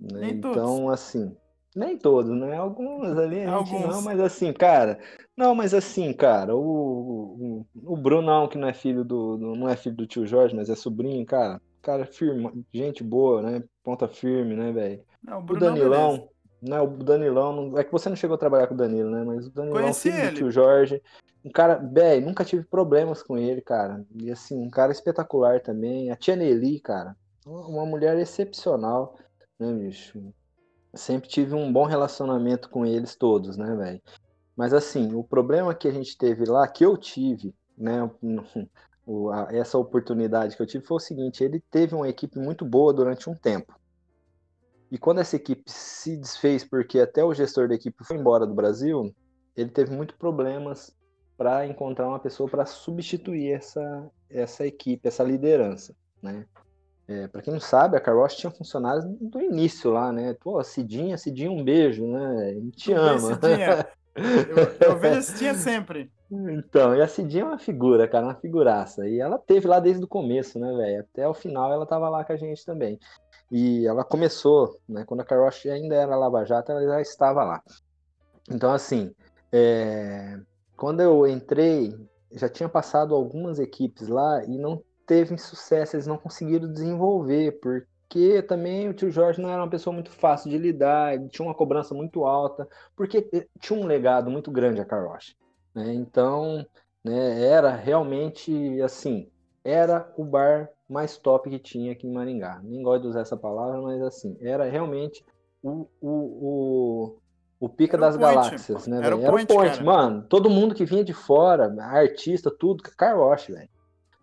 [0.00, 0.30] né?
[0.30, 1.34] Então, assim,
[1.74, 2.56] Nem todos, né?
[2.56, 3.94] Alguns ali a gente Alguns.
[3.94, 4.98] não, mas assim, cara.
[5.36, 9.76] Não, mas assim, cara, o, o, o Brunão, que não é filho do, não é
[9.76, 11.60] filho do tio Jorge, mas é sobrinho, cara.
[11.80, 13.64] Cara firme, gente boa, né?
[13.82, 15.02] Ponta firme, né, velho?
[15.22, 15.80] Não, o O Brunão, beleza.
[15.80, 16.28] Danilão,
[16.62, 16.80] né?
[16.80, 19.24] O Danilão, não- é que você não chegou a trabalhar com o Danilo, né?
[19.24, 20.30] Mas o Danilão, Conheci filho ele.
[20.30, 21.02] do tio Jorge,
[21.44, 24.04] um cara, velho, nunca tive problemas com ele, cara.
[24.14, 26.10] E assim, um cara espetacular também.
[26.10, 29.16] A tia Nelly, cara, uma mulher excepcional,
[29.58, 30.32] né, bicho?
[30.94, 34.02] Sempre tive um bom relacionamento com eles todos, né, velho?
[34.56, 38.08] Mas assim, o problema que a gente teve lá, que eu tive, né,
[39.50, 43.28] essa oportunidade que eu tive foi o seguinte: ele teve uma equipe muito boa durante
[43.28, 43.74] um tempo.
[44.90, 48.54] E quando essa equipe se desfez, porque até o gestor da equipe foi embora do
[48.54, 49.10] Brasil,
[49.56, 50.94] ele teve muitos problemas
[51.42, 55.92] para encontrar uma pessoa para substituir essa, essa equipe, essa liderança,
[56.22, 56.46] né?
[57.08, 60.36] É, para quem não sabe, a Carroça tinha funcionários do início lá, né?
[60.40, 62.50] Pô, Cidinha, Cidinha, um beijo, né?
[62.50, 63.34] A gente te ama.
[63.34, 63.88] Cidinha?
[64.14, 66.10] Eu, eu vejo a Cidinha sempre.
[66.34, 69.06] Então, e a Cidinha é uma figura, cara, uma figuraça.
[69.06, 71.00] E ela teve lá desde o começo, né, velho?
[71.00, 72.98] Até o final ela tava lá com a gente também.
[73.50, 75.04] E ela começou, né?
[75.04, 77.62] Quando a Karoshi ainda era Lava Jato, ela já estava lá.
[78.50, 79.12] Então, assim,
[79.52, 80.40] é,
[80.76, 81.94] quando eu entrei,
[82.32, 88.42] já tinha passado algumas equipes lá e não teve sucesso, eles não conseguiram desenvolver, porque
[88.42, 91.94] também o tio Jorge não era uma pessoa muito fácil de lidar, tinha uma cobrança
[91.94, 95.36] muito alta, porque eh, tinha um legado muito grande a Karoshi
[95.74, 95.92] né?
[95.94, 96.66] Então,
[97.04, 99.30] né, era realmente assim,
[99.64, 102.60] era o bar mais top que tinha aqui em Maringá.
[102.62, 105.24] Nem gosto de usar essa palavra, mas assim, era realmente
[105.62, 107.21] o, o, o,
[107.62, 108.34] o pica das point.
[108.34, 109.20] galáxias, né, Era o?
[109.20, 109.84] Era o point, cara.
[109.84, 110.26] mano.
[110.28, 113.68] Todo mundo que vinha de fora, artista, tudo, car wash, velho.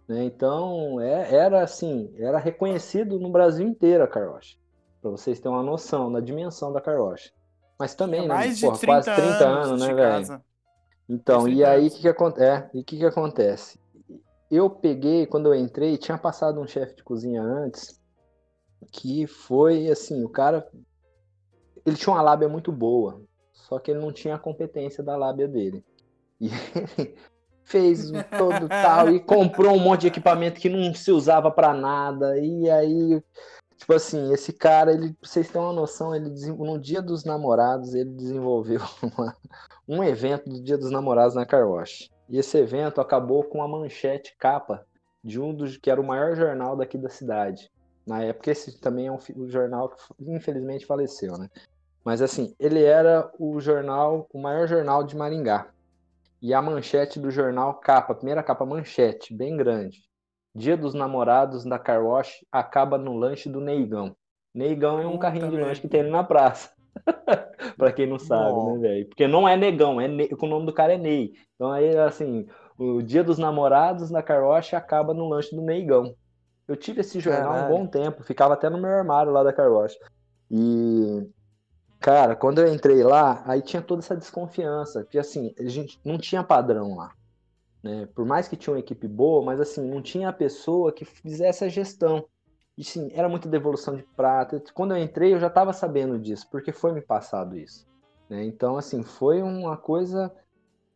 [0.10, 0.26] Né?
[0.26, 4.57] Então, é, era assim, era reconhecido no Brasil inteiro a car wash.
[5.02, 7.32] Pra vocês terem uma noção da dimensão da car wash.
[7.80, 8.28] Mas também, né?
[8.28, 10.44] mais de porra, 30 quase 30 anos anos, né, velho?
[11.07, 13.80] Então, e 30 aí o que, que, aconte- é, e que, que acontece?
[14.52, 18.02] Eu peguei, quando eu entrei, tinha passado um chefe de cozinha antes,
[18.91, 20.68] que foi assim, o cara.
[21.86, 23.22] Ele tinha uma lábia muito boa,
[23.68, 25.84] só que ele não tinha a competência da lábia dele.
[26.40, 27.15] E ele
[27.64, 32.38] fez todo tal e comprou um monte de equipamento que não se usava pra nada.
[32.40, 33.22] E aí,
[33.77, 37.94] tipo assim, esse cara, ele, pra vocês terem uma noção, ele no Dia dos Namorados,
[37.94, 39.36] ele desenvolveu uma,
[39.88, 42.10] um evento do Dia dos Namorados na Car Wash.
[42.30, 44.86] E esse evento acabou com a manchete capa
[45.23, 47.69] de um dos que era o maior jornal daqui da cidade.
[48.06, 51.49] Na época, esse também é um, um jornal que infelizmente faleceu, né?
[52.03, 55.69] Mas assim, ele era o jornal, o maior jornal de Maringá.
[56.41, 60.09] E a manchete do jornal, capa, primeira capa, manchete, bem grande.
[60.55, 64.15] Dia dos Namorados da Car Wash acaba no lanche do Neigão.
[64.53, 66.71] Neigão é um Puta carrinho de lanche que tem ali na praça.
[67.77, 69.07] pra quem não sabe, né, velho?
[69.07, 71.34] Porque não é Negão, é Ney, o nome do cara é Ney.
[71.55, 72.47] Então aí, assim,
[72.77, 76.15] o Dia dos Namorados da Car Wash acaba no lanche do Neigão.
[76.67, 77.73] Eu tive esse jornal Caralho.
[77.73, 79.97] um bom tempo, ficava até no meu armário lá da Car Wash.
[80.49, 81.27] E,
[81.99, 86.17] cara, quando eu entrei lá, aí tinha toda essa desconfiança, que assim, a gente não
[86.17, 87.13] tinha padrão lá.
[87.84, 88.07] Né?
[88.13, 91.63] Por mais que tinha uma equipe boa, mas assim, não tinha a pessoa que fizesse
[91.63, 92.26] a gestão.
[92.77, 94.61] E sim, era muita devolução de prata.
[94.73, 97.85] Quando eu entrei, eu já estava sabendo disso, porque foi me passado isso.
[98.30, 98.43] né?
[98.45, 100.31] Então, assim, foi uma coisa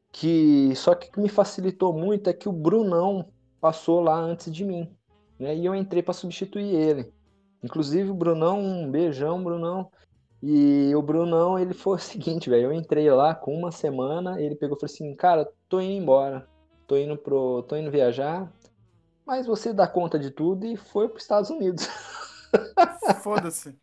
[0.10, 0.74] que.
[0.76, 3.28] Só que me facilitou muito é que o Brunão
[3.60, 4.96] passou lá antes de mim.
[5.38, 5.56] Né?
[5.58, 7.14] E eu entrei para substituir ele.
[7.62, 9.92] Inclusive, o Brunão, um beijão, Brunão.
[10.46, 12.66] E o Brunão, ele foi o seguinte, velho.
[12.66, 16.46] Eu entrei lá com uma semana, ele pegou e falou assim: Cara, tô indo embora.
[16.86, 18.52] Tô indo, pro, tô indo viajar.
[19.26, 21.88] Mas você dá conta de tudo e foi para os Estados Unidos.
[23.24, 23.74] Foda-se.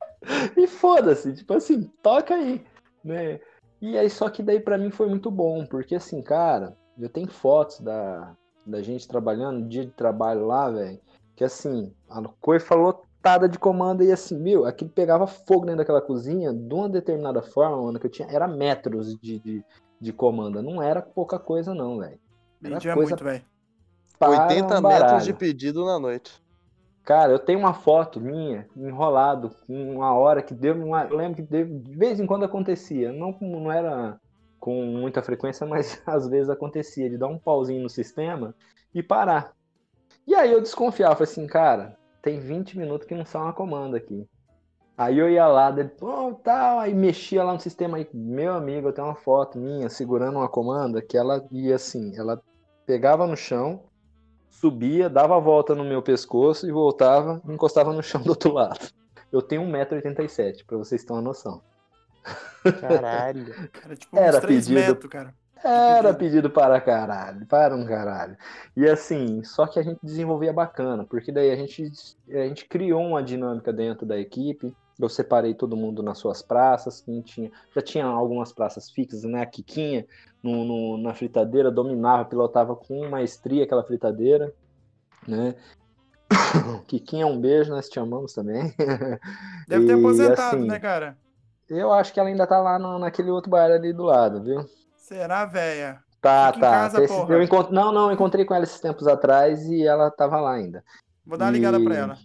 [0.55, 2.63] E foda-se, tipo assim, toca aí,
[3.03, 3.41] né?
[3.81, 7.29] E aí, só que daí pra mim foi muito bom, porque assim, cara, eu tenho
[7.29, 11.01] fotos da, da gente trabalhando, dia de trabalho lá, velho,
[11.35, 12.65] que assim, a coisa
[13.21, 17.43] lotada de comando e assim, meu, aquilo pegava fogo dentro daquela cozinha de uma determinada
[17.43, 19.65] forma, mano, que eu tinha, era metros de, de,
[20.01, 22.19] de comanda, não era pouca coisa não, velho.
[22.63, 23.45] Era Vendia coisa muito, velho.
[24.19, 26.43] para 80 um metros de pedido na noite.
[27.05, 31.37] Cara, eu tenho uma foto minha enrolado com uma hora que deu, uma, eu lembro
[31.37, 34.19] que deu, de vez em quando acontecia, não como não era
[34.59, 38.55] com muita frequência, mas às vezes acontecia de dar um pauzinho no sistema
[38.95, 39.53] e parar.
[40.27, 43.97] E aí eu desconfiava, falei assim, cara, tem 20 minutos que não sai uma comanda
[43.97, 44.27] aqui.
[44.97, 48.89] Aí eu ia lá, dele, pô, tal, aí mexia lá no sistema aí, meu amigo,
[48.89, 52.43] eu tenho uma foto minha segurando uma comanda que ela ia assim, ela
[52.85, 53.85] pegava no chão,
[54.51, 58.53] subia, dava a volta no meu pescoço e voltava e encostava no chão do outro
[58.53, 58.91] lado.
[59.33, 61.63] Eu tenho 1,87m, pra vocês terem uma noção.
[62.81, 63.55] Caralho.
[63.83, 64.81] Era tipo Era uns 3 pedido.
[64.81, 65.35] metros, cara.
[65.65, 66.51] Era pedido.
[66.51, 68.37] para caralho, para um caralho.
[68.77, 71.91] E assim, só que a gente desenvolvia bacana, porque daí a gente,
[72.31, 74.75] a gente criou uma dinâmica dentro da equipe.
[74.99, 79.41] Eu separei todo mundo nas suas praças, quem tinha, já tinha algumas praças fixas, né?
[79.41, 80.07] A Kikinha
[80.43, 84.53] no, no- na fritadeira dominava, pilotava com maestria aquela fritadeira,
[85.27, 85.55] né?
[86.87, 88.75] Kikinha, um beijo, nós te amamos também.
[89.67, 91.17] Deve ter E, aposentado, assim, né, cara?
[91.69, 94.67] Eu acho que ela ainda tá lá no- naquele outro bar ali do lado, viu?
[95.11, 96.01] Será, véia?
[96.21, 96.71] Tá, Fica tá.
[96.73, 97.73] casa, Esse- eu encont...
[97.73, 100.85] Não, não, eu encontrei com ela esses tempos atrás e ela tava lá ainda.
[101.27, 102.17] Vou dar uma ligada E- pra ela.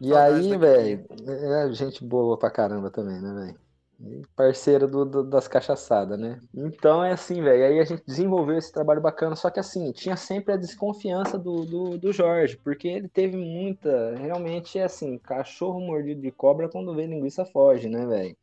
[0.00, 3.60] E Saudade aí, velho, é gente boa pra caramba também, né, velho?
[4.04, 6.38] E Parceira do, do- das cachaçadas, né?
[6.54, 7.64] Então é assim, velho.
[7.64, 11.64] Aí a gente desenvolveu esse trabalho bacana, só que assim, tinha sempre a desconfiança do,
[11.64, 14.14] do, do Jorge, porque ele teve muita.
[14.16, 18.36] Realmente é assim, cachorro mordido de cobra quando vê linguiça foge, né, velho?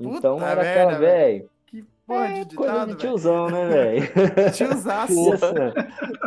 [0.00, 1.50] Então Puta era merda, aquela, velho.
[2.06, 2.98] Porra É de coisa ditado, de velho.
[2.98, 4.12] tiozão, né, velho?
[4.52, 5.14] Tiozaço.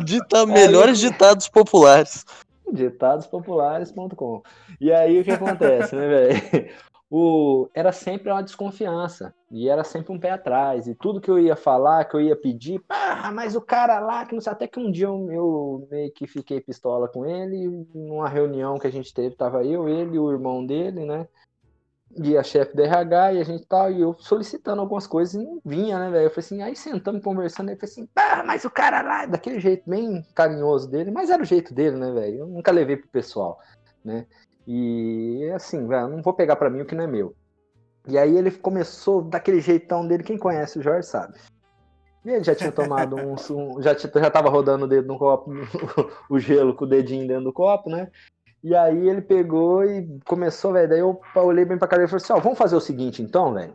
[0.04, 2.26] Dita melhores ditados populares.
[2.72, 4.41] DitadosPopulares.com.
[4.82, 6.70] E aí o que acontece, né, velho?
[7.10, 7.70] O...
[7.74, 9.34] Era sempre uma desconfiança.
[9.49, 10.88] E era sempre um pé atrás.
[10.88, 14.26] E tudo que eu ia falar, que eu ia pedir, ah, mas o cara lá,
[14.26, 17.88] que não sei, até que um dia eu, eu meio que fiquei pistola com ele,
[17.94, 21.28] numa reunião que a gente teve, tava eu, ele, o irmão dele, né?
[22.19, 25.44] E a chefe da RH, e a gente tal, e eu solicitando algumas coisas e
[25.44, 26.26] não vinha, né, velho?
[26.26, 29.60] Eu falei assim, aí sentamos conversando, ele falou assim, ah, mas o cara lá, daquele
[29.60, 32.39] jeito bem carinhoso dele, mas era o jeito dele, né, velho?
[32.39, 33.60] Eu nunca levei pro pessoal,
[34.03, 34.26] né?
[34.65, 37.35] E assim, velho, não vou pegar pra mim o que não é meu.
[38.07, 41.38] E aí ele começou daquele jeitão dele, quem conhece o Jorge sabe.
[42.26, 45.19] E ele já tinha tomado um, um já, tinha- já tava rodando o dedo no
[45.19, 45.52] copo,
[46.30, 48.10] o gelo com o dedinho dentro do copo, né?
[48.68, 50.89] E aí ele pegou e começou, velho.
[50.89, 53.53] Daí eu olhei bem pra cara e falei assim: ó, vamos fazer o seguinte então,
[53.53, 53.73] velho.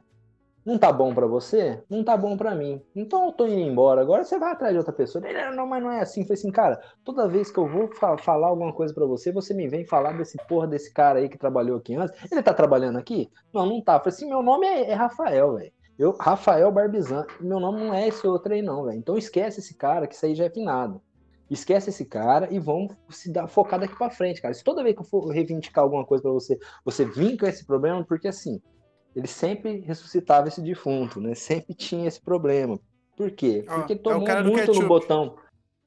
[0.65, 1.83] Não tá bom pra você?
[1.91, 2.81] Não tá bom pra mim.
[2.95, 4.01] Então eu tô indo embora.
[4.01, 5.27] Agora você vai atrás de outra pessoa.
[5.27, 6.21] Ele, não, mas não é assim.
[6.21, 9.33] Eu falei assim, cara, toda vez que eu vou fa- falar alguma coisa pra você,
[9.33, 12.15] você me vem falar desse porra desse cara aí que trabalhou aqui antes.
[12.31, 13.29] Ele tá trabalhando aqui?
[13.53, 13.95] Não, não tá.
[13.95, 15.73] Eu falei assim, meu nome é, é Rafael, velho.
[15.99, 17.25] Eu, Rafael Barbizan.
[17.41, 18.99] Meu nome não é esse outro aí, não, velho.
[18.99, 21.03] Então esquece esse cara, que isso aí já é finado.
[21.51, 24.55] Esquece esse cara e vamos se dar, focar daqui pra frente, cara.
[24.55, 27.67] Se toda vez que eu for reivindicar alguma coisa pra você, você vir com esse
[27.67, 28.61] problema, porque assim,
[29.15, 31.35] ele sempre ressuscitava esse defunto, né?
[31.35, 32.81] Sempre tinha esse problema.
[33.17, 33.65] Por quê?
[33.67, 35.37] Porque é o tomou do muito no botão.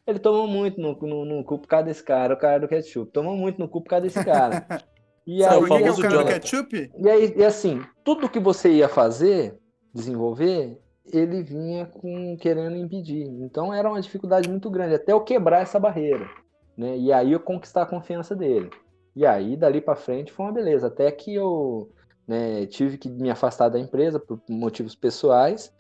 [0.05, 3.11] Ele tomou muito no, no, no cu por causa desse cara, o cara do ketchup.
[3.11, 4.65] Tomou muito no cu por causa desse cara.
[5.27, 6.91] E Sabe aí, que, que é o cara do ketchup?
[6.99, 9.57] e aí, e assim, tudo que você ia fazer,
[9.91, 10.79] desenvolver,
[11.11, 13.23] ele vinha com querendo impedir.
[13.23, 16.29] Então era uma dificuldade muito grande, até eu quebrar essa barreira,
[16.77, 16.97] né?
[16.97, 18.69] E aí eu conquistar a confiança dele.
[19.15, 20.87] E aí, dali pra frente, foi uma beleza.
[20.87, 21.89] Até que eu
[22.27, 25.73] né, tive que me afastar da empresa por motivos pessoais,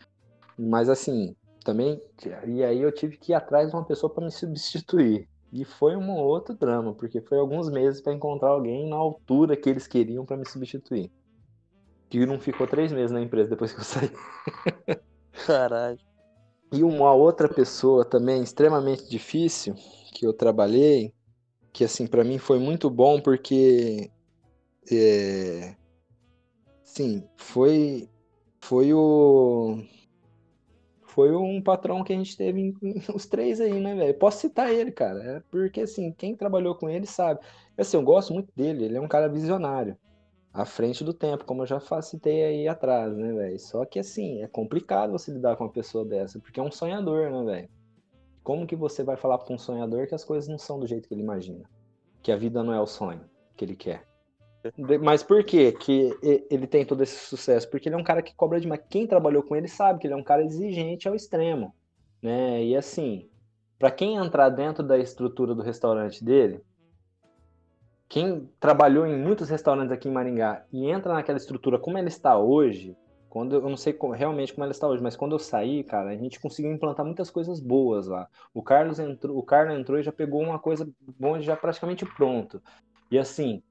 [0.57, 2.01] mas assim, também.
[2.47, 5.27] E aí eu tive que ir atrás de uma pessoa para me substituir.
[5.51, 9.69] E foi um outro drama, porque foi alguns meses para encontrar alguém na altura que
[9.69, 11.11] eles queriam para me substituir.
[12.09, 14.11] Que não ficou três meses na empresa depois que eu saí.
[15.45, 15.99] Caralho.
[16.71, 19.75] E uma outra pessoa também extremamente difícil
[20.13, 21.13] que eu trabalhei,
[21.73, 24.11] que assim para mim foi muito bom porque
[24.91, 25.77] é,
[26.83, 28.09] sim, foi
[28.61, 29.77] foi o
[31.07, 32.73] foi um patrão que a gente teve em-
[33.15, 34.17] os três aí, né, velho?
[34.17, 37.39] Posso citar ele, cara, é porque assim, quem trabalhou com ele sabe.
[37.77, 39.97] Assim, eu gosto muito dele, ele é um cara visionário,
[40.55, 43.59] à frente do tempo, como eu já citei aí atrás, né, velho?
[43.59, 47.29] Só que assim, é complicado você lidar com uma pessoa dessa, porque é um sonhador,
[47.29, 47.69] né, velho?
[48.41, 51.07] Como que você vai falar para um sonhador que as coisas não são do jeito
[51.07, 51.65] que ele imagina?
[52.23, 53.21] Que a vida não é o sonho
[53.57, 54.07] que ele quer.
[55.01, 57.69] Mas por que e- ele tem todo esse sucesso?
[57.69, 58.81] Porque ele é um cara que cobra demais.
[58.89, 61.73] Quem trabalhou com ele sabe que ele é um cara exigente ao extremo,
[62.21, 62.63] né?
[62.63, 63.29] E assim,
[63.77, 66.61] para quem entrar dentro da estrutura do restaurante dele,
[68.07, 72.37] quem trabalhou em muitos restaurantes aqui em Maringá e entra naquela estrutura como ela está
[72.37, 72.95] hoje,
[73.29, 76.11] quando eu não sei como- realmente como ela está hoje, mas quando eu saí, cara,
[76.11, 78.27] a gente conseguiu implantar muitas coisas boas lá.
[78.53, 80.87] O Carlos entrou, o Carlos entrou e já pegou uma coisa
[81.19, 82.61] bom já praticamente pronto.
[83.11, 83.61] E assim,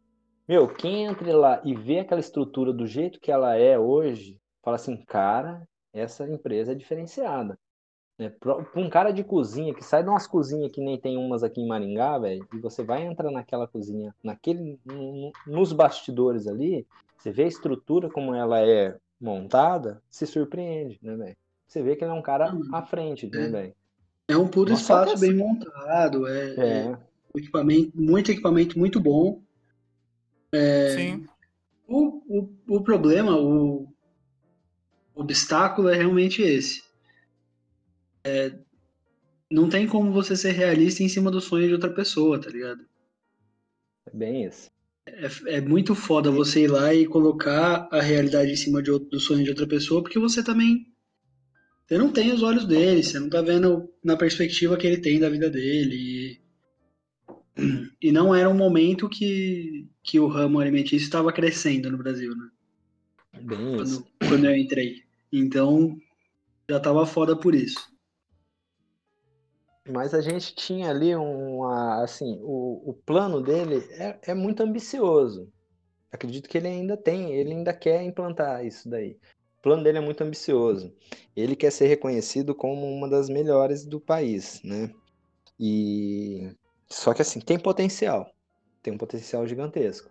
[0.49, 4.77] meu, quem entra lá e vê aquela estrutura do jeito que ela é hoje, fala
[4.77, 7.59] assim, cara, essa empresa é diferenciada.
[8.19, 8.31] Né?
[8.31, 11.61] Para um cara de cozinha que sai de umas cozinhas que nem tem umas aqui
[11.61, 16.87] em Maringá, velho, e você vai entrar naquela cozinha, naquele, no- no- nos bastidores ali,
[17.19, 21.37] você vê a estrutura como ela é montada, se surpreende, né, velho?
[21.67, 22.71] Você vê que ele é um cara Uhum.
[22.73, 23.49] à frente, né, É.
[23.49, 23.75] velho?
[24.29, 26.97] É um puto Nossa, espaço bem montado, é, é É,
[27.35, 29.43] um equipamento, muito equipamento muito bom.
[30.87, 31.27] Sim.
[31.89, 33.89] O, o, o problema, o,
[35.13, 36.84] O obstáculo é realmente esse.
[38.25, 38.59] É,
[39.51, 42.85] não tem como você ser realista em cima do sonho de outra pessoa, tá ligado?
[44.07, 44.71] É bem isso.
[45.07, 49.21] É, é muito foda você ir lá e colocar a realidade em cima de do
[49.21, 50.87] sonho de outra pessoa, porque você também.
[51.87, 55.21] Você não tem os olhos dele, você não tá vendo na perspectiva que ele tem
[55.21, 56.41] da vida dele.
[57.59, 62.35] E, e não era um momento que, que o ramo alimentício estava crescendo no Brasil,
[62.35, 62.49] né?
[63.43, 64.03] Bem isso.
[64.03, 65.03] Quando, quando eu entrei.
[65.31, 65.95] Então,
[66.69, 67.94] já tava foda por isso.
[69.89, 75.53] Mas a gente tinha ali uma, assim, o, o plano dele é, é muito ambicioso.
[76.13, 79.19] Acredito que ele ainda tem, ele ainda quer implantar isso daí.
[79.59, 80.95] O plano dele é muito ambicioso.
[81.37, 84.95] Ele quer ser reconhecido como uma das melhores do país, né?
[85.59, 86.55] E
[86.91, 88.31] só que assim, tem potencial.
[88.83, 90.11] Tem um potencial gigantesco.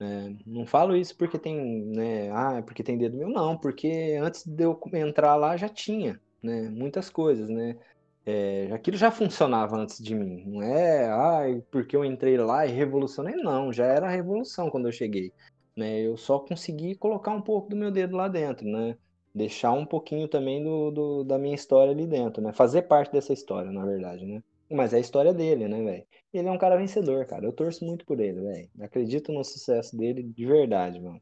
[0.00, 0.36] né?
[0.46, 1.56] Não falo isso porque tem,
[1.86, 2.30] né?
[2.30, 6.68] Ah, porque tem dedo meu, não, porque antes de eu entrar lá já tinha, né?
[6.70, 7.78] Muitas coisas, né?
[8.26, 10.44] É, aquilo já funcionava antes de mim.
[10.46, 13.36] Não é, ai, porque eu entrei lá e revolucionei.
[13.36, 15.32] Não, já era revolução quando eu cheguei.
[15.76, 16.00] Né?
[16.02, 18.96] Eu só consegui colocar um pouco do meu dedo lá dentro, né?
[19.34, 22.52] Deixar um pouquinho também do, do- da minha história ali dentro, né?
[22.52, 24.42] Fazer parte dessa história, na verdade, né?
[24.70, 26.06] Mas é a história dele, né, velho?
[26.32, 27.44] Ele é um cara vencedor, cara.
[27.46, 28.68] Eu torço muito por ele, velho.
[28.80, 31.20] Acredito no sucesso dele de verdade, mano.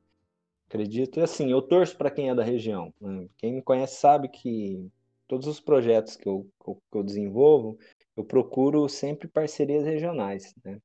[0.69, 2.93] Acredito, e assim, eu torço pra quem é da região.
[3.01, 3.29] né?
[3.39, 4.91] Quem me conhece sabe que
[5.27, 7.79] todos os projetos que eu, que eu, desenvolvo,
[8.17, 10.79] eu procuro sempre parcerias regionais, né?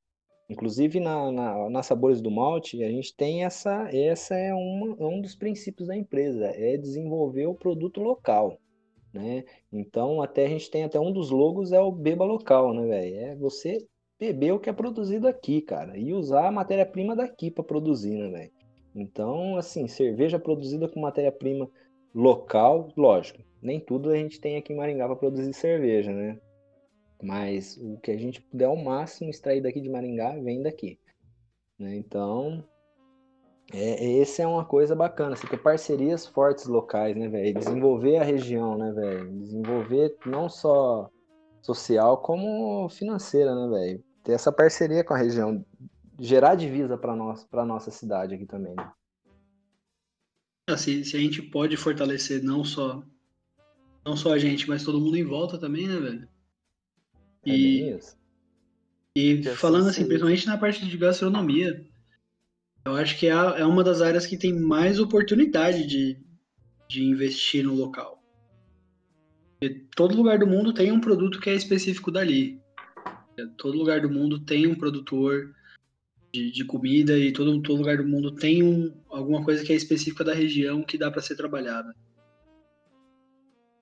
[0.50, 5.06] Inclusive na, na, na Sabores do Malte, a gente tem essa, essa é uma, é
[5.06, 8.58] um dos princípios da empresa, é desenvolver o produto local,
[9.14, 9.44] né?
[9.72, 13.16] Então, até a gente tem até um dos logos é o Beba Local, né, velho?
[13.16, 13.86] É você
[14.20, 18.30] beber o que é produzido aqui, cara, e usar a matéria-prima daqui para produzir, né,
[18.30, 18.52] velho?
[18.96, 21.70] Então, assim, cerveja produzida com matéria-prima
[22.14, 26.40] local, lógico, nem tudo a gente tem aqui em Maringá para produzir cerveja, né?
[27.22, 30.98] Mas o que a gente puder ao máximo extrair daqui de Maringá, vem daqui.
[31.78, 31.96] né?
[31.98, 32.64] Então,
[33.74, 37.54] é, essa é uma coisa bacana, você ter parcerias fortes locais, né, velho?
[37.54, 39.32] Desenvolver a região, né, velho?
[39.40, 41.10] Desenvolver não só
[41.62, 44.04] social, como financeira, né, velho?
[44.24, 45.64] Ter essa parceria com a região,
[46.20, 48.92] gerar divisa para nós, para nossa cidade aqui também, né?
[50.70, 53.04] Assim, se a gente pode fortalecer não só
[54.10, 56.28] não só a gente, mas todo mundo em volta também, né, velho?
[57.46, 58.18] É E, isso.
[59.16, 61.86] e falando assim, principalmente na parte de gastronomia,
[62.84, 66.20] eu acho que é, é uma das áreas que tem mais oportunidade de,
[66.90, 68.20] de investir no local.
[69.60, 72.60] Porque todo lugar do mundo tem um produto que é específico dali.
[73.58, 75.54] Todo lugar do mundo tem um produtor
[76.34, 79.76] de, de comida e todo, todo lugar do mundo tem um, alguma coisa que é
[79.76, 81.94] específica da região que dá para ser trabalhada.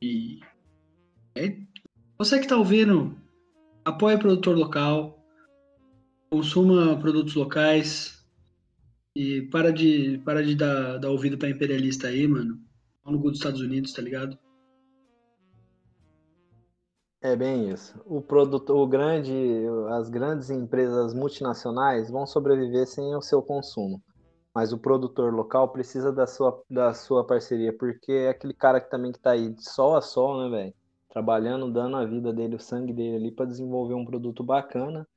[0.01, 0.39] E
[1.35, 1.57] é-
[2.17, 3.15] você que está ouvindo,
[3.85, 5.23] apoie o produtor local,
[6.29, 8.25] consuma produtos locais
[9.15, 12.59] e para de, para de dar, dar ouvido para imperialista aí, mano.
[13.05, 14.37] No dos Estados Unidos, tá ligado?
[17.21, 17.99] É bem isso.
[18.05, 19.33] O produto, o grande,
[19.91, 24.03] as grandes empresas multinacionais vão sobreviver sem o seu consumo.
[24.57, 28.89] Mas o produtor local precisa da sua, da sua parceria, porque é aquele cara que
[28.89, 30.73] também que tá aí de sol a sol, né, velho?
[31.07, 35.07] Trabalhando, dando a vida dele, o sangue dele ali para desenvolver um produto bacana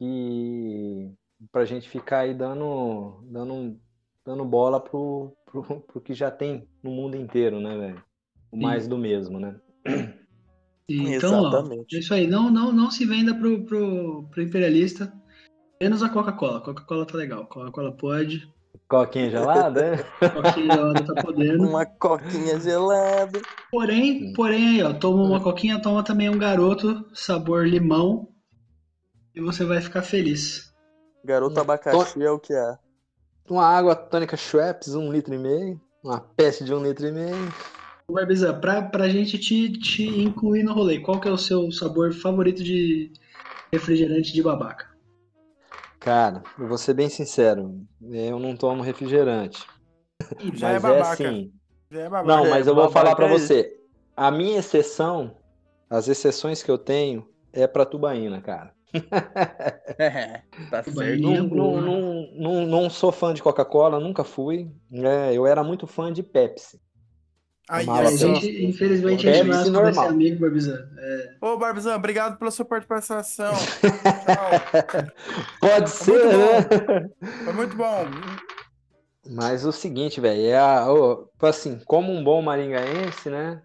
[0.00, 1.08] e
[1.52, 3.78] pra gente ficar aí dando, dando,
[4.26, 8.04] dando bola pro, pro, pro que já tem no mundo inteiro, né, velho?
[8.50, 8.62] O Sim.
[8.64, 9.56] mais do mesmo, né?
[10.86, 11.96] E, Então, ó, Exatamente.
[11.96, 12.26] é isso aí.
[12.26, 15.10] Não, não, não se venda pro, pro, pro imperialista.
[15.80, 16.60] Menos a Coca-Cola.
[16.60, 17.46] Coca-Cola tá legal.
[17.46, 18.52] Coca-Cola pode.
[18.88, 19.96] Coquinha gelada, é?
[20.30, 21.68] Coquinha gelada tá podendo.
[21.68, 23.40] Uma coquinha gelada.
[23.70, 28.28] Porém, porém aí, ó, toma uma coquinha, toma também um garoto, sabor limão.
[29.34, 30.72] E você vai ficar feliz.
[31.24, 32.78] Garoto abacaxi é o que é.
[33.48, 35.80] Uma água tônica Schweppes, um litro e meio.
[36.02, 37.52] Uma peste de um litro e meio.
[38.10, 42.12] Barbiza, pra, pra gente te, te incluir no rolê, qual que é o seu sabor
[42.12, 43.10] favorito de
[43.72, 44.93] refrigerante de babaca?
[46.04, 49.66] Cara, eu vou ser bem sincero, eu não tomo refrigerante.
[50.52, 51.28] Já é mas babaca.
[51.30, 51.50] assim.
[51.90, 52.26] Já é babaca.
[52.28, 53.46] Não, mas eu vou falar pra é isso.
[53.46, 53.74] você.
[54.14, 55.34] A minha exceção,
[55.88, 58.74] as exceções que eu tenho, é pra tubaína, cara.
[60.70, 61.22] tá certo.
[61.22, 64.70] Não, não, não, não, não sou fã de Coca-Cola, nunca fui.
[64.90, 65.32] né?
[65.32, 66.82] eu era muito fã de Pepsi.
[67.68, 70.08] Ai, ai, A gente, infelizmente, a gente não é normal.
[70.08, 70.86] amigo, Barbiza.
[70.98, 73.52] É, Ô, Barbizão, obrigado pela sua participação.
[73.54, 75.10] Tchau.
[75.60, 77.10] Pode ser, né?
[77.44, 78.06] Foi muito bom.
[79.30, 83.62] Mas o seguinte, velho, é a, ô, tipo assim, como um bom maringaense, né?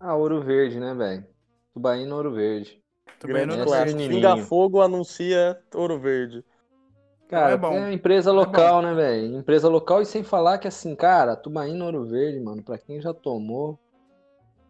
[0.00, 1.26] A Ouro Verde, né, velho?
[1.74, 2.80] Tubaína Ouro Verde.
[3.26, 3.98] É Ouro clássico.
[3.98, 4.20] pequenininho.
[4.22, 6.42] Pinga Fogo anuncia Ouro Verde.
[7.28, 7.72] Cara, é bom.
[7.72, 9.36] é empresa É local, né, velho?
[9.38, 13.12] Empresa local e sem falar que assim, cara, Tubaína Ouro Verde, mano, pra quem já
[13.12, 13.78] tomou.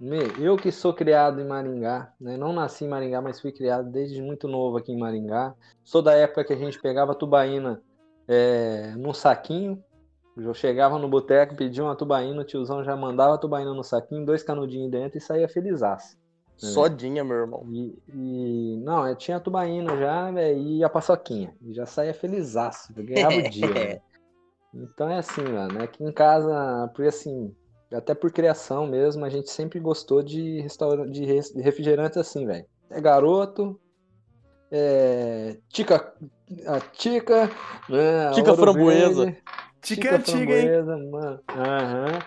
[0.01, 2.37] me- Eu que sou criado em Maringá, né?
[2.37, 5.55] Não nasci em Maringá, mas fui criado desde muito novo aqui em Maringá.
[5.83, 7.81] Sou da época que a gente pegava tubaína
[8.29, 9.83] é, num saquinho.
[10.37, 14.27] Eu chegava no boteco, pedia uma tubaína, o tiozão já mandava a tubaína no saquinho,
[14.27, 16.17] dois canudinhos dentro e saía felizaço.
[16.63, 16.67] É.
[16.67, 17.67] Sodinha, meu irmão.
[17.73, 21.55] E, e- não, eu tinha a tubaína já, velho, e a paçoquinha.
[21.63, 24.03] E já saía felizaço, eu ganhava o dia, velho.
[24.75, 27.55] Então é assim, mano, aqui em casa, porque assim,
[27.93, 31.25] até por criação mesmo, a gente sempre gostou de restaurante, de
[31.61, 32.67] refrigerante assim, velho.
[32.91, 33.81] É garoto,
[34.71, 36.13] é tica,
[36.67, 37.47] a tica,
[37.89, 39.25] né, a Tica Ouro framboesa.
[39.25, 39.43] Verde,
[39.83, 40.69] Tica é antiga, hein?
[40.69, 41.41] framboesa, mano.
[41.51, 42.19] Aham.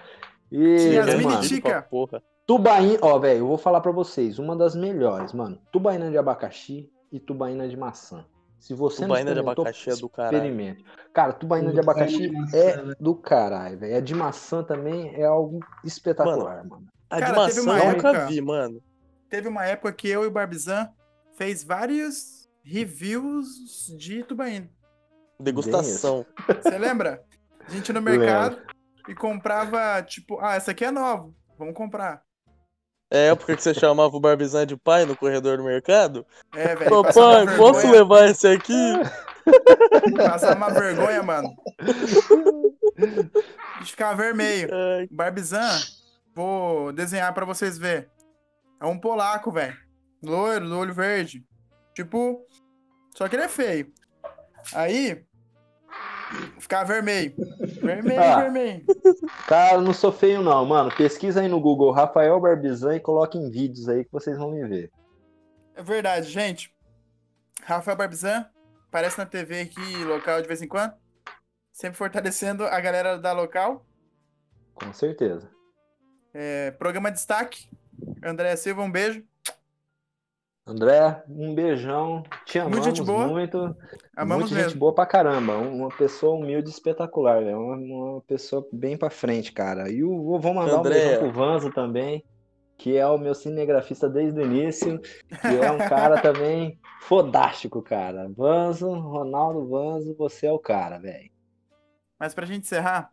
[0.51, 1.81] E, Sim, as né, mini mano, tica.
[1.83, 2.23] Porra.
[2.47, 5.59] Tubaína, ó, velho, eu vou falar pra vocês, uma das melhores, mano.
[5.71, 8.25] Tubaína de abacaxi e tubaína de maçã.
[8.57, 10.37] Se você Tubaína de não experimentou, abacaxi é do caralho.
[10.37, 10.85] experimente.
[11.13, 13.97] Cara, tubaína de abacaxi de maçã, é do caralho, velho.
[13.97, 16.87] A de maçã também é algo espetacular, mano.
[17.09, 18.81] A Cara, de teve maçã uma eu nunca época- vi, mano.
[19.29, 20.89] Teve uma época que eu e o Barbizan
[21.33, 24.69] fez vários reviews de Tubaína.
[25.39, 26.25] Degustação.
[26.47, 27.21] Você lembra?
[27.67, 28.57] A gente ia no mercado
[29.07, 31.29] e comprava, tipo, ah, essa aqui é nova,
[31.59, 32.25] vamos comprar.
[33.09, 36.25] É a época que você chamava o Barbizan de pai no corredor do mercado?
[36.53, 36.89] É, velho.
[37.03, 37.13] Papai,
[37.55, 38.93] posso vergonha- levar esse aqui?
[40.17, 41.55] Passava uma vergonha, mano.
[43.79, 44.69] Gente ficava vermelho.
[44.73, 45.79] Ai, Barbizan,
[46.35, 48.05] vou desenhar pra vocês verem.
[48.81, 49.77] É um polaco, velho.
[50.21, 51.45] Loiro, do olho verde.
[51.93, 52.45] Tipo,
[53.15, 53.91] só que ele é feio.
[54.73, 55.23] Aí,
[56.59, 57.33] ficava vermelho.
[57.81, 58.41] Vermelho, Ah.
[58.41, 58.85] vermelho.
[59.47, 60.91] Cara, eu não sou feio não, mano.
[60.95, 64.67] Pesquisa aí no Google Rafael Barbizan e coloque em vídeos aí que vocês vão me
[64.67, 64.91] ver.
[65.75, 66.73] É verdade, gente.
[67.63, 68.45] Rafael Barbizan
[68.87, 70.93] aparece na TV aqui, local, de vez em quando.
[71.71, 73.85] Sempre fortalecendo a galera da local.
[74.73, 75.49] Com certeza.
[76.33, 77.69] É, programa Destaque.
[78.23, 79.23] André Silva, um beijo.
[80.67, 82.23] André, um beijão.
[82.45, 83.25] Te amamos Muito gente boa.
[83.25, 83.75] muito.
[84.15, 85.57] Amamos Muito gente boa pra caramba.
[85.57, 87.57] Uma pessoa humilde e espetacular, velho.
[87.57, 89.89] Uma, uma pessoa bem pra frente, cara.
[89.89, 90.89] E o, eu vou mandar André.
[90.89, 92.21] um beijão pro Vanzo também,
[92.77, 94.99] que é o meu cinegrafista desde o início.
[95.31, 98.29] E é um cara também fodástico, cara.
[98.35, 101.31] Vanzo, Ronaldo Vanzo, você é o cara, velho.
[102.19, 103.09] Mas pra gente encerrar,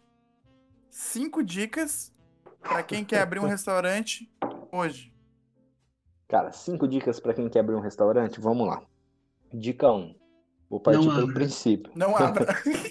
[0.91, 2.13] cinco dicas
[2.61, 4.29] pra quem quer abrir um restaurante
[4.73, 5.14] hoje.
[6.35, 8.41] Cara, cinco dicas pra quem quer abrir um restaurante?
[8.41, 8.83] Vamos lá.
[9.53, 9.97] Dica 1.
[9.97, 10.15] Um.
[10.69, 11.35] Vou partir Não pelo abra.
[11.35, 11.93] princípio.
[11.95, 12.47] Não abra.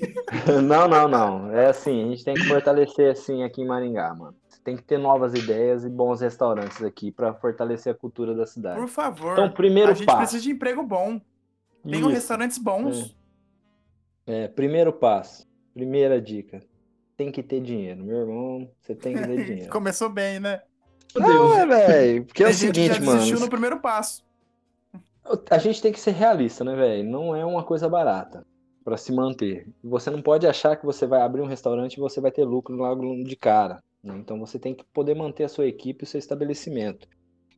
[0.63, 1.51] Não, não, não.
[1.51, 4.33] É assim, a gente tem que fortalecer assim aqui em Maringá, mano.
[4.63, 8.79] Tem que ter novas ideias e bons restaurantes aqui pra fortalecer a cultura da cidade.
[8.79, 9.33] Por favor.
[9.33, 10.19] Então, primeiro a gente passo.
[10.19, 11.19] precisa de emprego bom.
[11.83, 13.13] Tenham restaurantes bons.
[14.25, 15.45] É, primeiro passo.
[15.73, 16.61] Primeira dica.
[17.17, 18.71] Tem que ter dinheiro, meu irmão.
[18.81, 19.69] Você tem que ter dinheiro.
[19.69, 20.61] Começou bem, né?
[21.15, 22.25] Não, é, velho.
[22.25, 23.17] Porque é o gente que já seguinte, mano.
[23.19, 24.23] desistiu no primeiro passo.
[25.49, 27.09] A gente tem que ser realista, né, velho?
[27.09, 28.45] Não é uma coisa barata
[28.83, 29.67] pra se manter.
[29.83, 32.75] Você não pode achar que você vai abrir um restaurante e você vai ter lucro
[32.75, 33.81] logo de cara.
[34.03, 34.17] né?
[34.17, 37.07] Então você tem que poder manter a sua equipe e o seu estabelecimento.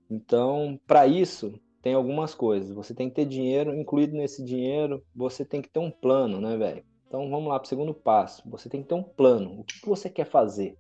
[0.10, 2.72] Então, para isso, tem algumas coisas.
[2.76, 6.56] Você tem que ter dinheiro, incluído nesse dinheiro, você tem que ter um plano, né,
[6.57, 6.84] velho?
[7.07, 8.44] Então vamos lá para o segundo passo.
[8.49, 9.60] Você tem que ter um plano.
[9.60, 10.77] O que, que você quer fazer?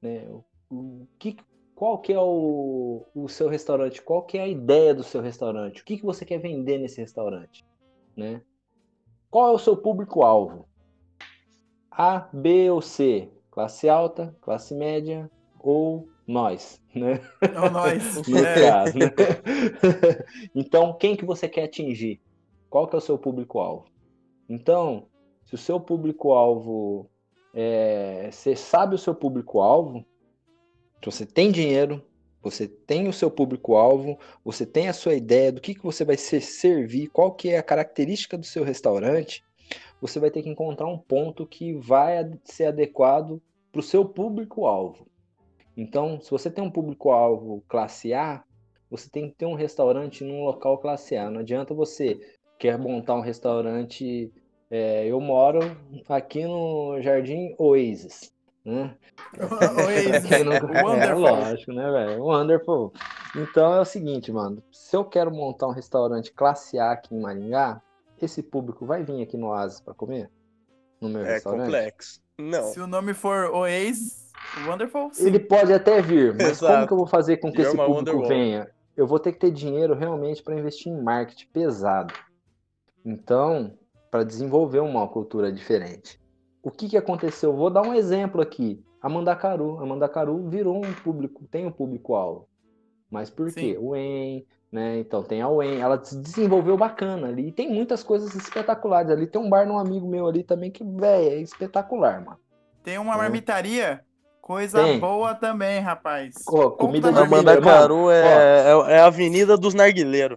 [0.00, 0.24] Né?
[0.28, 1.36] O, o que,
[1.76, 4.00] qual que é o, o seu restaurante?
[4.00, 5.82] Qual que é a ideia do seu restaurante?
[5.82, 7.66] O que, que você quer vender nesse restaurante?
[8.16, 8.40] Né?
[9.30, 10.66] Qual é o seu público-alvo?
[11.90, 13.30] A, B ou C?
[13.50, 15.30] Classe alta, classe média
[15.60, 17.20] ou nós, né?
[17.52, 18.16] Não nós.
[18.26, 18.60] No É.
[18.60, 19.12] caso, né?
[20.56, 22.22] Então, quem que você quer atingir?
[22.70, 23.84] Qual que é o seu público-alvo?
[24.48, 25.08] Então,
[25.44, 27.10] se o seu público-alvo
[27.54, 30.04] é, você sabe o seu público-alvo,
[31.00, 32.02] se você tem dinheiro,
[32.42, 36.16] você tem o seu público-alvo, você tem a sua ideia do que, que você vai
[36.16, 39.42] ser, servir, qual que é a característica do seu restaurante,
[40.00, 43.42] você vai ter que encontrar um ponto que vai ser adequado
[43.72, 45.06] para o seu público-alvo.
[45.76, 48.42] Então, se você tem um público-alvo classe A,
[48.90, 51.28] você tem que ter um restaurante num local classe A.
[51.30, 52.18] Não adianta você
[52.58, 54.32] quer montar um restaurante.
[54.70, 55.60] é, eu moro
[56.08, 58.32] aqui no Jardim Oasis,
[58.66, 58.94] né?
[59.38, 60.26] Oasis.
[60.28, 61.20] Quem É, Wonderful.
[61.20, 62.22] lógico, né, velho?
[62.24, 62.92] Wonderful.
[63.36, 64.62] Então é o seguinte, mano.
[64.72, 67.80] Se eu quero montar um restaurante classe A aqui em Maringá,
[68.20, 70.30] esse público vai vir aqui no Oasis para comer?
[71.00, 71.64] No meu É restaurante?
[71.66, 72.20] complexo.
[72.38, 72.64] Não.
[72.64, 74.26] Se o nome for Oasis
[74.66, 75.26] Wonderful, sim.
[75.26, 76.86] Ele pode até vir, mas como Exato.
[76.86, 78.70] que eu vou fazer com que You're esse público venha?
[78.96, 82.14] Eu vou ter que ter dinheiro realmente para investir em marketing pesado.
[83.04, 83.76] Então,
[84.10, 86.18] para desenvolver uma cultura diferente.
[86.66, 87.52] O que, que aconteceu?
[87.52, 88.82] Vou dar um exemplo aqui.
[89.00, 89.78] A Mandacaru.
[89.78, 92.48] A Mandacaru virou um público, tem um público-alvo.
[93.08, 93.60] Mas por Sim.
[93.60, 93.78] quê?
[93.80, 94.98] O EN, né?
[94.98, 97.46] Então tem a UEM, ela se desenvolveu bacana ali.
[97.46, 99.28] E tem muitas coisas espetaculares ali.
[99.28, 102.38] Tem um bar num amigo meu ali também que, velho, é espetacular, mano.
[102.82, 103.18] Tem uma É.
[103.18, 104.00] marmitaria,
[104.42, 104.98] coisa Tem.
[104.98, 106.34] boa também, rapaz.
[106.44, 107.30] Ponto comida da de.
[107.30, 110.36] Mandacaru é, é, é a avenida dos narguileiros.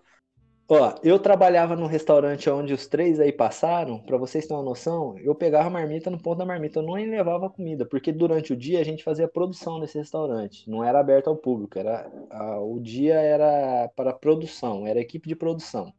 [0.71, 5.17] Ó, eu trabalhava num restaurante onde os três aí passaram, pra vocês terem uma noção,
[5.17, 8.55] eu pegava a marmita no ponto da marmita, eu não levava comida, porque durante o
[8.55, 12.79] dia a gente fazia produção nesse restaurante, não era aberto ao público, era a- o
[12.79, 15.91] dia era para produção, era equipe de produção.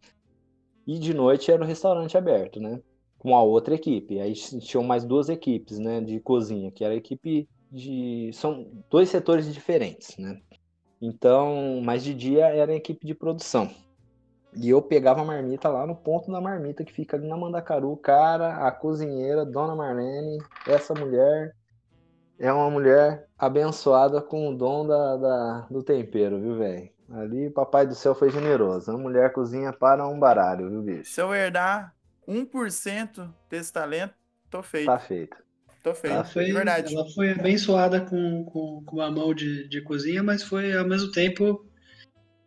[0.87, 2.81] E de noite era o restaurante aberto, né?
[3.19, 4.21] Com a outra equipe.
[4.21, 9.09] Aí tinham mais duas equipes, né, de cozinha, que era a equipe de são dois
[9.09, 10.41] setores diferentes, né?
[11.03, 13.69] Então, mas de dia era a equipe de produção.
[14.55, 17.97] E eu pegava a marmita lá no ponto da marmita que fica ali na Mandacaru.
[17.97, 21.55] Cara, a cozinheira, Dona Marlene, essa mulher
[22.39, 26.89] é uma mulher abençoada com o dom da, da- do tempero, viu, velho?
[27.11, 28.91] Ali, papai do céu foi generoso.
[28.91, 31.13] A mulher cozinha para um baralho, viu, bicho?
[31.13, 31.95] Se eu herdar
[32.27, 34.15] 1% desse talento,
[34.49, 34.87] tô feito.
[34.87, 35.37] Tá feito.
[35.83, 36.15] Tô feito.
[36.15, 36.95] Ela foi, de verdade.
[36.95, 41.11] ela foi abençoada com, com, com uma mão de, de cozinha, mas foi ao mesmo
[41.11, 41.67] tempo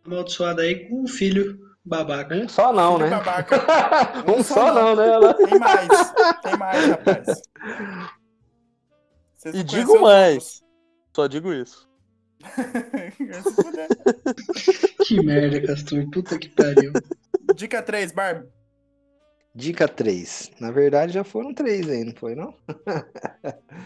[0.05, 2.35] amaldiçoada aí com um filho babaca.
[2.35, 3.09] Um só não, né?
[3.09, 3.57] babaca.
[4.27, 5.07] um Um só só não, né?
[5.07, 5.33] Ela...
[5.33, 6.13] Tem mais.
[6.41, 7.41] Tem mais, rapaz.
[9.35, 10.63] Vocês E não digo mais.
[11.15, 11.89] Só digo isso.
[13.55, 15.07] todos.
[15.07, 16.09] Que merda, Castor.
[16.09, 16.91] Puta que pariu.
[17.55, 18.47] Dica 3, Barbie.
[19.55, 20.51] Dica 3.
[20.59, 22.55] Na verdade, já foram três aí, não foi, não?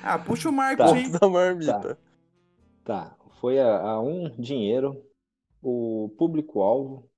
[0.02, 1.11] Ah, puxa o marketing.
[1.11, 1.98] Ponto da marmita.
[2.86, 5.03] Tá, foi a, a um dinheiro,
[5.61, 7.10] o público-alvo,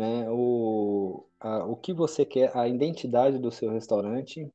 [0.00, 0.26] né?
[0.30, 4.48] O, a- o que você quer, a identidade do seu restaurante.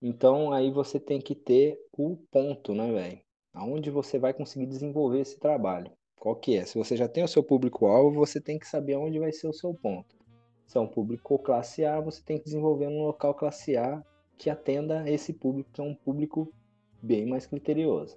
[0.00, 3.20] Então aí você tem que ter o ponto, né, velho?
[3.52, 5.90] Aonde você vai conseguir desenvolver esse trabalho.
[6.18, 6.64] Qual que é?
[6.64, 9.52] Se você já tem o seu público-alvo, você tem que saber onde vai ser o
[9.52, 10.14] seu ponto.
[10.66, 14.02] Se é um público classe A, você tem que desenvolver um local classe A
[14.38, 16.52] que atenda esse público, que é um público
[17.02, 18.16] bem mais criterioso.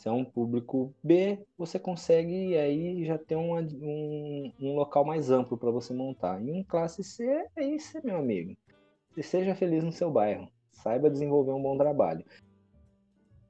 [0.00, 5.30] Se é um público B, você consegue aí já ter uma- um, um local mais
[5.30, 6.42] amplo para você montar.
[6.42, 7.22] E um classe C
[7.54, 8.56] é isso, meu amigo.
[9.14, 10.48] E seja feliz no seu bairro.
[10.72, 12.24] Saiba desenvolver um bom trabalho.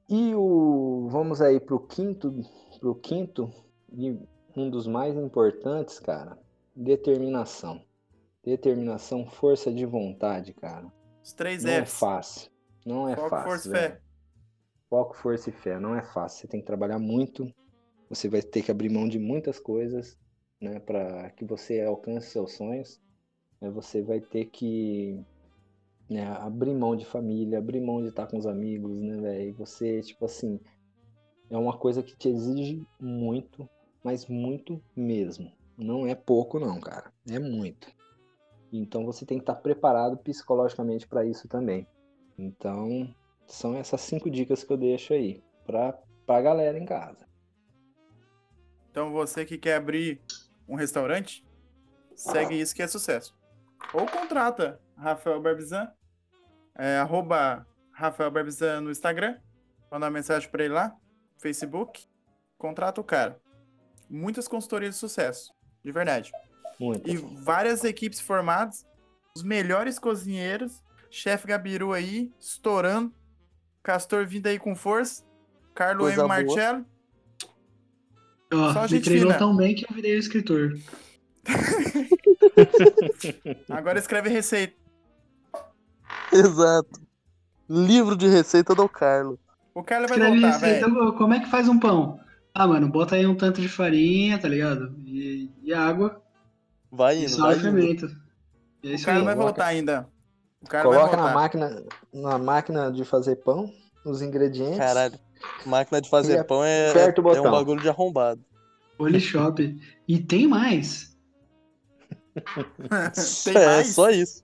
[0.09, 2.43] E o vamos aí pro quinto,
[2.81, 3.49] pro quinto
[3.93, 4.19] e
[4.53, 6.37] um dos mais importantes, cara,
[6.75, 7.81] determinação.
[8.43, 10.91] Determinação, força de vontade, cara.
[11.23, 11.97] Os três Não é Fs.
[11.97, 12.51] fácil.
[12.85, 13.49] Não é Foco, fácil.
[13.49, 14.01] força fé.
[14.91, 15.79] Foco, força e fé.
[15.79, 16.41] Não é fácil.
[16.41, 17.49] Você tem que trabalhar muito.
[18.09, 20.17] Você vai ter que abrir mão de muitas coisas,
[20.59, 22.99] né, para que você alcance seus sonhos.
[23.61, 25.17] Né, Você vai ter que
[26.09, 29.53] né, abrir mão de família, abrir mão de estar com os amigos, né, velho?
[29.59, 30.59] Você, tipo assim,
[31.49, 33.65] é uma coisa que te exige muito,
[34.03, 35.49] mas muito mesmo.
[35.77, 37.13] Não é pouco, não, cara.
[37.29, 37.87] É muito.
[38.73, 41.87] Então você tem que estar preparado psicologicamente para isso também.
[42.37, 43.15] Então,
[43.51, 45.93] são essas cinco dicas que eu deixo aí pra,
[46.25, 47.27] pra galera em casa.
[48.89, 50.21] Então você que quer abrir
[50.67, 51.45] um restaurante,
[52.15, 53.37] segue isso que é sucesso.
[53.93, 55.91] Ou contrata Rafael Barbizan,
[56.75, 59.37] é, arroba Rafael Barbizan no Instagram,
[59.91, 60.95] manda uma mensagem pra ele lá,
[61.37, 62.05] Facebook,
[62.57, 63.39] contrata o cara.
[64.09, 65.53] Muitas consultorias de sucesso,
[65.83, 66.31] de verdade.
[67.05, 68.85] E várias equipes formadas,
[69.35, 73.13] os melhores cozinheiros, chefe Gabiru aí, estourando,
[73.83, 75.23] Castor vindo aí com força,
[75.73, 76.27] Carlo Coisa M.
[76.27, 76.37] boa.
[76.43, 76.85] Marcello,
[78.53, 79.39] Ó, Só me gente treinou fina.
[79.39, 80.77] tão bem que eu virei escritor.
[83.69, 84.73] agora escreve receita.
[86.31, 87.01] Exato.
[87.69, 89.39] Livro de receita do Carlos.
[89.73, 90.89] O Carlos vai Escreve voltar, receita.
[90.89, 91.13] velho.
[91.13, 92.19] Como é que faz um pão?
[92.53, 94.93] Ah, mano, bota aí um tanto de farinha, tá ligado?
[95.05, 96.21] E, e água,
[96.91, 97.63] Vai e indo, sal vai e indo.
[97.63, 98.05] fermento.
[98.83, 99.23] E é O aí.
[99.23, 100.09] vai voltar ainda.
[100.61, 101.83] O cara vai Coloca na máquina,
[102.13, 103.73] na máquina de fazer pão,
[104.05, 104.77] os ingredientes.
[104.77, 105.19] Caralho.
[105.65, 108.41] Máquina de fazer E pão é, o é um bagulho de arrombado.
[108.97, 109.75] Polishop.
[110.07, 111.11] E tem mais.
[113.43, 113.87] Tem é, mais?
[113.87, 114.43] só isso.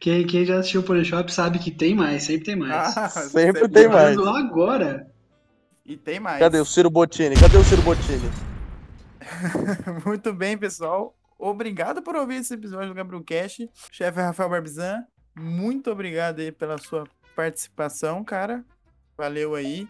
[0.00, 2.96] Quem, quem já assistiu o Polishop sabe que tem mais, sempre tem mais.
[2.96, 4.18] Ah, Sempre você- tem mais.
[4.18, 5.10] Agora,
[5.84, 6.38] E tem mais.
[6.38, 7.36] Cadê o Ciro Bottini?
[7.36, 8.30] Cadê o Ciro Bottini?
[10.06, 11.14] Muito bem, pessoal.
[11.44, 13.66] Obrigado por ouvir esse episódio do Gabriel Cash.
[13.90, 15.04] Chefe Rafael Barbizan,
[15.34, 17.04] muito obrigado aí pela sua
[17.34, 18.64] participação, cara.
[19.18, 19.88] Valeu aí.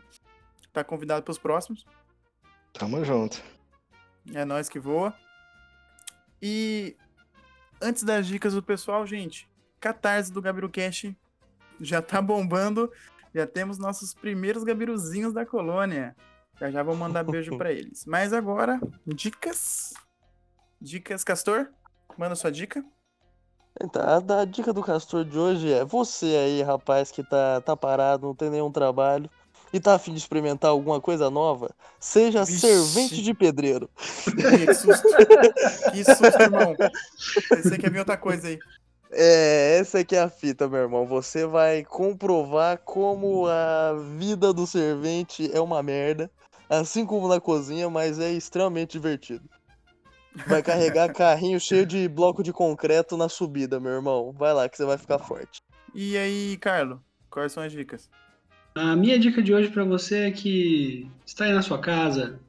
[0.72, 1.84] Tá convidado pros próximos.
[2.72, 3.42] Tamo junto.
[4.32, 5.14] É nós que voa.
[6.40, 6.96] E
[7.82, 9.46] antes das dicas do pessoal, gente,
[9.78, 11.12] Catarse do Gabiru Cash
[11.78, 12.90] já tá bombando.
[13.34, 16.16] Já temos nossos primeiros gabiruzinhos da colônia.
[16.58, 18.06] Já já vou mandar beijo pra eles.
[18.06, 19.92] Mas agora, dicas.
[20.82, 21.68] Dicas, Castor?
[22.18, 22.84] Manda sua dica.
[23.80, 27.76] Então, a, a dica do Castor de hoje é você aí, rapaz, que tá, tá
[27.76, 29.30] parado, não tem nenhum trabalho
[29.72, 32.58] e tá afim de experimentar alguma coisa nova, seja Vixe.
[32.58, 33.88] servente de pedreiro.
[34.24, 35.08] Que susto.
[35.92, 36.76] que susto, irmão.
[37.48, 38.58] Pensei que ia vir outra coisa aí.
[39.12, 41.06] É, essa aqui é a fita, meu irmão.
[41.06, 46.28] Você vai comprovar como a vida do servente é uma merda,
[46.68, 49.48] assim como na cozinha, mas é extremamente divertido.
[50.46, 54.32] Vai carregar carrinho cheio de bloco de concreto na subida, meu irmão.
[54.32, 55.60] Vai lá que você vai ficar forte.
[55.94, 58.08] E aí, Carlo, quais são as dicas?
[58.74, 62.40] A minha dica de hoje pra você é que está aí na sua casa,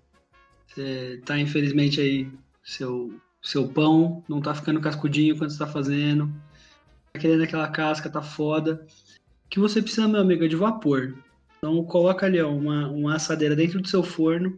[0.66, 2.32] você tá infelizmente aí,
[2.64, 6.32] seu, seu pão não tá ficando cascudinho quando você tá fazendo,
[7.12, 8.88] tá querendo aquela casca, tá foda.
[9.46, 11.14] O que você precisa, meu amigo, é de vapor.
[11.58, 14.58] Então coloca ali ó, uma, uma assadeira dentro do seu forno,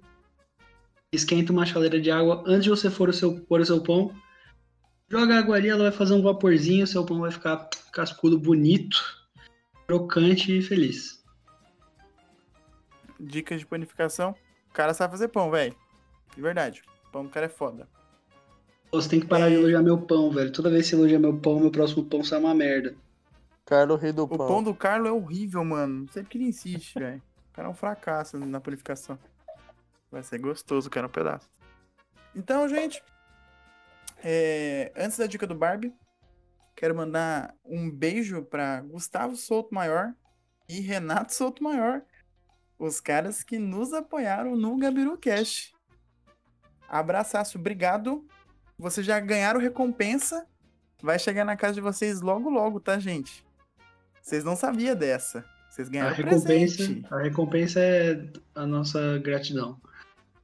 [1.16, 4.12] esquenta uma chaleira de água antes de você for o seu, pôr o seu pão,
[5.10, 8.98] joga a água ali, ela vai fazer um vaporzinho, seu pão vai ficar cascudo, bonito,
[9.88, 11.24] crocante e feliz.
[13.20, 14.36] Dicas de panificação.
[14.70, 15.76] O cara sabe fazer pão, velho.
[16.36, 16.82] De verdade.
[17.08, 17.88] O pão do cara é foda.
[18.92, 20.52] Você tem que parar de elogiar meu pão, velho.
[20.52, 22.96] Toda vez que você elogia meu pão, meu próximo pão sai uma merda.
[23.66, 24.48] Carlos Rei do O Pão.
[24.48, 26.02] pão do Carlo é horrível, mano.
[26.02, 27.22] Não sei porque ele insiste, velho.
[27.52, 29.18] O cara é um fracasso na panificação.
[30.16, 31.52] Vai ser gostoso, cara, um pedaço.
[32.34, 33.04] Então, gente,
[34.24, 35.94] é, antes da dica do Barbie,
[36.74, 40.14] quero mandar um beijo pra Gustavo Souto Maior
[40.70, 42.02] e Renato Souto Maior,
[42.80, 45.74] os caras que nos apoiaram no Gabiru Cash.
[46.88, 48.26] Abraçaço, obrigado.
[48.80, 50.48] Vocês já ganharam recompensa.
[51.04, 53.46] Vai chegar na casa de vocês logo, logo, tá, gente?
[54.22, 55.44] Vocês não sabiam dessa.
[55.70, 57.14] Vocês A ganharam recompensa, presente.
[57.14, 59.78] a recompensa é a nossa gratidão.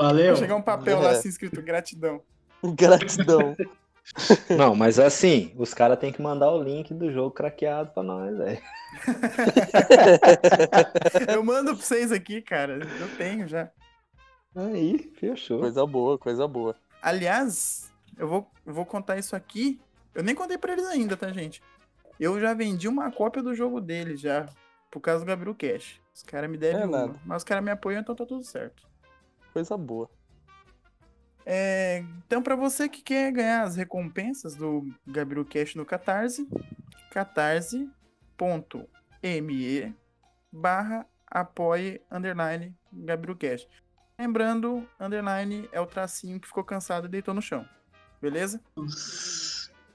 [0.02, 0.28] Valeu.
[0.34, 1.11] Vai chegar um papel lá É.
[1.14, 2.22] assim escrito gratidão.
[2.76, 3.56] Gratidão.
[4.57, 8.36] Não, mas assim, os caras têm que mandar o link do jogo craqueado pra nós,
[8.38, 8.61] velho.
[11.32, 12.80] Eu mando pra vocês aqui, cara.
[12.99, 13.69] Eu tenho já.
[14.56, 15.60] Aí, fechou.
[15.60, 16.76] coisa boa, coisa boa.
[17.02, 19.80] Aliás, eu vou, eu vou contar isso aqui.
[20.14, 21.61] Eu nem contei pra eles ainda, tá, gente?
[22.19, 24.48] Eu já vendi uma cópia do jogo deles já.
[24.91, 26.02] Por causa do Gabriel Cash.
[26.14, 26.98] Os caras me devem É uma.
[27.07, 27.19] nada.
[27.26, 28.84] Mas os caras me apoiam, então tá tudo certo.
[29.53, 30.10] Coisa boa.
[31.45, 36.48] É, então, pra você que quer ganhar as recompensas do Gabriel Cash no Catarse,
[37.10, 37.95] catarse.me
[40.52, 43.68] barra apoie underline Gabriel Cash.
[44.19, 47.65] Lembrando, underline é o tracinho que ficou cansado e deitou no chão.
[48.22, 48.61] Beleza?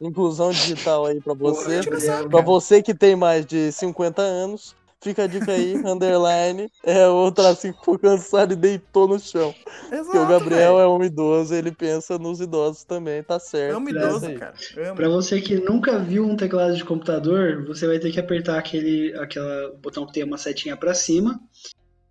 [0.00, 1.80] Inclusão digital aí pra você.
[2.28, 4.74] Pra você que tem mais de 50 anos,
[5.06, 9.54] fica a dica aí, underline, é o tracinho que ficou cansado e deitou no chão.
[9.88, 10.80] Porque o Exato, Gabriel velho.
[10.80, 13.78] é um idoso, ele pensa nos idosos também, tá certo.
[13.78, 14.54] É isso idoso, cara.
[14.78, 14.96] Amo.
[14.96, 19.14] Pra você que nunca viu um teclado de computador, você vai ter que apertar aquele
[19.18, 21.40] aquela botão que tem uma setinha pra cima.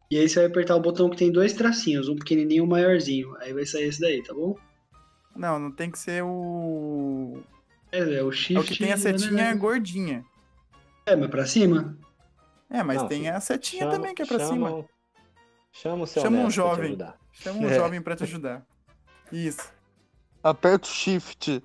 [0.10, 2.70] E aí você vai apertar o botão que tem dois tracinhos, um pequenininho e um
[2.70, 3.36] maiorzinho.
[3.42, 4.56] Aí vai sair esse daí, tá bom?
[5.36, 7.42] Não, não tem que ser o.
[7.92, 8.56] É, é o shift.
[8.56, 9.56] É o que tem a setinha né?
[9.56, 10.24] gordinha.
[11.06, 11.98] É, mas pra cima?
[12.76, 14.86] É, mas Não, tem a setinha Chama- também que é pra chama- cima.
[15.72, 16.86] Chama o seu Chama um neto pra te jovem.
[16.88, 17.18] ajudar.
[17.32, 17.76] Chama um É.
[17.76, 18.66] jovem pra te ajudar.
[19.32, 19.62] Isso.
[20.44, 21.64] Aperta o shift.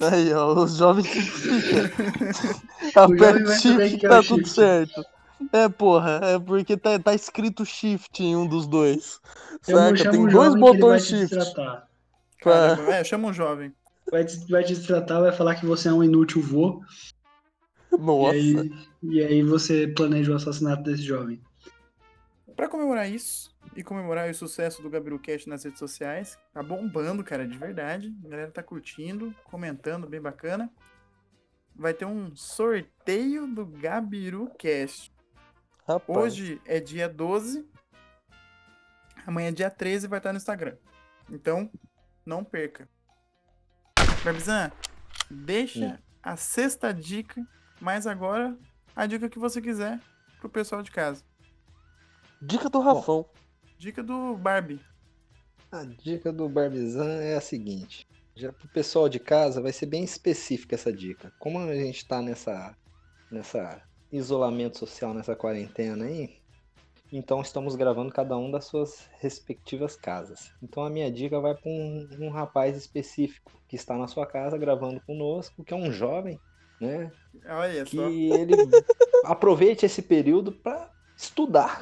[0.00, 1.06] Aí, ó, os jovens
[2.94, 4.48] Aperta o shift, que é tá tudo shift.
[4.54, 5.04] certo.
[5.52, 9.20] É, porra, é porque tá, tá escrito shift em um dos dois.
[9.62, 10.10] Saca?
[10.10, 11.54] Tem um dois botões te shift.
[11.54, 11.86] Pra-
[12.40, 13.72] Caramba, é, chama um jovem.
[14.10, 16.80] Vai te, vai te destratar, vai falar que você é um inútil vô.
[17.92, 18.32] E Nossa.
[18.32, 18.72] aí,
[19.02, 21.40] e aí você planeja o assassinato desse jovem.
[22.56, 27.24] Pra comemorar isso e comemorar o sucesso do Gabriel Cash nas redes sociais, tá bombando,
[27.24, 28.14] cara, de verdade.
[28.24, 30.70] A galera tá curtindo, comentando, bem bacana.
[31.74, 35.10] Vai ter um sorteio do Gabiru Cash.
[35.88, 36.18] Rapaz.
[36.18, 37.66] Hoje é dia 12.
[39.26, 40.76] Amanhã é dia 13 vai estar no Instagram.
[41.30, 41.70] Então,
[42.26, 42.88] não perca.
[44.24, 44.70] Barbizan,
[45.30, 45.98] deixa Hum.
[46.22, 47.46] a sexta dica,
[47.80, 48.56] mas agora
[48.94, 50.00] a dica que você quiser
[50.38, 51.22] pro pessoal de casa.
[52.42, 53.26] Dica do Rafão.
[53.78, 54.80] Dica do Barbie.
[55.72, 58.06] A dica do Barbizan é a seguinte.
[58.34, 61.32] Já pro pessoal de casa vai ser bem específica essa dica.
[61.38, 62.76] Como a gente tá nessa
[63.30, 63.82] nessa
[64.12, 66.40] isolamento social nessa quarentena aí.
[67.12, 70.52] Então estamos gravando cada um das suas respectivas casas.
[70.62, 74.56] Então a minha dica vai para um, um rapaz específico que está na sua casa
[74.56, 76.38] gravando conosco, que é um jovem,
[76.80, 77.12] né?
[77.46, 78.08] Olha Que só.
[78.08, 78.54] ele
[79.24, 81.80] aproveite esse período para estudar.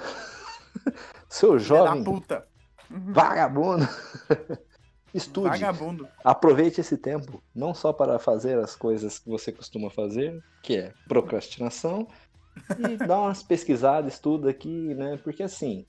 [1.29, 2.47] Seu jovem puta.
[2.91, 3.87] vagabundo.
[5.15, 5.49] Estude.
[5.49, 6.07] Vagabundo.
[6.23, 10.93] Aproveite esse tempo, não só para fazer as coisas que você costuma fazer, que é
[11.07, 12.07] procrastinação,
[12.79, 15.19] e dá umas pesquisadas, estuda aqui, né?
[15.23, 15.87] Porque assim,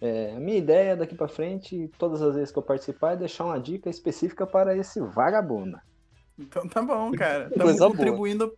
[0.00, 3.44] é, a minha ideia daqui para frente, todas as vezes que eu participar, é deixar
[3.44, 5.78] uma dica específica para esse vagabundo.
[6.42, 7.44] Então tá bom, cara.
[7.52, 7.90] Estamos Coisa boa.
[7.90, 8.52] contribuindo.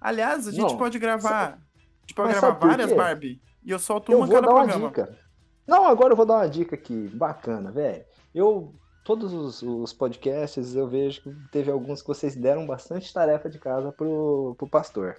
[0.00, 1.44] Aliás, a gente Não, pode gravar.
[1.54, 1.58] A
[2.02, 2.92] gente pode Mas gravar várias?
[2.92, 3.40] Barbie.
[3.64, 4.88] E eu solto Eu uma vou cada dar uma programa.
[4.88, 5.18] dica.
[5.66, 8.04] Não, agora eu vou dar uma dica aqui, bacana, velho.
[8.34, 8.74] Eu,
[9.04, 13.58] todos os, os podcasts, eu vejo que teve alguns que vocês deram bastante tarefa de
[13.60, 15.16] casa pro, pro pastor.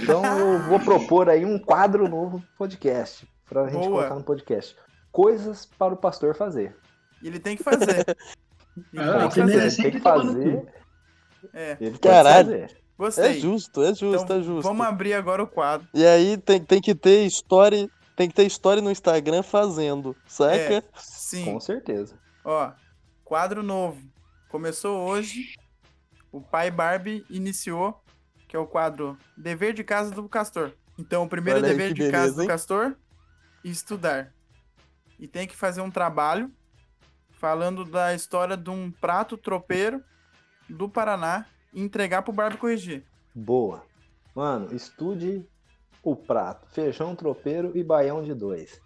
[0.00, 4.02] Então eu vou propor aí um quadro novo podcast, pra gente Boa.
[4.02, 4.76] colocar no podcast.
[5.10, 6.76] Coisas para o pastor fazer.
[7.22, 8.04] Ele tem que fazer.
[8.92, 9.82] Ele Ah, tem a que fazer.
[9.82, 10.66] tem que fazer.
[11.52, 12.66] É, Ele Caralho.
[12.96, 13.24] gostei.
[13.24, 14.62] É justo, é justo, Então, é justo.
[14.62, 15.86] Vamos abrir agora o quadro.
[15.92, 20.54] E aí tem, tem que ter história, tem que ter história no Instagram fazendo, saca?
[20.54, 20.82] É.
[20.96, 21.44] Sim.
[21.44, 22.16] Com certeza.
[22.44, 22.70] Ó,
[23.24, 24.00] quadro novo.
[24.48, 25.54] Começou hoje.
[26.30, 28.02] O pai Barbie iniciou,
[28.48, 30.72] que é o quadro Dever de Casa do Castor.
[30.98, 32.48] Então, o primeiro Olha dever de casa beleza, do hein?
[32.48, 32.96] Castor
[33.64, 34.32] estudar.
[35.18, 36.50] E tem que fazer um trabalho
[37.32, 40.02] falando da história de um prato tropeiro
[40.68, 43.04] do Paraná e entregar pro Barbie corrigir.
[43.34, 43.84] Boa.
[44.34, 45.46] Mano, estude
[46.02, 48.80] o prato, feijão tropeiro e baião de dois.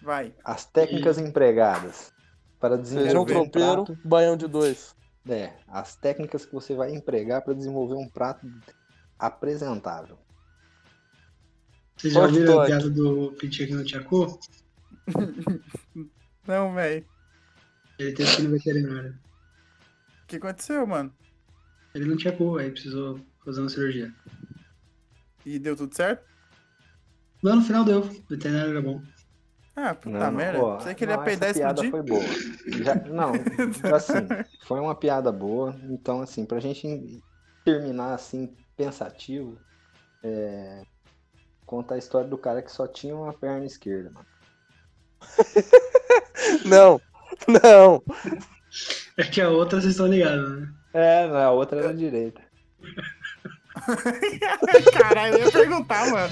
[0.00, 0.34] Vai.
[0.44, 2.12] As técnicas empregadas
[2.58, 3.98] para desenvolver Feijão um tropeiro, prato.
[4.04, 4.94] baião de dois.
[5.28, 8.46] É, as técnicas que você vai empregar para desenvolver um prato
[9.18, 10.18] apresentável.
[11.96, 14.40] Vocês já ouviram a piada do Pintinho aqui no Tchacu?
[16.46, 17.06] Não, velho.
[17.98, 19.18] Ele que ir no veterinário.
[20.32, 21.12] O que aconteceu, mano?
[21.94, 24.10] Ele não tinha cu, aí precisou fazer uma cirurgia.
[25.44, 26.24] E deu tudo certo?
[27.42, 27.98] Mas no final deu.
[28.00, 29.02] O veterinário era bom.
[29.76, 30.58] Ah, puta merda.
[30.58, 32.22] ó, Você queria não, peidar e essa piada foi boa.
[32.82, 33.32] Já- não,
[33.94, 34.26] assim,
[34.66, 35.74] foi uma piada boa.
[35.90, 37.22] Então, assim, pra gente
[37.62, 39.58] terminar assim, pensativo,
[40.22, 40.82] é,
[41.66, 44.26] conta a história do cara que só tinha uma perna esquerda, mano.
[46.64, 47.00] Não,
[47.48, 48.02] não.
[49.16, 50.68] É que a outra vocês estão ligados, né?
[50.94, 52.40] É, a outra era a direita.
[54.92, 56.28] Caralho, eu ia perguntar, mano.